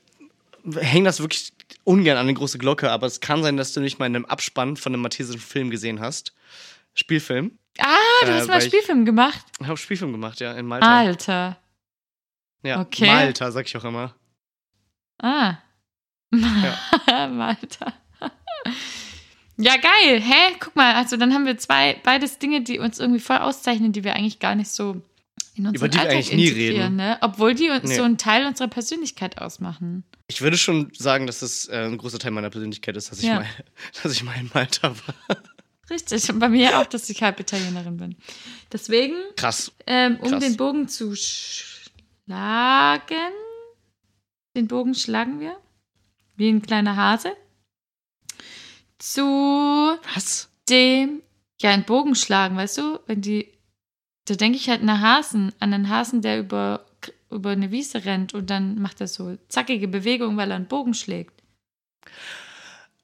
[0.74, 1.52] hänge das wirklich
[1.84, 4.24] ungern an die große Glocke, aber es kann sein, dass du nicht mal in einem
[4.24, 6.32] Abspann von einem mathesischen Film gesehen hast.
[6.94, 7.58] Spielfilm.
[7.78, 7.86] Ah,
[8.22, 9.44] du Äh, hast mal weil ich- Spielfilm gemacht.
[9.60, 10.98] Ich habe Spielfilm gemacht, ja, in Malta.
[10.98, 11.58] Alter.
[12.62, 13.06] ja, okay.
[13.06, 14.14] Malta, sag ich auch immer.
[15.18, 15.58] Ah.
[17.28, 17.92] Malta.
[19.58, 20.20] Ja, geil.
[20.20, 20.54] Hä?
[20.60, 24.04] Guck mal, also dann haben wir zwei, beides Dinge, die uns irgendwie voll auszeichnen, die
[24.04, 25.00] wir eigentlich gar nicht so
[25.54, 26.96] in unseren Über die wir Alltag eigentlich nie integrieren, reden.
[26.96, 27.18] Ne?
[27.22, 27.94] Obwohl die uns Nee.
[27.96, 30.04] so einen Teil unserer Persönlichkeit ausmachen.
[30.28, 33.24] Ich würde schon sagen, dass es äh, ein großer Teil meiner Persönlichkeit ist, dass ich,
[33.26, 33.36] Ja.
[33.40, 33.46] mal,
[34.02, 35.36] dass ich mal in Malta war.
[35.88, 36.28] Richtig.
[36.30, 38.16] Und bei mir auch, dass ich halb Italienerin bin.
[38.72, 39.70] Deswegen, Krass.
[39.86, 40.42] ähm, um Krass.
[40.42, 43.14] den Bogen zu schlagen,
[44.56, 45.56] den Bogen schlagen wir,
[46.36, 47.32] wie ein kleiner Hase,
[48.98, 49.22] zu
[50.14, 50.48] Was?
[50.68, 51.22] dem,
[51.60, 53.00] ja, einen Bogen schlagen, weißt du?
[53.06, 53.52] Wenn die,
[54.24, 56.85] da denke ich halt an einen Hasen, an einen Hasen, der über,
[57.30, 60.94] über eine Wiese rennt und dann macht er so zackige Bewegungen, weil er einen Bogen
[60.94, 61.42] schlägt.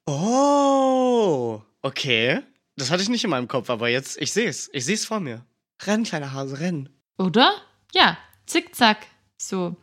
[0.07, 2.43] Oh, okay.
[2.77, 4.70] Das hatte ich nicht in meinem Kopf, aber jetzt, ich sehe es.
[4.73, 5.45] Ich sehe es vor mir.
[5.83, 6.89] Renn, kleiner Hase, renn.
[7.18, 7.53] Oder?
[7.93, 8.16] Ja,
[8.47, 9.07] zickzack.
[9.37, 9.77] So.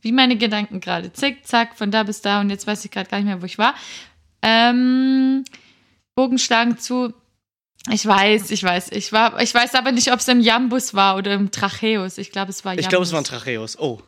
[0.00, 1.12] Wie meine Gedanken gerade.
[1.12, 3.58] Zickzack, von da bis da und jetzt weiß ich gerade gar nicht mehr, wo ich
[3.58, 3.74] war.
[4.42, 5.44] Ähm,
[6.14, 7.12] Bogen schlagen zu.
[7.90, 11.16] Ich weiß, ich weiß, ich war, ich weiß aber nicht, ob es im Jambus war
[11.16, 12.16] oder im Tracheus.
[12.18, 12.84] Ich glaube, es war Jambus.
[12.84, 13.78] Ich glaube, es war ein Tracheus.
[13.78, 14.00] Oh,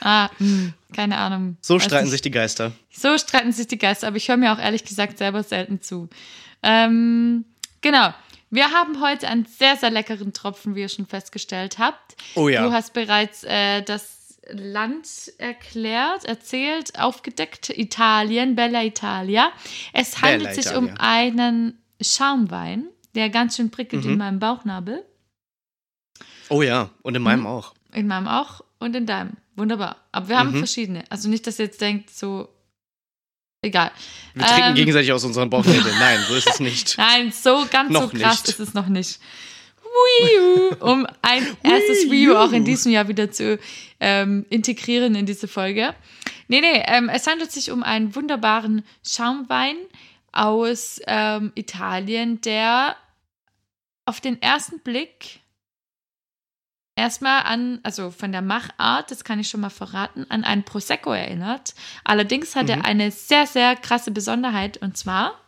[0.00, 1.56] Ah, mh, keine Ahnung.
[1.62, 2.12] so streiten nicht.
[2.12, 2.72] sich die Geister.
[2.92, 6.08] So streiten sich die Geister, aber ich höre mir auch ehrlich gesagt selber selten zu.
[6.62, 7.44] Ähm,
[7.80, 8.12] genau.
[8.50, 12.14] Wir haben heute einen sehr, sehr leckeren Tropfen, wie ihr schon festgestellt habt.
[12.34, 12.62] Oh ja.
[12.66, 17.70] Du hast bereits äh, das Land erklärt, erzählt, aufgedeckt.
[17.70, 19.50] Italien, Bella Italia.
[19.92, 21.00] Es Bella handelt sich um Italia.
[21.02, 24.12] einen Schaumwein, der ganz schön prickelt Mhm.
[24.12, 25.04] in meinem Bauchnabel.
[26.48, 27.46] Oh ja, und in meinem Mhm.
[27.46, 27.74] auch.
[27.92, 29.32] In meinem auch und in deinem.
[29.56, 29.96] Wunderbar.
[30.12, 30.58] Aber wir haben Mhm.
[30.58, 31.04] verschiedene.
[31.10, 32.48] Also nicht, dass ihr jetzt denkt, so.
[33.62, 33.90] Egal.
[34.34, 34.74] Wir trinken Ähm.
[34.74, 35.94] gegenseitig aus unseren Bauchnägeln.
[35.98, 36.96] Nein, so ist es nicht.
[36.98, 38.48] Nein, so ganz Noch so krass nicht.
[38.50, 39.18] ist es noch nicht.
[39.82, 43.58] Wii U, um ein erstes Wii U auch in diesem Jahr wieder zu
[43.98, 45.94] ähm, integrieren in diese Folge.
[46.48, 49.76] Nee, nee, ähm, es handelt sich um einen wunderbaren Schaumwein
[50.36, 52.96] aus ähm, Italien, der
[54.04, 55.40] auf den ersten Blick
[56.94, 61.12] erstmal an, also von der Machart, das kann ich schon mal verraten, an einen Prosecco
[61.12, 61.74] erinnert.
[62.04, 62.84] Allerdings hat er Mhm.
[62.84, 65.38] eine sehr, sehr krasse Besonderheit und zwar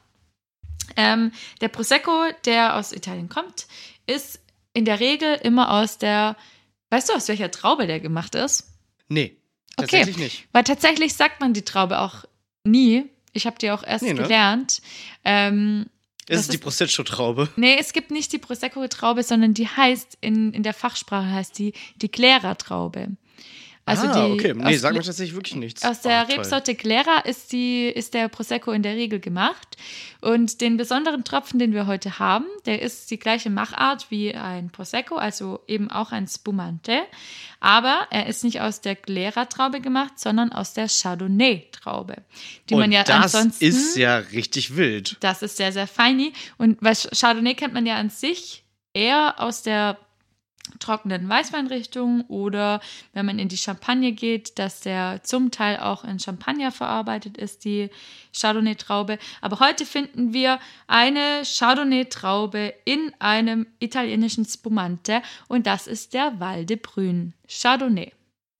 [0.96, 3.66] ähm, der Prosecco, der aus Italien kommt,
[4.06, 4.40] ist
[4.72, 6.36] in der Regel immer aus der,
[6.90, 8.68] weißt du, aus welcher Traube der gemacht ist?
[9.08, 9.36] Nee,
[9.76, 9.86] Okay.
[9.86, 10.48] tatsächlich nicht.
[10.52, 12.24] Weil tatsächlich sagt man die Traube auch
[12.64, 13.08] nie.
[13.38, 14.22] Ich habe die auch erst Nee, ne?
[14.24, 14.82] gelernt.
[15.24, 15.86] Ähm,
[16.28, 17.48] Es ist die ist- Prosecco-Traube.
[17.56, 21.72] nee, es gibt nicht die Prosecco-Traube, sondern die heißt, in, in der Fachsprache heißt die
[22.02, 23.16] die Glera-Traube.
[23.88, 24.54] Also ah, die okay.
[24.54, 25.84] Nee, aus, sag mir tatsächlich wirklich nichts.
[25.84, 26.36] aus der toll.
[26.36, 29.76] Rebsorte Glera ist, die, ist der Prosecco in der Regel gemacht.
[30.20, 34.70] Und den besonderen Tropfen, den wir heute haben, der ist die gleiche Machart wie ein
[34.70, 37.02] Prosecco, also eben auch ein Spumante.
[37.60, 42.16] Aber er ist nicht aus der Glera-Traube gemacht, sondern aus der Chardonnay-Traube.
[42.68, 43.64] Die Und man ja das ansonsten.
[43.64, 45.16] ist ja richtig wild.
[45.20, 46.32] Das ist sehr, sehr feini.
[46.56, 49.98] Und weil Chardonnay kennt man ja an sich eher aus der
[50.78, 52.80] trockenen Weißweinrichtungen oder
[53.12, 57.64] wenn man in die Champagne geht, dass der zum Teil auch in Champagner verarbeitet ist,
[57.64, 57.90] die
[58.38, 59.18] Chardonnay-Traube.
[59.40, 66.64] Aber heute finden wir eine Chardonnay-Traube in einem italienischen Spumante und das ist der Val
[66.64, 68.12] de Brün Chardonnay.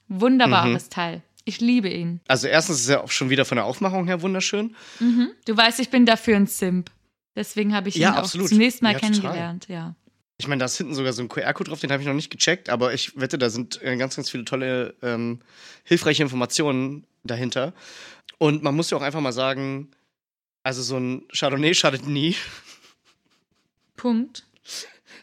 [0.09, 1.23] Wunderbares Teil.
[1.45, 2.21] Ich liebe ihn.
[2.29, 4.75] Also erstens ist er auch schon wieder von der Aufmachung her wunderschön.
[5.01, 5.31] Mhm.
[5.47, 6.91] Du weißt, ich bin dafür ein Simp.
[7.37, 8.49] Deswegen habe ich ihn Ja, auch absolut.
[8.49, 9.11] zunächst mal Ja, total.
[9.13, 9.95] kennengelernt, ja.
[10.41, 12.31] Ich meine, da ist hinten sogar so ein QR-Code drauf, den habe ich noch nicht
[12.31, 15.41] gecheckt, aber ich wette, da sind äh, ganz, ganz viele tolle, ähm,
[15.83, 17.75] hilfreiche Informationen dahinter.
[18.39, 19.91] Und man muss ja auch einfach mal sagen,
[20.63, 22.37] also so ein Chardonnay schadet nie.
[23.97, 24.45] Punkt.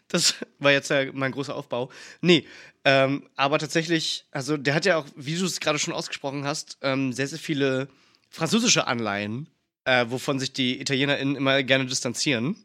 [0.10, 1.90] Das war jetzt ja mein großer Aufbau.
[2.22, 2.46] Nee,
[2.84, 6.78] ähm, aber tatsächlich, also der hat ja auch, wie du es gerade schon ausgesprochen hast,
[6.82, 7.88] ähm, sehr, sehr viele
[8.30, 9.48] französische Anleihen,
[9.86, 12.56] äh, wovon sich die ItalienerInnen immer gerne distanzieren.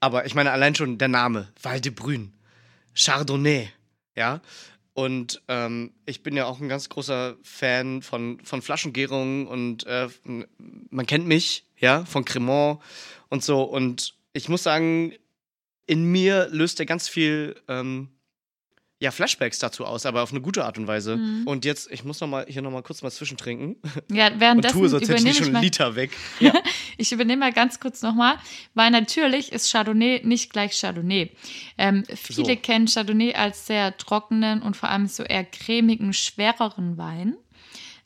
[0.00, 2.32] Aber ich meine, allein schon der Name, Val de Brün,
[2.94, 3.68] Chardonnay,
[4.16, 4.40] ja.
[4.94, 10.08] Und ähm, ich bin ja auch ein ganz großer Fan von, von Flaschengärungen und äh,
[10.90, 12.80] man kennt mich, ja, von Cremant
[13.28, 13.62] und so.
[13.62, 15.12] Und ich muss sagen,
[15.86, 18.08] in mir löst er ganz viel ähm,
[19.00, 21.16] ja, Flashbacks dazu aus, aber auf eine gute Art und Weise.
[21.16, 21.42] Mhm.
[21.46, 23.76] Und jetzt, ich muss noch mal hier noch mal kurz mal zwischentrinken
[24.10, 26.10] Ja, und währenddessen tue, sonst hätte ich übernehme schon einen Liter weg.
[27.00, 28.38] Ich übernehme mal ganz kurz nochmal,
[28.74, 31.30] weil natürlich ist Chardonnay nicht gleich Chardonnay.
[31.78, 32.56] Ähm, viele So.
[32.56, 37.36] kennen Chardonnay als sehr trockenen und vor allem so eher cremigen, schwereren Wein.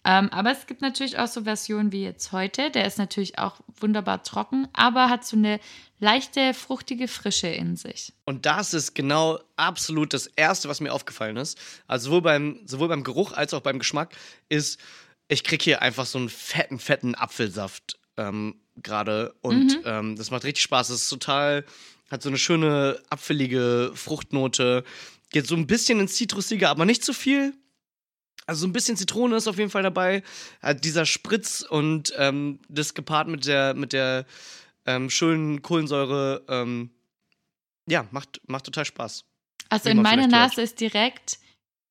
[0.05, 2.71] Ähm, aber es gibt natürlich auch so Versionen wie jetzt heute.
[2.71, 5.61] Der ist natürlich auch wunderbar trocken, aber hat so eine
[6.01, 8.13] leichte, fruchtige Frische in sich.
[8.25, 11.57] Und das ist genau absolut das Erste, was mir aufgefallen ist.
[11.87, 14.17] Also sowohl beim, sowohl beim Geruch als auch beim Geschmack
[14.49, 14.81] ist,
[15.29, 19.35] ich kriege hier einfach so einen fetten, fetten Apfelsaft ähm, gerade.
[19.41, 19.83] Und Mhm.
[19.85, 20.91] ähm, das macht richtig Spaß.
[20.91, 21.65] Es ist total,
[22.11, 24.83] hat so eine schöne, apfelige Fruchtnote.
[25.31, 27.55] Geht so ein bisschen ins Zitrusige, aber nicht zu viel.
[28.47, 30.23] Also so ein bisschen Zitrone ist auf jeden Fall dabei.
[30.61, 34.27] Hat dieser Spritz und ähm, das gepaart mit der, mit der
[34.87, 36.91] ähm, schönen Kohlensäure, ähm,
[37.89, 39.25] ja, macht, macht total Spaß.
[39.69, 40.51] Also in meiner vielleicht hört.
[40.51, 41.39] Nase ist direkt,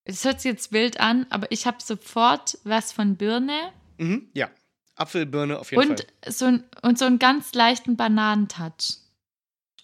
[0.04, 4.50] es hört sich jetzt wild an, aber ich habe sofort was von Birne Mhm, ja.
[4.96, 6.34] Apfelbirne auf jeden und Fall.
[6.34, 8.98] so, ein, und so einen ganz leichten Bananentouch.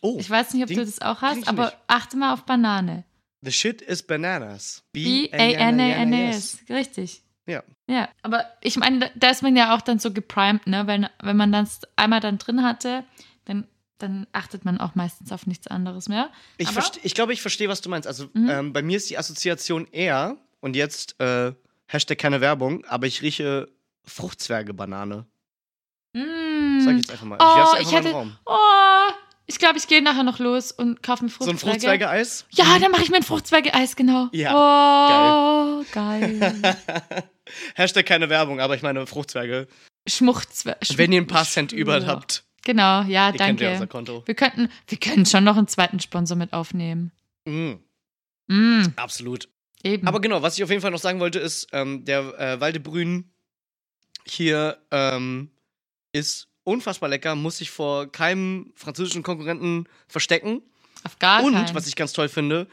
[0.02, 3.04] Oh, Ich weiß nicht, ob du das auch hast, aber achte mal auf Banane.
[3.42, 4.84] The shit is bananas.
[4.94, 6.60] B-A-N-A-N-A-S.
[6.70, 7.22] Richtig.
[7.46, 7.64] Ja.
[7.90, 10.86] Ja, aber ich meine, da- ist man ja auch dann so geprimed, ne?
[10.88, 13.06] Wenn, wenn man das einmal dann drin hatte,
[13.46, 13.66] dann,
[14.00, 16.30] dann achtet man auch meistens auf nichts anderes mehr.
[16.58, 16.68] Ich,
[17.04, 18.08] ich glaube, ich verstehe, was du meinst.
[18.08, 18.50] Also Mhm.
[18.50, 21.54] ähm, bei mir ist die Assoziation eher, und jetzt äh,
[21.88, 23.70] Hashtag keine Werbung, aber ich rieche
[24.04, 25.26] Fruchtzwerge-Banane.
[26.14, 26.82] Mm.
[26.82, 27.38] Sag ich jetzt einfach mal.
[27.40, 28.38] Oh, ich ich hatte- den Raum.
[28.46, 28.54] Oh,
[29.48, 32.06] ich glaube, ich gehe nachher noch los und kaufe mir So ein Fruchtzweige.
[32.06, 32.46] Fruchtzwerge-Eis?
[32.52, 34.28] Ja, dann mache ich mir ein Fruchtzweige-Eis, genau.
[34.32, 36.76] Ja, oh, geil.
[37.76, 39.68] Hashtag keine Werbung, aber ich meine Fruchtzwerge.
[40.08, 40.98] Schmuchtzweige.
[40.98, 43.88] Wenn ihr ein paar Cent über habt, Genau, ja, ihr kennt ja unser danke.
[43.88, 44.24] Konto.
[44.28, 47.12] Wir könnten, wir können schon noch einen zweiten Sponsor mit aufnehmen.
[47.46, 47.76] Mm,
[48.50, 49.48] Mm, absolut.
[49.84, 50.06] eben.
[50.08, 53.32] Aber genau, was ich auf jeden Fall noch sagen wollte, ist, ähm, der äh, Waldebrün
[54.26, 55.52] hier ähm,
[56.12, 60.62] ist unfassbar lecker, muss sich vor keinem französischen Konkurrenten verstecken.
[61.04, 61.74] auf gar Und keinen.
[61.76, 62.68] was ich ganz toll finde,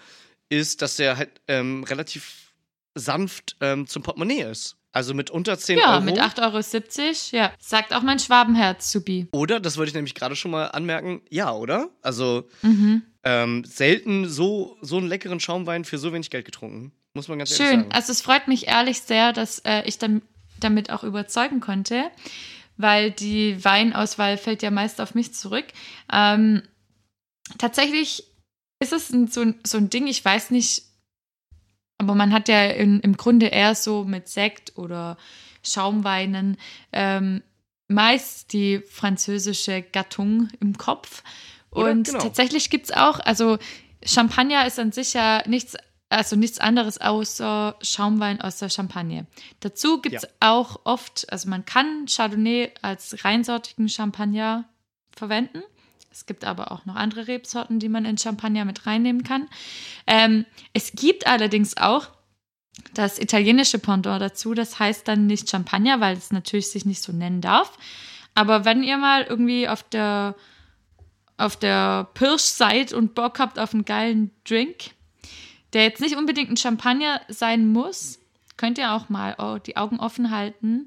[0.48, 2.52] ist, dass der halt ähm, relativ
[2.94, 4.76] sanft ähm, zum Portemonnaie ist.
[4.92, 6.02] Also mit unter 10 ja, Euro.
[6.04, 7.52] mit 8,70 Euro, ja.
[7.58, 9.26] Sagt auch mein Schwabenherz, Subi.
[9.32, 11.88] Oder, das wollte ich nämlich gerade schon mal anmerken, ja, oder?
[12.02, 13.02] Also Mhm.
[13.24, 16.92] ähm, selten so, so einen leckeren Schaumwein für so wenig Geld getrunken.
[17.14, 17.80] Muss man ganz ehrlich Schön.
[17.80, 17.92] sagen.
[17.92, 20.22] Also es freut mich ehrlich sehr, dass äh, ich dam
[20.60, 22.04] damit auch überzeugen konnte,
[22.76, 25.66] weil die Weinauswahl fällt ja meist auf mich zurück.
[26.12, 26.62] Ähm,
[27.58, 28.24] tatsächlich
[28.80, 30.82] ist es ein, so, ein- so ein Ding, ich weiß nicht,
[31.98, 35.16] aber man hat ja in, im Grunde eher so mit Sekt oder
[35.62, 36.56] Schaumweinen
[36.92, 37.42] ähm,
[37.88, 41.22] meist die französische Gattung im Kopf.
[41.70, 42.18] Und Genau.
[42.18, 43.58] tatsächlich gibt es auch, also
[44.04, 45.76] Champagner ist an sich ja nichts,
[46.08, 49.26] also nichts anderes außer Schaumwein aus der Champagne.
[49.60, 50.28] Dazu gibt es Ja.
[50.40, 54.64] auch oft, also man kann Chardonnay als reinsortigen Champagner
[55.14, 55.62] verwenden.
[56.12, 59.48] Es gibt aber auch noch andere Rebsorten, die man in Champagner mit reinnehmen kann.
[60.06, 62.08] Ähm, es gibt allerdings auch
[62.92, 67.12] das italienische Pendant dazu, das heißt dann nicht Champagner, weil es natürlich sich nicht so
[67.12, 67.76] nennen darf.
[68.36, 70.34] Aber wenn ihr mal irgendwie auf der
[71.36, 74.92] auf der Pirsch seid und Bock habt auf einen geilen Drink,
[75.74, 78.18] der jetzt nicht unbedingt ein Champagner sein muss,
[78.56, 80.86] könnt ihr auch mal oh, die Augen offen halten.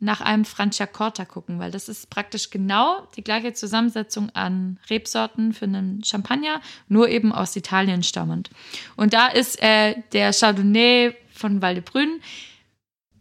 [0.00, 5.64] nach einem Franciacorta gucken, weil das ist praktisch genau die gleiche Zusammensetzung an Rebsorten für
[5.64, 8.50] einen Champagner, nur eben aus Italien stammend.
[8.96, 12.20] Und da ist äh, der Chardonnay von Val de Brünn,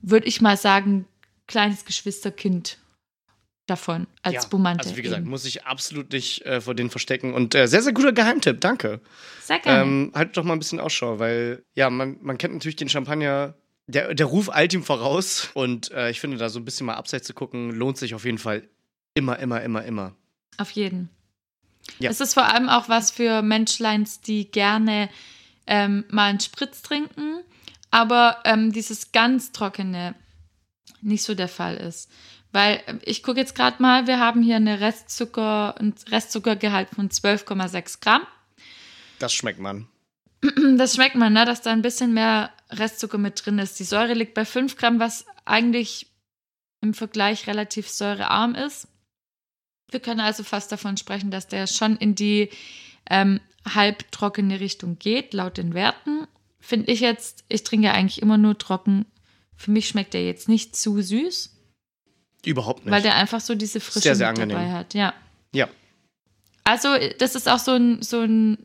[0.01, 1.05] würde ich mal sagen,
[1.47, 2.77] kleines Geschwisterkind
[3.65, 4.83] davon als Ja, Spumante.
[4.83, 5.29] Also wie gesagt, eben.
[5.29, 7.33] muss ich absolut nicht äh, vor denen verstecken.
[7.33, 9.01] Und äh, sehr, sehr guter Geheimtipp, danke.
[9.41, 9.81] Sehr gerne.
[9.81, 13.55] Ähm, halt doch mal ein bisschen Ausschau, weil ja, man, man kennt natürlich den Champagner,
[13.87, 15.49] der, der Ruf eilt ihm voraus.
[15.53, 18.25] Und äh, ich finde, da so ein bisschen mal abseits zu gucken, lohnt sich auf
[18.25, 18.67] jeden Fall
[19.13, 20.15] immer, immer, immer, immer.
[20.57, 21.09] Auf jeden.
[21.99, 22.09] Ja.
[22.09, 25.09] Es ist vor allem auch was für Menschleins, die gerne
[25.67, 27.41] ähm, mal einen Spritz trinken,
[27.91, 30.15] aber ähm, dieses ganz trockene
[31.01, 32.09] nicht so der Fall ist.
[32.53, 37.09] Weil äh, ich gucke jetzt gerade mal, wir haben hier eine Restzucker, einen Restzuckergehalt von
[37.09, 38.21] 12,6 Gramm.
[39.19, 39.87] Das schmeckt man.
[40.77, 43.79] Das schmeckt man, ne, dass da ein bisschen mehr Restzucker mit drin ist.
[43.79, 46.07] Die Säure liegt bei 5 Gramm, was eigentlich
[46.81, 48.87] im Vergleich relativ säurearm ist.
[49.89, 52.49] Wir können also fast davon sprechen, dass der schon in die
[53.09, 53.39] ähm,
[53.73, 56.27] halbtrockene Richtung geht, laut den Werten.
[56.59, 59.05] Finde ich jetzt, ich trinke ja eigentlich immer nur trocken.
[59.55, 61.53] Für mich schmeckt der jetzt nicht zu süß,
[62.45, 62.91] Überhaupt nicht.
[62.91, 64.73] weil der einfach so diese Frische Sehr, sehr mit dabei angenehm.
[64.73, 64.93] hat.
[64.93, 65.13] Ja.
[65.53, 65.67] ja.
[66.63, 66.89] Also,
[67.19, 68.57] das ist auch so ein, so ein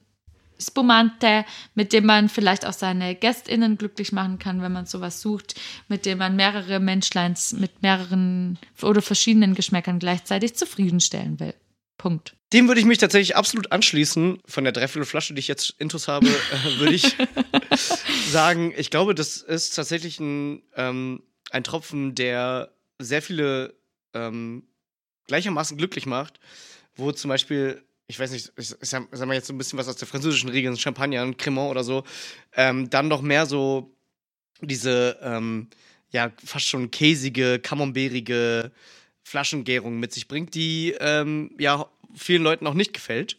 [0.60, 1.44] Spumante,
[1.74, 5.54] mit dem man vielleicht auch seine GästInnen glücklich machen kann, wenn man sowas sucht,
[5.88, 11.54] mit dem man mehrere Menschleins mit mehreren oder verschiedenen Geschmäckern gleichzeitig zufriedenstellen will.
[11.96, 12.34] Punkt.
[12.52, 14.38] Dem würde ich mich tatsächlich absolut anschließen.
[14.46, 17.16] Von der Dreiviertelflasche, die ich jetzt intus habe, äh, würde ich
[18.30, 23.74] sagen, ich glaube, das ist tatsächlich ein, ähm, ein Tropfen, der sehr viele
[24.14, 24.64] ähm,
[25.26, 26.40] gleichermaßen glücklich macht.
[26.96, 29.78] Wo zum Beispiel, ich weiß nicht, ich, ich sag, sag mal jetzt so ein bisschen
[29.78, 32.04] was aus der französischen Riege, Champagner, ein Cremant oder so,
[32.54, 33.94] ähm, dann noch mehr so
[34.60, 35.68] diese, ähm,
[36.10, 38.72] ja, fast schon käsige, camemberige
[39.22, 43.36] Flaschengärung mit sich bringt, die ähm, ja vielen Leuten auch nicht gefällt.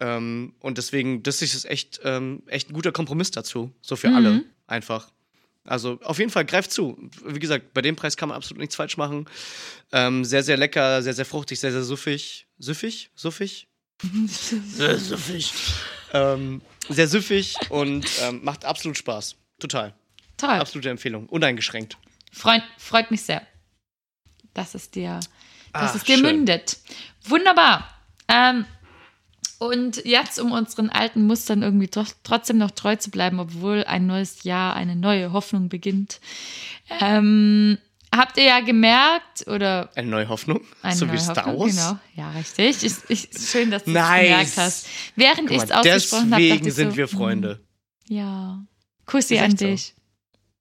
[0.00, 3.72] Ähm, und deswegen, das ist echt, ähm, echt ein guter Kompromiss dazu.
[3.80, 4.14] So für Mhm.
[4.16, 5.10] alle einfach.
[5.66, 6.96] Also auf jeden Fall greift zu.
[7.24, 9.26] Wie gesagt, bei dem Preis kann man absolut nichts falsch machen.
[9.92, 12.46] Ähm, sehr, sehr lecker, sehr, sehr fruchtig, sehr, sehr süffig.
[12.58, 13.10] Süffig?
[13.14, 13.68] Suffig?
[14.26, 15.52] sehr süffig.
[16.12, 19.36] Ähm, sehr süffig und ähm, macht absolut Spaß.
[19.58, 19.94] Total.
[20.36, 20.50] Toll.
[20.50, 21.28] Absolute Empfehlung.
[21.28, 21.96] Uneingeschränkt.
[22.32, 23.46] Freut, freut mich sehr,
[24.54, 25.18] dass es dir,
[25.72, 26.22] dass Ah, es dir schön.
[26.26, 26.76] mündet.
[27.24, 27.92] Wunderbar.
[28.28, 28.66] Ähm,
[29.58, 34.06] und jetzt, um unseren alten Mustern irgendwie doch, trotzdem noch treu zu bleiben, obwohl ein
[34.06, 36.20] neues Jahr, eine neue Hoffnung beginnt,
[37.00, 37.78] ähm,
[38.14, 40.60] habt ihr ja gemerkt, oder Eine neue Hoffnung.
[40.82, 41.74] eine so neue wie Star Hoffnung, Wars.
[41.76, 42.82] Genau, ja, richtig.
[42.82, 44.22] Ich, ich, schön, dass du es Nice.
[44.28, 44.86] gemerkt hast.
[45.16, 47.60] Während ich es ausgesprochen habe, deswegen ich sind so, wir Freunde.
[48.08, 48.64] mm, Ja.
[49.04, 49.66] Kussi an echt so.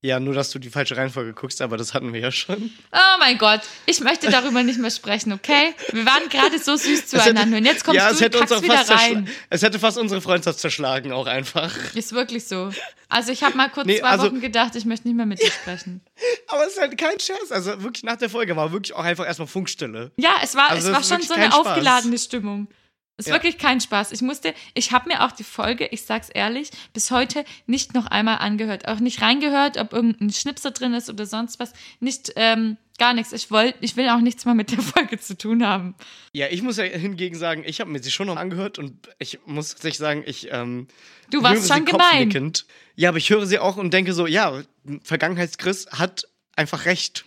[0.06, 2.72] Ja, nur dass du die falsche Reihenfolge guckst, aber das hatten wir ja schon.
[2.92, 5.74] Oh mein Gott, ich möchte darüber nicht mehr sprechen, okay?
[5.92, 8.50] Wir waren gerade so süß zueinander und jetzt kommst ja, du es und hätte uns
[8.52, 9.28] packst auch wieder rein.
[9.50, 11.74] Es hätte fast unsere Freundschaft zerschlagen, auch einfach.
[11.96, 12.70] Ist wirklich so.
[13.10, 15.42] Also ich habe mal kurz Nee, zwei also- Wochen gedacht, ich möchte nicht mehr mit
[15.42, 16.02] dir sprechen.
[16.50, 17.52] Aber es ist halt kein Scherz.
[17.52, 20.12] Also wirklich nach der Folge war wirklich auch einfach erstmal Funkstille.
[20.18, 21.66] Ja, es war, Also es war schon so eine Spaß.
[21.66, 22.68] aufgeladene Stimmung.
[23.18, 23.36] Es ist Ja.
[23.36, 24.12] wirklich kein Spaß.
[24.12, 28.08] Ich musste, ich habe mir auch die Folge, ich sag's ehrlich, bis heute nicht noch
[28.08, 28.88] einmal angehört.
[28.88, 31.72] Auch nicht reingehört, ob irgendein Schnipser drin ist oder sonst was.
[32.02, 33.32] Nicht, ähm, gar nichts.
[33.32, 35.96] Ich wollte, ich will auch nichts mehr mit der Folge zu tun haben.
[36.34, 39.40] Ja, ich muss ja hingegen sagen, ich habe mir sie schon noch angehört und ich
[39.46, 40.88] muss tatsächlich sagen, ich ähm,
[41.30, 42.54] Du warst schon gemein.
[42.96, 44.62] Ja, aber ich höre sie auch und denke so, ja,
[45.04, 47.26] Vergangenheits-Chris hat einfach recht.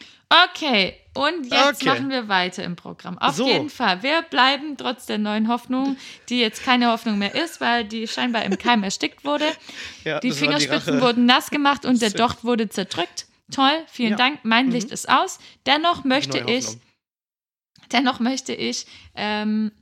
[0.52, 1.86] Okay, und jetzt Okay.
[1.88, 3.18] machen wir weiter im Programm.
[3.18, 3.46] Auf So.
[3.46, 4.02] jeden Fall.
[4.02, 5.96] Wir bleiben trotz der neuen Hoffnung,
[6.28, 9.44] die jetzt keine Hoffnung mehr ist, weil die scheinbar im Keim erstickt wurde.
[10.04, 11.02] Ja, Die Fingerspitzen Rache.
[11.02, 13.26] wurden nass gemacht und der Docht wurde zerdrückt.
[13.50, 14.16] Toll, vielen Ja.
[14.16, 14.40] Dank.
[14.44, 15.38] Mein Licht ist aus.
[15.66, 16.66] Dennoch möchte ich,
[17.92, 19.72] dennoch möchte ich ähm,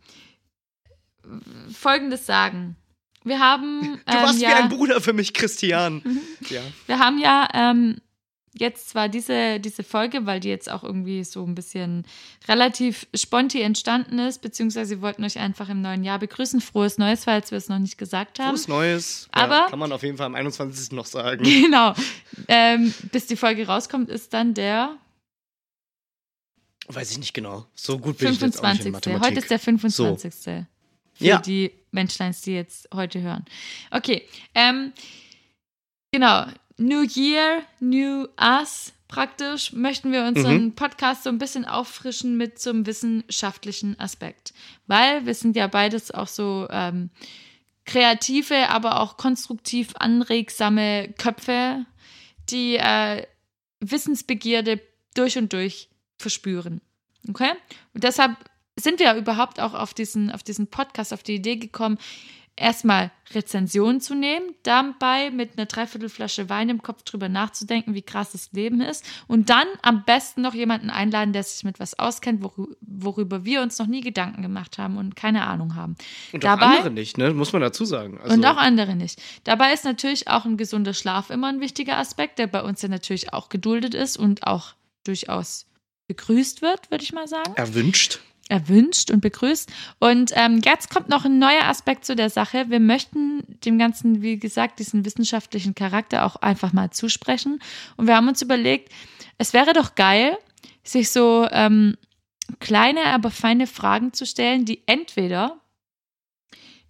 [1.73, 2.77] Folgendes sagen.
[3.25, 6.01] Wir haben, Du warst ähm, wie ja, ein Bruder für mich, Christian.
[6.49, 6.61] Ja.
[6.87, 8.01] wir haben ja ähm,
[8.59, 12.05] jetzt zwar diese, diese Folge, weil die jetzt auch irgendwie so ein bisschen
[12.49, 16.61] relativ sponti entstanden ist, beziehungsweise wir wollten euch einfach im neuen Jahr begrüßen.
[16.61, 18.51] Frohes Neues, falls wir es noch nicht gesagt haben.
[18.57, 19.29] Frohes Neues.
[19.33, 20.93] Aber- ja, kann man auf jeden Fall am 21.
[20.93, 21.45] noch sagen.
[21.67, 21.95] Genau.
[22.49, 24.97] Ähm, bis die Folge rauskommt, ist dann der
[26.89, 27.67] Weiß ich nicht genau.
[27.75, 28.93] So gut bin ich jetzt auch nicht in 25.
[28.93, 29.27] Mathematik.
[29.27, 30.35] Heute ist der 25.
[30.45, 30.67] Für
[31.19, 31.39] Ja.
[31.41, 33.45] die Menschleins, die jetzt heute hören.
[33.91, 34.23] Okay.
[34.55, 34.93] Ähm,
[36.13, 36.47] genau.
[36.79, 38.93] New Year, New Us.
[39.09, 40.75] Praktisch möchten wir unseren Mhm.
[40.75, 44.53] Podcast so ein bisschen auffrischen mit so einem wissenschaftlichen Aspekt.
[44.87, 47.11] Weil wir sind ja beides auch so ähm,
[47.85, 51.87] kreative, aber auch konstruktiv anregsame Köpfe,
[52.51, 53.25] die äh,
[53.81, 54.81] Wissensbegierde
[55.15, 55.89] durch und durch
[56.19, 56.81] verspüren.
[57.29, 57.53] Okay?
[57.95, 58.37] Und deshalb
[58.79, 61.99] sind wir überhaupt auch auf diesen, auf diesen Podcast, auf die Idee gekommen,
[62.57, 68.33] erstmal Rezensionen zu nehmen, dabei mit einer Dreiviertelflasche Wein im Kopf drüber nachzudenken, wie krass
[68.33, 72.43] das Leben ist und dann am besten noch jemanden einladen, der sich mit was auskennt,
[72.43, 75.97] worü- worüber wir uns noch nie Gedanken gemacht haben und keine Ahnung haben.
[76.33, 77.35] Und Dabei- auch andere nicht, ne?
[77.35, 78.19] Muss man dazu sagen.
[78.23, 79.21] Also, und auch andere nicht.
[79.45, 82.89] Dabei ist natürlich auch ein gesunder Schlaf immer ein wichtiger Aspekt, der bei uns ja
[82.89, 84.75] natürlich auch geduldet ist und auch
[85.05, 85.67] durchaus
[86.09, 88.21] begrüßt wird, würde ich mal sagen erwünscht.
[88.49, 89.73] Erwünscht und begrüßt.
[89.99, 92.67] Und ähm, jetzt kommt noch ein neuer Aspekt zu der Sache.
[92.69, 97.61] Wir möchten dem Ganzen, wie gesagt, diesen wissenschaftlichen Charakter auch einfach mal zusprechen.
[97.97, 98.93] Und wir haben uns überlegt,
[99.39, 100.37] es wäre doch geil,
[100.85, 101.97] sich so ähm,
[102.61, 105.61] kleine, aber feine Fragen zu stellen, die entweder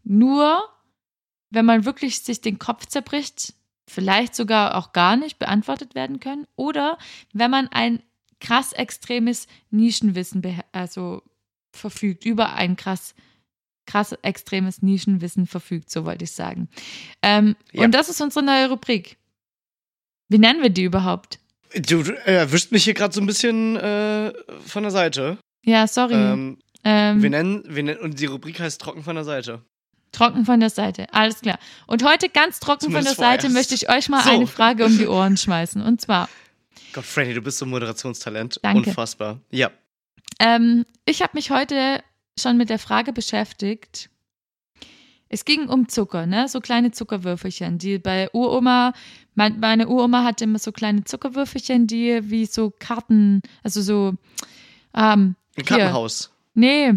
[0.05, 0.63] nur,
[1.51, 3.55] wenn man wirklich sich den Kopf zerbricht,
[3.89, 6.99] vielleicht sogar auch gar nicht beantwortet werden können, oder
[7.33, 8.03] wenn man ein
[8.41, 10.43] krass extremes Nischenwissen
[10.73, 11.23] also
[11.77, 13.15] verfügt, über ein krass,
[13.87, 16.69] krass extremes Nischenwissen verfügt, so wollte ich sagen.
[17.23, 17.85] Ähm, Ja.
[17.85, 19.17] Und das ist unsere neue Rubrik.
[20.29, 21.39] Wie nennen wir die überhaupt?
[21.75, 24.33] Du du erwischt mich hier gerade so ein bisschen äh,
[24.67, 25.39] von der Seite.
[25.65, 26.15] Ja, sorry.
[26.15, 29.63] Ähm, Ähm, wir, nennen, wir nennen, und die Rubrik heißt Trocken von der Seite.
[30.13, 31.59] trocken von der Seite, alles klar.
[31.89, 33.55] Und heute ganz trocken Zumindest von der Seite vorerst.
[33.71, 34.31] möchte ich euch mal So.
[34.31, 35.83] eine Frage um die Ohren schmeißen.
[35.83, 36.29] Und zwar,
[36.93, 38.61] Gott, Franny, du bist so ein Moderationstalent.
[38.63, 38.89] Danke.
[38.91, 39.41] Unfassbar.
[39.51, 39.71] Ja.
[40.39, 42.03] Ähm, ich habe mich heute
[42.39, 44.11] schon mit der Frage beschäftigt.
[45.29, 46.49] Es ging um Zucker, ne?
[46.49, 48.93] So kleine Zuckerwürfelchen, die bei Uroma,
[49.35, 54.15] mein, meine Uroma hatte immer so kleine Zuckerwürfelchen, die wie so Karten, also so,
[54.95, 55.65] ähm, Ein.
[55.65, 56.33] Kartenhaus.
[56.55, 56.95] Nee,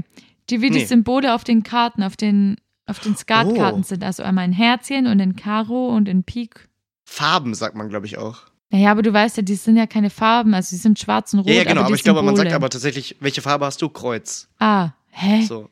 [0.49, 0.85] die wie die Nee.
[0.85, 3.83] Symbole auf den Karten, auf den, auf den Skatkarten Oh.
[3.83, 4.03] sind.
[4.03, 6.69] Also einmal ein Herzchen und ein Karo und ein Pik.
[7.05, 8.43] Farben, sagt man, glaube ich, auch.
[8.71, 11.39] Naja, aber du weißt ja, die sind ja keine Farben, also die sind schwarz und
[11.39, 11.47] rot.
[11.49, 12.55] Ja, ja, genau, aber, aber, ich glaube, man sagt Symbole.
[12.55, 13.89] aber tatsächlich, welche Farbe hast du?
[13.89, 14.47] Kreuz.
[14.59, 15.43] Ah, hä?
[15.43, 15.69] So.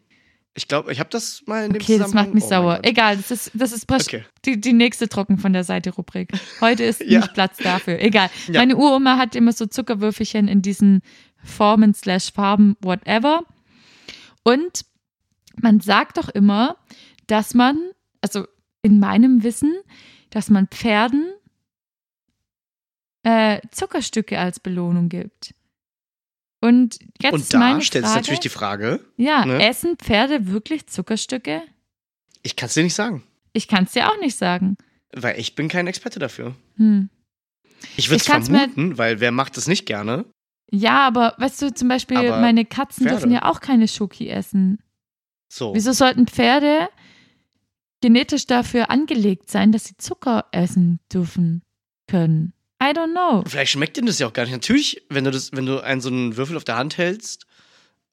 [0.56, 2.80] Ich glaube, ich habe das mal in dem Okay, das macht mich Oh sauer.
[2.82, 4.26] Egal, das ist, das ist praktisch Okay.
[4.46, 6.32] die, die nächste Trocken von der Seite Rubrik.
[6.62, 7.20] Heute ist Ja.
[7.20, 8.00] nicht Platz dafür.
[8.02, 8.32] Egal.
[8.48, 8.62] Ja.
[8.62, 11.02] Meine Uroma hat immer so Zuckerwürfelchen in diesen
[11.44, 13.42] Formen slash Farben, whatever.
[14.42, 14.86] Und
[15.62, 16.78] man sagt doch immer,
[17.28, 17.78] dass man,
[18.22, 18.48] also
[18.82, 19.76] in meinem Wissen,
[20.32, 21.32] dass man Pferden
[23.28, 25.54] äh, Zuckerstücke als Belohnung gibt.
[26.62, 29.62] Und jetzt Und da meine stellt sich natürlich die Frage, ja, ne?
[29.68, 31.62] essen Pferde wirklich Zuckerstücke?
[32.44, 33.24] ich kann es dir nicht sagen,
[33.54, 34.78] Ich kann es dir auch nicht sagen.
[35.14, 36.56] weil ich bin kein Experte dafür.
[36.78, 37.10] Hm.
[37.98, 40.26] Ich würde es vermuten, weil wer macht es nicht gerne?
[40.72, 43.20] Ja, aber weißt du, zum Beispiel, Aber meine Katzen Pferde.
[43.20, 44.80] dürfen ja auch keine Schoki essen.
[45.52, 45.74] So.
[45.76, 46.90] Wieso sollten Pferde
[48.02, 51.62] genetisch dafür angelegt sein, dass sie Zucker essen dürfen
[52.08, 52.54] können?
[52.88, 53.44] I don't know.
[53.48, 54.52] Vielleicht schmeckt dir das ja auch gar nicht.
[54.54, 57.46] Natürlich, wenn du das, wenn du einen so einen Würfel auf der Hand hältst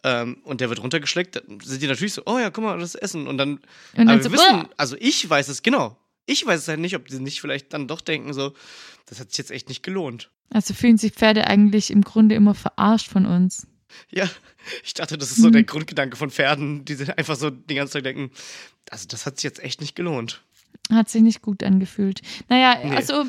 [0.03, 2.95] ähm, und der wird runtergeschleckt, dann sind die natürlich so, oh ja, guck mal, das
[2.95, 3.27] Essen.
[3.27, 3.61] Und dann,
[3.97, 5.97] Und dann so, wissen, also ich weiß es genau.
[6.27, 8.55] Ich weiß es halt nicht, ob die nicht vielleicht dann doch denken so,
[9.07, 10.31] das hat sich jetzt echt nicht gelohnt.
[10.51, 13.67] also fühlen sich Pferde eigentlich im Grunde immer verarscht von uns.
[14.11, 14.29] Ja,
[14.83, 15.53] ich dachte, das ist so Mhm.
[15.53, 18.31] der Grundgedanke von Pferden, die sind einfach so die ganze Zeit denken,
[18.91, 20.43] also das hat sich jetzt echt nicht gelohnt.
[20.91, 22.21] Hat sich nicht gut angefühlt.
[22.49, 22.97] Naja, Nee.
[22.97, 23.27] also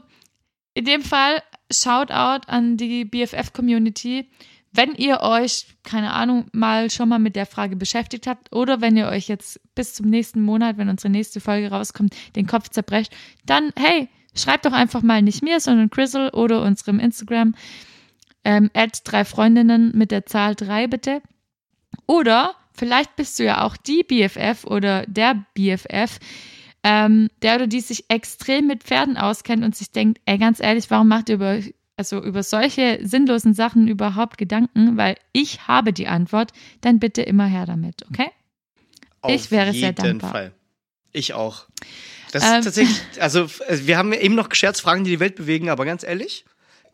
[0.75, 1.41] in dem Fall
[1.71, 4.29] Shoutout an die BFF-Community.
[4.71, 8.97] Wenn ihr euch, keine Ahnung, mal schon mal mit der Frage beschäftigt habt oder wenn
[8.97, 13.15] ihr euch jetzt bis zum nächsten Monat, wenn unsere nächste Folge rauskommt, den Kopf zerbrecht,
[13.45, 17.55] dann hey, schreibt doch einfach mal nicht mir, sondern Chrisel oder unserem Instagram
[18.43, 18.69] ähm,
[19.05, 21.21] drei Freundinnen mit der Zahl drei bitte.
[22.05, 26.19] Oder vielleicht bist du ja auch die BFF oder der BFF,
[26.87, 30.91] ähm, der oder die sich extrem mit Pferden auskennt und sich denkt, ey, ganz ehrlich,
[30.91, 31.59] warum macht ihr über,
[31.97, 34.95] also über solche sinnlosen Sachen überhaupt Gedanken?
[34.95, 36.51] Weil ich habe die Antwort,
[36.81, 38.29] dann bitte immer her damit, okay?
[39.27, 40.29] Ich wäre sehr dankbar.
[40.29, 40.51] Fall.
[41.11, 41.65] Ich auch.
[42.31, 42.59] Das Ähm.
[42.59, 45.85] ist tatsächlich, also äh, wir haben eben noch gescherzt, Fragen, die die Welt bewegen, aber
[45.85, 46.45] ganz ehrlich,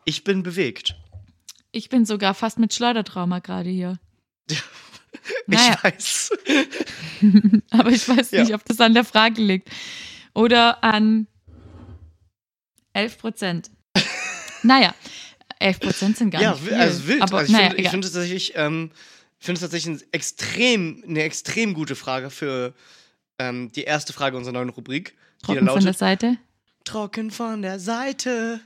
[0.06, 0.96] ich bin bewegt.
[1.70, 3.98] Ich bin sogar fast mit Schleudertrauma gerade hier.
[5.46, 5.74] Naja.
[5.74, 6.30] Ich weiß.
[7.70, 8.42] Aber ich weiß Ja.
[8.42, 9.68] nicht, ob das an der Frage liegt.
[10.34, 11.26] Oder an
[12.94, 13.70] 11 Prozent.
[14.62, 14.94] naja,
[15.58, 16.74] 11 Prozent sind gar ja, nicht viel.
[16.74, 17.22] also wild.
[17.22, 18.90] Aber also ich naja, finde finde es tatsächlich, ähm,
[19.40, 22.74] es tatsächlich ein extrem, eine extrem gute Frage für
[23.38, 26.36] ähm, die erste Frage unserer neuen Rubrik, Trocken da von der lautet: Seite.
[26.84, 28.60] Trocken von der Seite.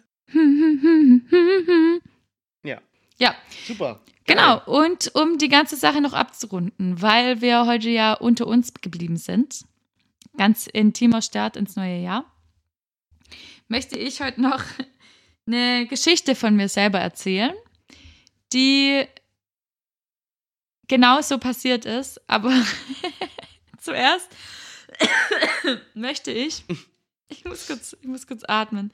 [3.18, 3.34] Ja.
[3.66, 4.00] Super.
[4.26, 4.58] genau.
[4.58, 4.62] Geil.
[4.66, 9.64] Und um die ganze Sache noch abzurunden, weil wir heute ja unter uns geblieben sind,
[10.36, 12.24] ganz intimer Start ins neue Jahr,
[13.68, 14.62] möchte ich heute noch
[15.46, 17.54] eine Geschichte von mir selber erzählen,
[18.52, 19.06] die
[20.88, 22.20] genau so passiert ist.
[22.28, 22.52] Aber
[23.80, 24.28] zuerst
[25.94, 26.64] möchte ich,
[27.28, 28.92] ich muss kurz, ich muss kurz atmen.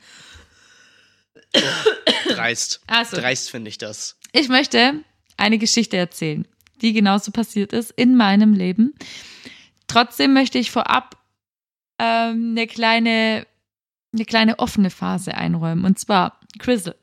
[2.28, 2.80] Dreist.
[2.86, 4.18] Also, Dreist finde ich das.
[4.32, 4.94] ich möchte
[5.36, 6.46] eine Geschichte erzählen,
[6.80, 8.94] die genauso passiert ist in meinem Leben.
[9.86, 11.16] Trotzdem möchte ich vorab
[11.98, 13.46] ähm, eine kleine,
[14.12, 15.84] eine kleine offene Phase einräumen.
[15.84, 16.96] Und zwar, Crizzle.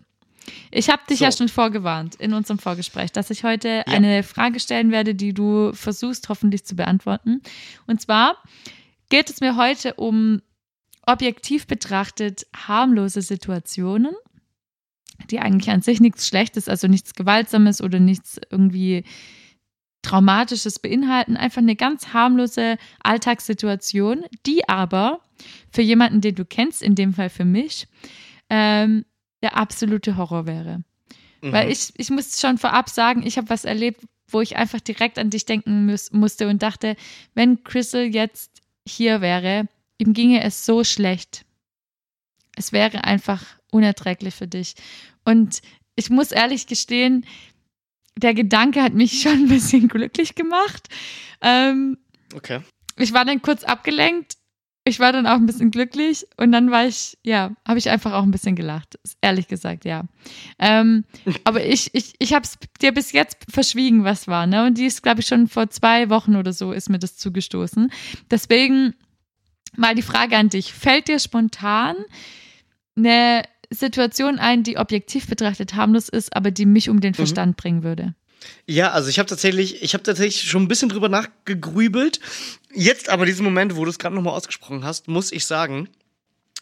[0.72, 1.26] Ich habe dich So.
[1.26, 5.74] ja schon vorgewarnt in unserem Vorgespräch, dass ich heute eine Frage stellen werde, die du
[5.74, 7.42] versuchst hoffentlich zu beantworten.
[7.86, 8.42] Und zwar
[9.10, 10.42] geht es mir heute um
[11.06, 14.16] objektiv betrachtet harmlose Situationen,
[15.30, 19.04] die eigentlich an sich nichts Schlechtes, also nichts Gewaltsames oder nichts irgendwie
[20.02, 21.36] Traumatisches beinhalten.
[21.36, 25.20] Einfach eine ganz harmlose Alltagssituation, die aber
[25.72, 27.88] für jemanden, den du kennst, in dem Fall für mich,
[28.50, 29.06] ähm,
[29.42, 30.84] der absolute Horror wäre.
[31.42, 31.52] Mhm.
[31.52, 35.20] Weil ich, ich muss schon vorab sagen, ich habe was erlebt, wo ich einfach direkt
[35.20, 36.96] an dich denken muss, musste und dachte,
[37.34, 39.68] wenn Crystal jetzt hier wäre,
[40.00, 41.46] ihm ginge es so schlecht.
[42.56, 44.74] Es wäre einfach unerträglich für dich.
[45.24, 45.62] Und
[45.96, 47.26] ich muss ehrlich gestehen,
[48.18, 50.88] der Gedanke hat mich schon ein bisschen glücklich gemacht.
[51.42, 51.98] Ähm,
[52.34, 52.62] Okay.
[52.98, 54.34] ich war dann kurz abgelenkt.
[54.86, 58.14] Ich war dann auch ein bisschen glücklich und dann war ich, ja, habe ich einfach
[58.14, 58.98] auch ein bisschen gelacht.
[59.22, 60.06] Ehrlich gesagt, ja.
[60.58, 61.04] Ähm,
[61.44, 64.48] aber ich, ich, ich habe es dir bis jetzt verschwiegen, was war.
[64.48, 64.66] Ne?
[64.66, 67.92] Und die ist, glaube ich, schon vor zwei Wochen oder so ist mir das zugestoßen.
[68.32, 68.96] Deswegen
[69.76, 70.74] mal die Frage an dich.
[70.74, 71.96] Fällt dir spontan
[72.96, 77.84] eine Situation ein, die objektiv betrachtet harmlos ist, aber die mich um den Verstand bringen
[77.84, 78.16] würde?
[78.66, 82.20] Ja, also ich habe tatsächlich, ich habe tatsächlich schon ein bisschen drüber nachgegrübelt.
[82.74, 85.90] Jetzt aber diesen Moment, wo du es gerade nochmal ausgesprochen hast, muss ich sagen,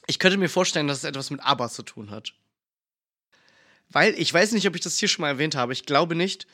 [0.07, 2.34] ich könnte mir vorstellen, dass es etwas mit Aber zu tun hat.
[3.89, 5.73] Weil ich weiß nicht, ob ich das hier schon mal erwähnt habe.
[5.73, 6.47] Ich glaube nicht.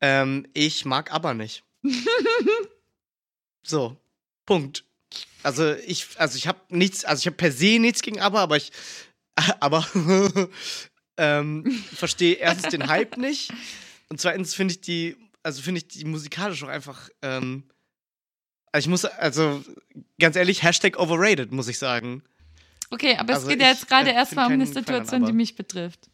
[0.00, 1.62] Ähm, ich mag Aber nicht.
[3.62, 3.96] so,
[4.46, 4.84] Punkt.
[5.42, 8.56] Also ich, also ich habe nichts, also ich habe per se nichts gegen Aber, aber
[8.56, 8.72] ich,
[9.60, 9.86] aber
[11.16, 13.52] ähm, verstehe erstens den Hype nicht
[14.08, 17.64] und zweitens finde ich die, also finde ich die musikalisch auch einfach, ähm,
[18.72, 19.64] also ich muss, also
[20.18, 22.22] ganz ehrlich, Hashtag overrated, muss ich sagen.
[22.90, 25.32] Okay, aber Also es geht ja jetzt gerade äh, erstmal um eine Fan, Situation, die
[25.32, 26.10] mich betrifft.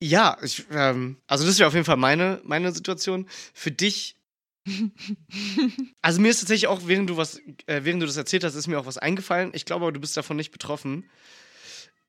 [0.00, 3.26] Ja, ich, ähm, also das wäre auf jeden Fall meine, meine Situation.
[3.54, 4.16] Für dich.
[6.02, 8.66] Also mir ist tatsächlich auch, während du was, äh, während du das erzählt hast, ist
[8.66, 9.50] mir auch was eingefallen.
[9.54, 11.08] Ich glaube aber, du bist davon nicht betroffen.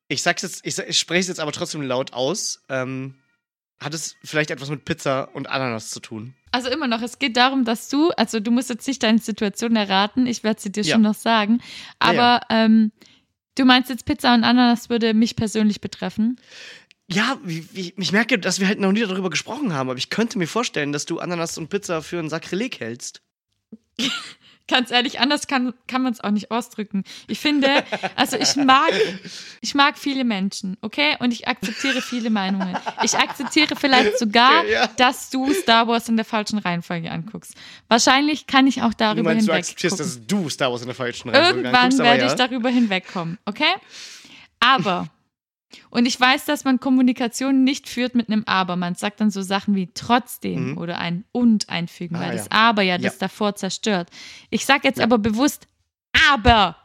[0.08, 2.62] Ich sag's jetzt, ich, ich spreche es jetzt aber trotzdem laut aus.
[2.70, 3.16] Ähm,
[3.80, 6.34] hat es vielleicht etwas mit Pizza und Ananas zu tun?
[6.52, 9.76] Also immer noch, es geht darum, dass du, also du musst jetzt nicht deine Situation
[9.76, 10.94] erraten, ich werde sie dir Ja.
[10.94, 11.62] schon noch sagen,
[12.00, 12.92] aber Ähm,
[13.56, 16.40] du meinst jetzt Pizza und Ananas würde mich persönlich betreffen.
[17.10, 20.10] Ja, wie, wie, ich merke, dass wir halt noch nie darüber gesprochen haben, aber ich
[20.10, 23.22] könnte mir vorstellen, dass du Ananas und Pizza für ein Sakrileg hältst.
[24.70, 27.06] Ganz ehrlich, anders kann, kann man es auch nicht ausdrücken.
[27.30, 27.86] Ich finde,
[28.18, 28.92] also ich mag,
[29.62, 31.16] ich mag viele Menschen, okay?
[31.20, 32.78] Und ich akzeptiere viele Meinungen.
[33.02, 34.88] Ich akzeptiere vielleicht sogar, Okay, ja.
[34.98, 37.54] dass du Star Wars in der falschen Reihenfolge anguckst.
[37.88, 39.60] Wahrscheinlich kann ich auch Du darüber meinst, du hinweg.
[39.64, 40.06] akzeptierst, gucken.
[40.06, 42.28] dass du Star Wars in der falschen Reihenfolge Irgendwann anguckst, werde ja.
[42.28, 43.64] ich darüber hinwegkommen, okay?
[44.60, 45.08] Aber,
[45.90, 48.76] und ich weiß, dass man Kommunikation nicht führt mit einem Aber.
[48.76, 50.78] Man sagt dann so Sachen wie trotzdem Mhm.
[50.78, 52.34] oder ein und einfügen, Ah, weil ja.
[52.38, 53.00] das Aber ja, Ja.
[53.00, 54.10] das davor zerstört.
[54.50, 55.04] Ich sage jetzt Ja.
[55.04, 55.68] aber bewusst
[56.32, 56.78] Aber.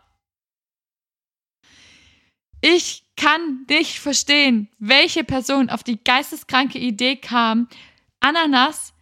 [2.60, 7.68] Ich kann nicht verstehen, welche Person auf die geisteskranke Idee kam,
[8.20, 8.94] Ananas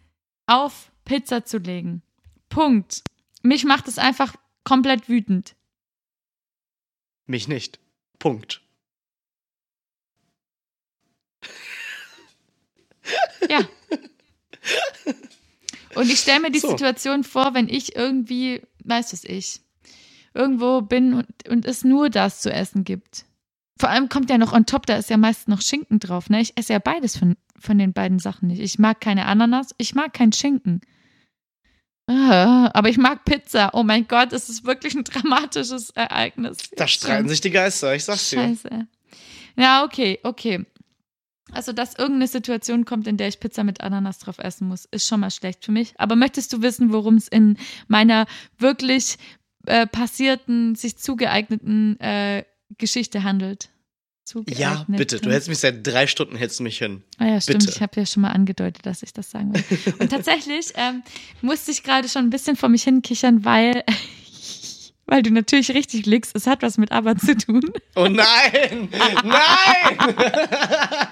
[0.47, 2.01] auf Pizza zu legen.
[2.49, 3.03] Punkt.
[3.43, 5.55] Mich macht es einfach komplett wütend.
[7.27, 7.79] Mich nicht.
[8.19, 8.60] Punkt.
[13.49, 13.59] Ja.
[15.95, 16.69] Und ich stelle mir die So.
[16.69, 19.61] Situation vor, wenn ich irgendwie, weiß was ich,
[20.33, 23.25] irgendwo bin und, und es nur das zu essen gibt.
[23.79, 26.29] Vor allem kommt ja noch on top, da ist ja meist noch Schinken drauf.
[26.29, 26.39] Ne?
[26.41, 28.61] Ich esse ja beides von, von den beiden Sachen nicht.
[28.61, 30.81] Ich mag keine Ananas, ich mag keinen Schinken.
[32.07, 33.71] Ah, Aber ich mag Pizza.
[33.73, 36.57] Oh mein Gott, es ist wirklich ein dramatisches Ereignis.
[36.75, 38.37] Da streiten sich die Geister, ich sag's dir.
[38.37, 38.87] Scheiße.
[39.57, 40.65] Ja, okay, okay.
[41.53, 45.07] Also, dass irgendeine Situation kommt, in der ich Pizza mit Ananas drauf essen muss, ist
[45.07, 45.93] schon mal schlecht für mich.
[45.97, 47.57] Aber möchtest du wissen, worum es in
[47.87, 48.25] meiner
[48.57, 49.17] wirklich
[49.65, 52.43] äh, passierten, sich zugeeigneten äh,
[52.77, 53.69] Geschichte handelt?
[54.47, 55.19] Ja, bitte.
[55.19, 57.03] Du hättest mich seit drei Stunden hältst du mich hin.
[57.17, 57.59] Ah ja, stimmt.
[57.59, 57.71] bitte.
[57.71, 59.93] Ich habe ja schon mal angedeutet, dass ich das sagen will.
[59.99, 61.03] Und tatsächlich ähm,
[61.41, 63.83] musste ich gerade schon ein bisschen vor mich hinkichern, weil,
[65.11, 66.33] weil du natürlich richtig liegst.
[66.37, 67.69] Es hat was mit aber zu tun.
[67.97, 68.87] Oh nein!
[69.25, 70.15] Nein!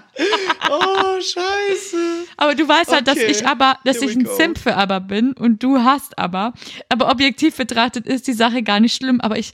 [0.69, 1.97] oh, scheiße.
[2.37, 4.25] Aber du weißt halt, dass Okay, ich aber, dass here ich ein.
[4.25, 6.53] Simp für aber bin und du hast aber.
[6.87, 9.19] Aber objektiv betrachtet ist die Sache gar nicht schlimm.
[9.19, 9.51] Aber ich,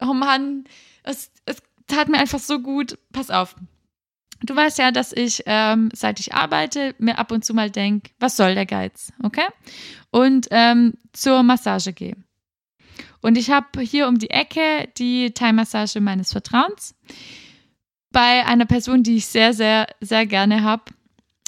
[0.00, 0.64] oh Mann,
[1.02, 2.98] es, es tat mir einfach so gut.
[3.10, 3.56] Pass auf.
[4.42, 8.10] Du weißt ja, dass ich, ähm, seit ich arbeite, mir ab und zu mal denke,
[8.20, 9.46] was soll der Geiz, okay?
[10.10, 12.16] Und ähm, zur Massage gehe.
[13.22, 16.94] Und ich habe hier um die Ecke die Thai-Massage meines Vertrauens
[18.10, 20.84] bei einer Person, die ich sehr, sehr, sehr gerne habe.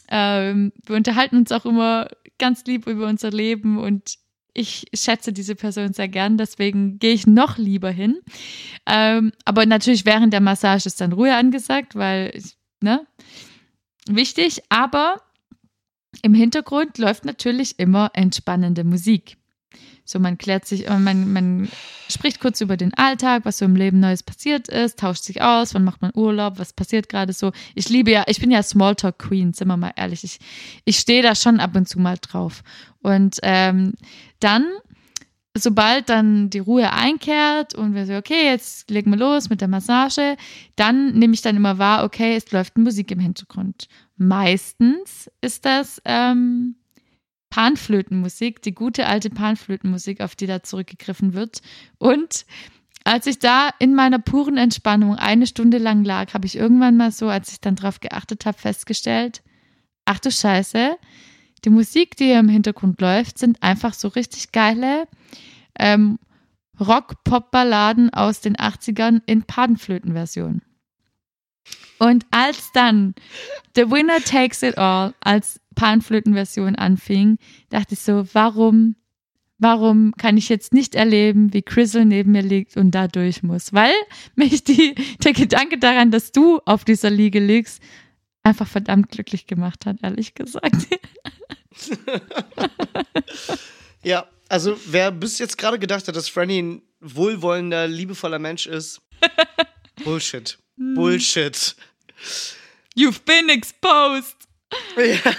[0.09, 4.16] Ähm, wir unterhalten uns auch immer ganz lieb über unser Leben und
[4.55, 8.20] ich schätze diese Person sehr gern, deswegen gehe ich noch lieber hin.
[8.86, 12.40] Ähm, aber natürlich während der Massage ist dann Ruhe angesagt, weil,
[12.80, 13.05] ne,
[14.09, 15.20] wichtig, aber
[16.22, 19.36] im Hintergrund läuft natürlich immer entspannende Musik.
[20.05, 21.68] So, man klärt sich, äh, man, man
[22.09, 25.74] spricht kurz über den Alltag, was so im Leben Neues passiert ist, tauscht sich aus,
[25.74, 27.52] wann macht man Urlaub, was passiert gerade so.
[27.74, 30.22] Ich liebe ja, ich bin ja Smalltalk Queen, sind wir mal ehrlich.
[30.24, 30.39] Ich,
[30.85, 32.62] ich stehe da schon ab und zu mal drauf.
[33.01, 33.94] Und ähm,
[34.40, 34.66] dann,
[35.56, 39.68] sobald dann die Ruhe einkehrt und wir so, okay, jetzt legen wir los mit der
[39.68, 40.36] Massage,
[40.76, 43.89] dann nehme ich dann immer wahr, okay, es läuft Musik im Hintergrund.
[44.16, 46.76] Meistens ist das ähm,
[47.55, 51.60] Panflötenmusik, die gute alte Panflötenmusik, auf die da zurückgegriffen wird.
[51.98, 52.47] Und
[53.05, 57.12] als ich da in meiner puren Entspannung eine Stunde lang lag, habe ich irgendwann mal
[57.12, 59.44] so, als ich dann drauf geachtet habe, festgestellt,
[60.05, 60.97] ach du Scheiße,
[61.64, 65.06] die Musik, die hier im Hintergrund läuft, sind einfach so richtig geile
[65.78, 66.18] ähm,
[66.81, 70.62] Rock-Pop-Balladen aus den 80ern in Panflötenversion.
[71.99, 73.15] Und als dann
[73.77, 77.39] The Winner Takes It All als Panflötenversion anfing,
[77.71, 78.97] dachte ich so, warum,
[79.59, 83.73] warum kann ich jetzt nicht erleben, wie Crystal neben mir liegt und da durch muss?
[83.73, 83.95] Weil
[84.35, 87.83] mich die, der Gedanke daran, dass du auf dieser Liege liegst,
[88.43, 90.77] einfach verdammt glücklich gemacht hat, ehrlich gesagt.
[94.05, 99.01] Ja, also wer bis jetzt gerade gedacht hat, dass Franny ein wohlwollender, liebevoller Mensch ist,
[100.05, 100.59] Bullshit.
[100.76, 101.74] Bullshit.
[102.94, 104.36] You've been exposed.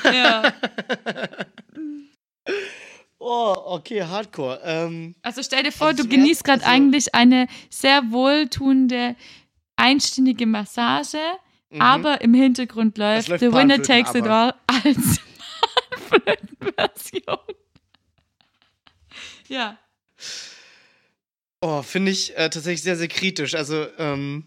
[0.05, 0.53] Ja.
[3.27, 4.59] Oh, okay, Hardcore.
[4.63, 9.15] Ähm, Also stell dir vor, Also du genießt gerade also- eigentlich eine sehr wohltuende,
[9.77, 11.17] einstündige Massage,
[11.71, 11.81] mhm.
[11.81, 14.27] aber im Hintergrund läuft, läuft The Winner Takes It.
[14.27, 15.19] All als
[16.09, 17.37] Panflötenversion.
[19.47, 19.79] Ja.
[21.61, 23.55] Oh, finde ich äh, tatsächlich sehr, sehr kritisch.
[23.55, 24.43] Also, ähm,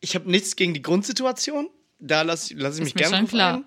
[0.00, 1.68] ich habe nichts gegen die Grundsituation.
[1.98, 3.64] Da lasse lass ich mich gerne schon klar.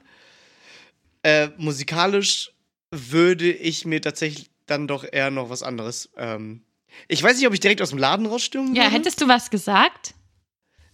[1.23, 2.51] Äh, musikalisch
[2.91, 6.09] würde ich mir tatsächlich dann doch eher noch was anderes.
[6.17, 6.63] Ähm,
[7.07, 8.95] ich weiß nicht, ob ich direkt aus dem Laden rausstürmen Ja, würde.
[8.95, 10.13] hättest du was gesagt?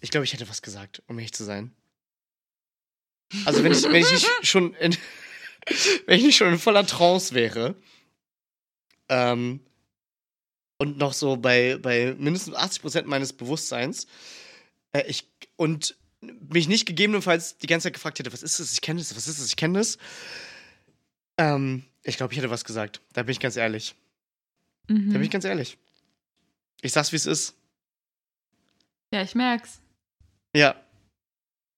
[0.01, 1.73] Ich glaube, ich hätte was gesagt, um ehrlich zu sein.
[3.45, 4.95] Also, wenn ich, wenn ich nicht schon in,
[6.05, 7.75] wenn ich nicht schon in voller Trance wäre,
[9.09, 9.59] ähm,
[10.81, 14.07] und noch so bei, bei mindestens 80% meines Bewusstseins,
[14.93, 18.73] äh, ich, und mich nicht gegebenenfalls die ganze Zeit gefragt hätte, was ist das?
[18.73, 19.47] Ich kenne das, was ist das?
[19.47, 19.97] Ich kenne das.
[21.37, 23.01] Ähm, ich glaube, ich hätte was gesagt.
[23.13, 23.95] Da bin ich ganz ehrlich.
[24.87, 25.21] Da bin Mhm.
[25.21, 25.77] ich ganz ehrlich.
[26.81, 27.55] Ich sag's, wie es ist.
[29.13, 29.79] Ja, ich merk's.
[30.55, 30.75] Ja.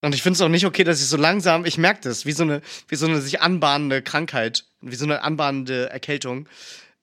[0.02, 2.32] Und ich finde es auch nicht okay, dass ich so langsam, ich merke das, wie
[2.32, 6.50] so eine, wie so eine sich anbahnende Krankheit, wie so eine anbahnende Erkältung,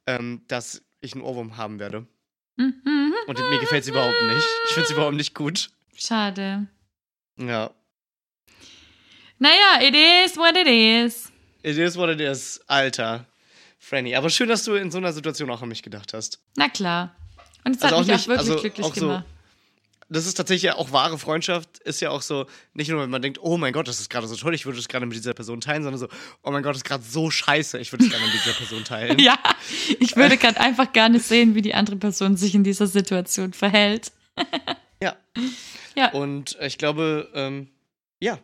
[0.06, 2.06] ähm, dass ich einen Ohrwurm haben werde.
[2.56, 3.14] Mhm.
[3.26, 4.47] Und mir gefällt es überhaupt nicht.
[4.66, 5.70] Ich finde es überhaupt nicht gut.
[5.99, 6.66] Schade.
[7.39, 7.70] Ja.
[9.39, 11.31] Naja, it is what it is.
[11.62, 13.27] It is what it is, Alter.
[13.79, 14.15] Franny.
[14.16, 16.41] Aber schön, dass du in so einer Situation auch an mich gedacht hast.
[16.57, 17.15] Na klar.
[17.65, 19.25] Und es Also hat auch mich nicht- auch wirklich also glücklich auch so- gemacht.
[20.11, 23.41] Das ist tatsächlich auch wahre Freundschaft, ist ja auch so, nicht nur, wenn man denkt,
[23.43, 25.61] oh mein Gott, das ist gerade so toll, ich würde es gerade mit dieser Person
[25.61, 26.09] teilen, sondern so,
[26.43, 28.85] oh mein Gott, das ist gerade so scheiße, ich würde es gerne mit dieser Person
[28.85, 29.19] teilen.
[29.20, 29.39] Ja,
[30.01, 34.11] ich würde gerade einfach gerne sehen, wie die andere Person sich in dieser Situation verhält.
[35.03, 35.15] Ja.
[35.99, 36.12] Ja.
[36.12, 37.69] Und ich glaube, ähm,
[38.20, 38.39] ja,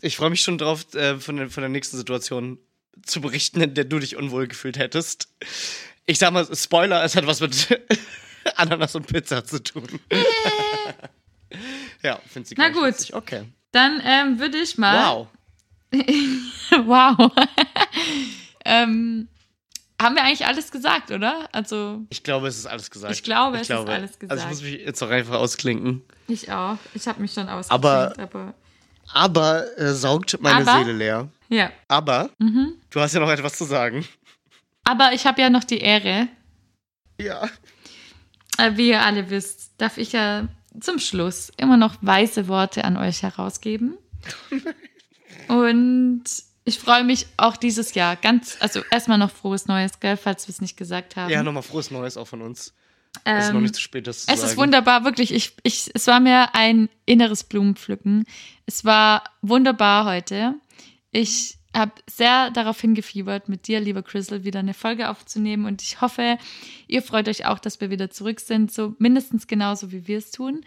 [0.00, 2.58] ich freue mich schon drauf, äh, von, der, von der nächsten Situation
[3.04, 5.28] zu berichten, in der du dich unwohl gefühlt hättest.
[6.06, 7.80] Ich sag mal, Spoiler, es hat was mit
[8.56, 9.88] Ananas und Pizza zu tun.
[12.02, 12.84] ja, finde sie Na gut.
[12.84, 13.12] witzig.
[13.12, 13.42] Okay.
[13.72, 15.16] Dann ähm, würde ich mal.
[15.16, 15.28] Wow.
[16.70, 17.32] Wow.
[18.64, 19.26] ähm,
[20.00, 21.48] haben wir eigentlich alles gesagt, oder?
[21.52, 23.12] Also, Ich glaube, es ist alles gesagt.
[23.14, 24.48] Ich glaube, es ist alles Also ich gesagt.
[24.50, 26.02] muss mich jetzt auch einfach ausklinken.
[26.28, 26.76] ich auch.
[26.94, 28.54] Ich habe mich schon ausgeklinkt, Aber- aber.
[29.12, 31.28] Aber äh, saugt meine Aber- Seele leer.
[31.48, 31.70] Ja.
[31.88, 32.74] Aber Mhm.
[32.90, 34.06] du hast ja noch etwas zu sagen.
[34.84, 36.28] Aber ich habe ja noch die Ehre.
[37.20, 37.48] Ja.
[38.58, 40.46] äh, wie ihr alle wisst, darf ich ja
[40.80, 43.96] zum Schluss immer noch weise Worte an euch herausgeben.
[45.48, 46.24] Und
[46.68, 50.52] ich freue mich auch dieses Jahr ganz, also erstmal noch frohes Neues, gell, falls wir
[50.52, 51.30] es nicht gesagt haben.
[51.30, 52.72] Ja, nochmal frohes Neues auch von uns.
[53.24, 54.50] es ist noch Ähm, nicht zu spät, das zu Es sagen.
[54.52, 55.32] ist wunderbar, wirklich.
[55.34, 58.24] Ich, ich, es war mir ein inneres Blumenpflücken.
[58.66, 60.54] Es war wunderbar heute.
[61.10, 65.64] Ich habe sehr darauf hingefiebert, mit dir, lieber Crystal, wieder eine Folge aufzunehmen.
[65.66, 66.38] Und ich hoffe,
[66.86, 70.30] ihr freut euch auch, dass wir wieder zurück sind, so mindestens genauso wie wir es
[70.30, 70.62] tun.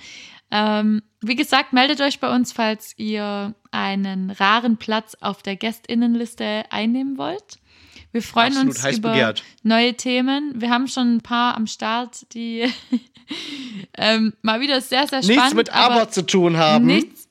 [0.52, 6.66] Ähm, wie gesagt, meldet euch bei uns, falls ihr einen raren Platz auf der Gästinnenliste
[6.70, 7.60] einnehmen wollt.
[8.12, 9.44] Wir freuen Absolut uns über begehrt.
[9.64, 10.54] neue Themen.
[10.60, 12.66] Wir haben schon ein paar am Start, die
[13.98, 16.86] ähm, mal wieder sehr, sehr spannend Nichts mit aber, zu tun haben.
[16.86, 17.30] Nichts.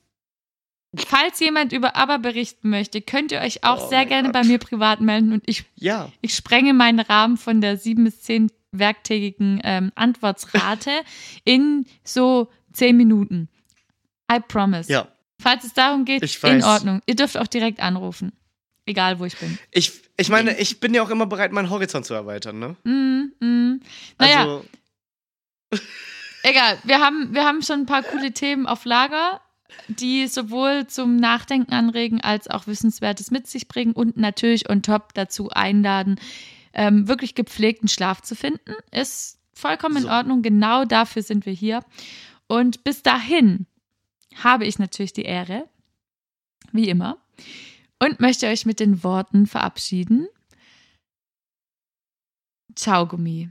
[0.96, 4.32] Falls jemand über Aber berichten möchte, könnt ihr euch auch Oh sehr gerne Gott.
[4.32, 6.10] bei mir privat melden und ich, Ja.
[6.20, 10.90] ich sprenge meinen Rahmen von der sieben bis zehn werktägigen ähm, Antwortsrate
[11.44, 13.48] in so zehn Minuten.
[14.30, 14.90] I promise.
[14.90, 15.08] Ja.
[15.40, 16.62] Falls es darum geht, in.
[16.62, 17.00] Ordnung.
[17.06, 18.32] Ihr dürft auch direkt anrufen.
[18.86, 19.58] Egal, wo ich bin.
[19.70, 22.76] Ich, ich meine, ich bin ja auch immer bereit, meinen Horizont zu erweitern, ne?
[22.84, 23.80] Mm, mm.
[24.18, 24.64] Naja, Also,
[26.42, 29.40] Egal, wir haben, wir haben schon ein paar coole Themen auf Lager,
[29.88, 35.12] die sowohl zum Nachdenken anregen als auch Wissenswertes mit sich bringen und natürlich on top
[35.14, 36.18] dazu einladen,
[36.72, 38.72] ähm, wirklich gepflegten Schlaf zu finden.
[38.90, 40.08] Ist vollkommen in So.
[40.10, 41.80] Ordnung, genau dafür sind wir hier.
[42.50, 43.66] Und bis dahin
[44.34, 45.68] habe ich natürlich die Ehre,
[46.72, 47.24] wie immer,
[48.02, 50.26] und möchte euch mit den Worten verabschieden.
[52.74, 53.50] Ciao, Gummi.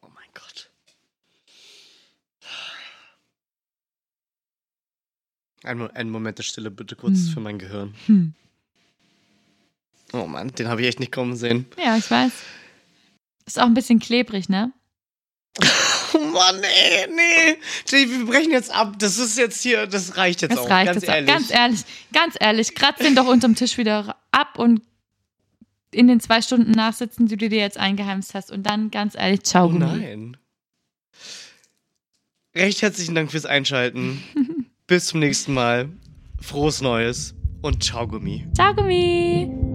[0.00, 0.70] oh mein Gott.
[5.64, 7.34] Ein, einen Moment der Stille bitte kurz Hm.
[7.34, 7.94] für mein Gehirn.
[8.06, 8.32] Hm.
[10.14, 11.66] Oh Mann, den habe ich echt nicht kommen sehen.
[11.76, 12.32] Ja, ich weiß.
[13.44, 14.72] Ist auch ein bisschen klebrig, ne?
[16.16, 18.06] Oh Mann, nee, nee.
[18.08, 18.94] Wir brechen jetzt ab.
[18.98, 20.70] Das ist jetzt hier, das reicht jetzt Das auch.
[20.70, 21.28] reicht ganz jetzt ehrlich.
[21.30, 21.80] Ganz ehrlich,
[22.12, 24.82] ganz ehrlich, kratz den doch unterm Tisch wieder ab und
[25.92, 28.50] in den zwei Stunden nachsitzen, die du dir jetzt eingeheimst hast.
[28.50, 29.66] Und dann ganz ehrlich, ciao.
[29.66, 29.78] Oh Gummi.
[29.84, 30.36] nein.
[32.54, 34.22] Recht herzlichen Dank fürs Einschalten.
[34.86, 35.88] Bis zum nächsten Mal.
[36.40, 38.46] Frohes Neues und ciao, Gummi.
[38.54, 39.65] Ciao, Gummi.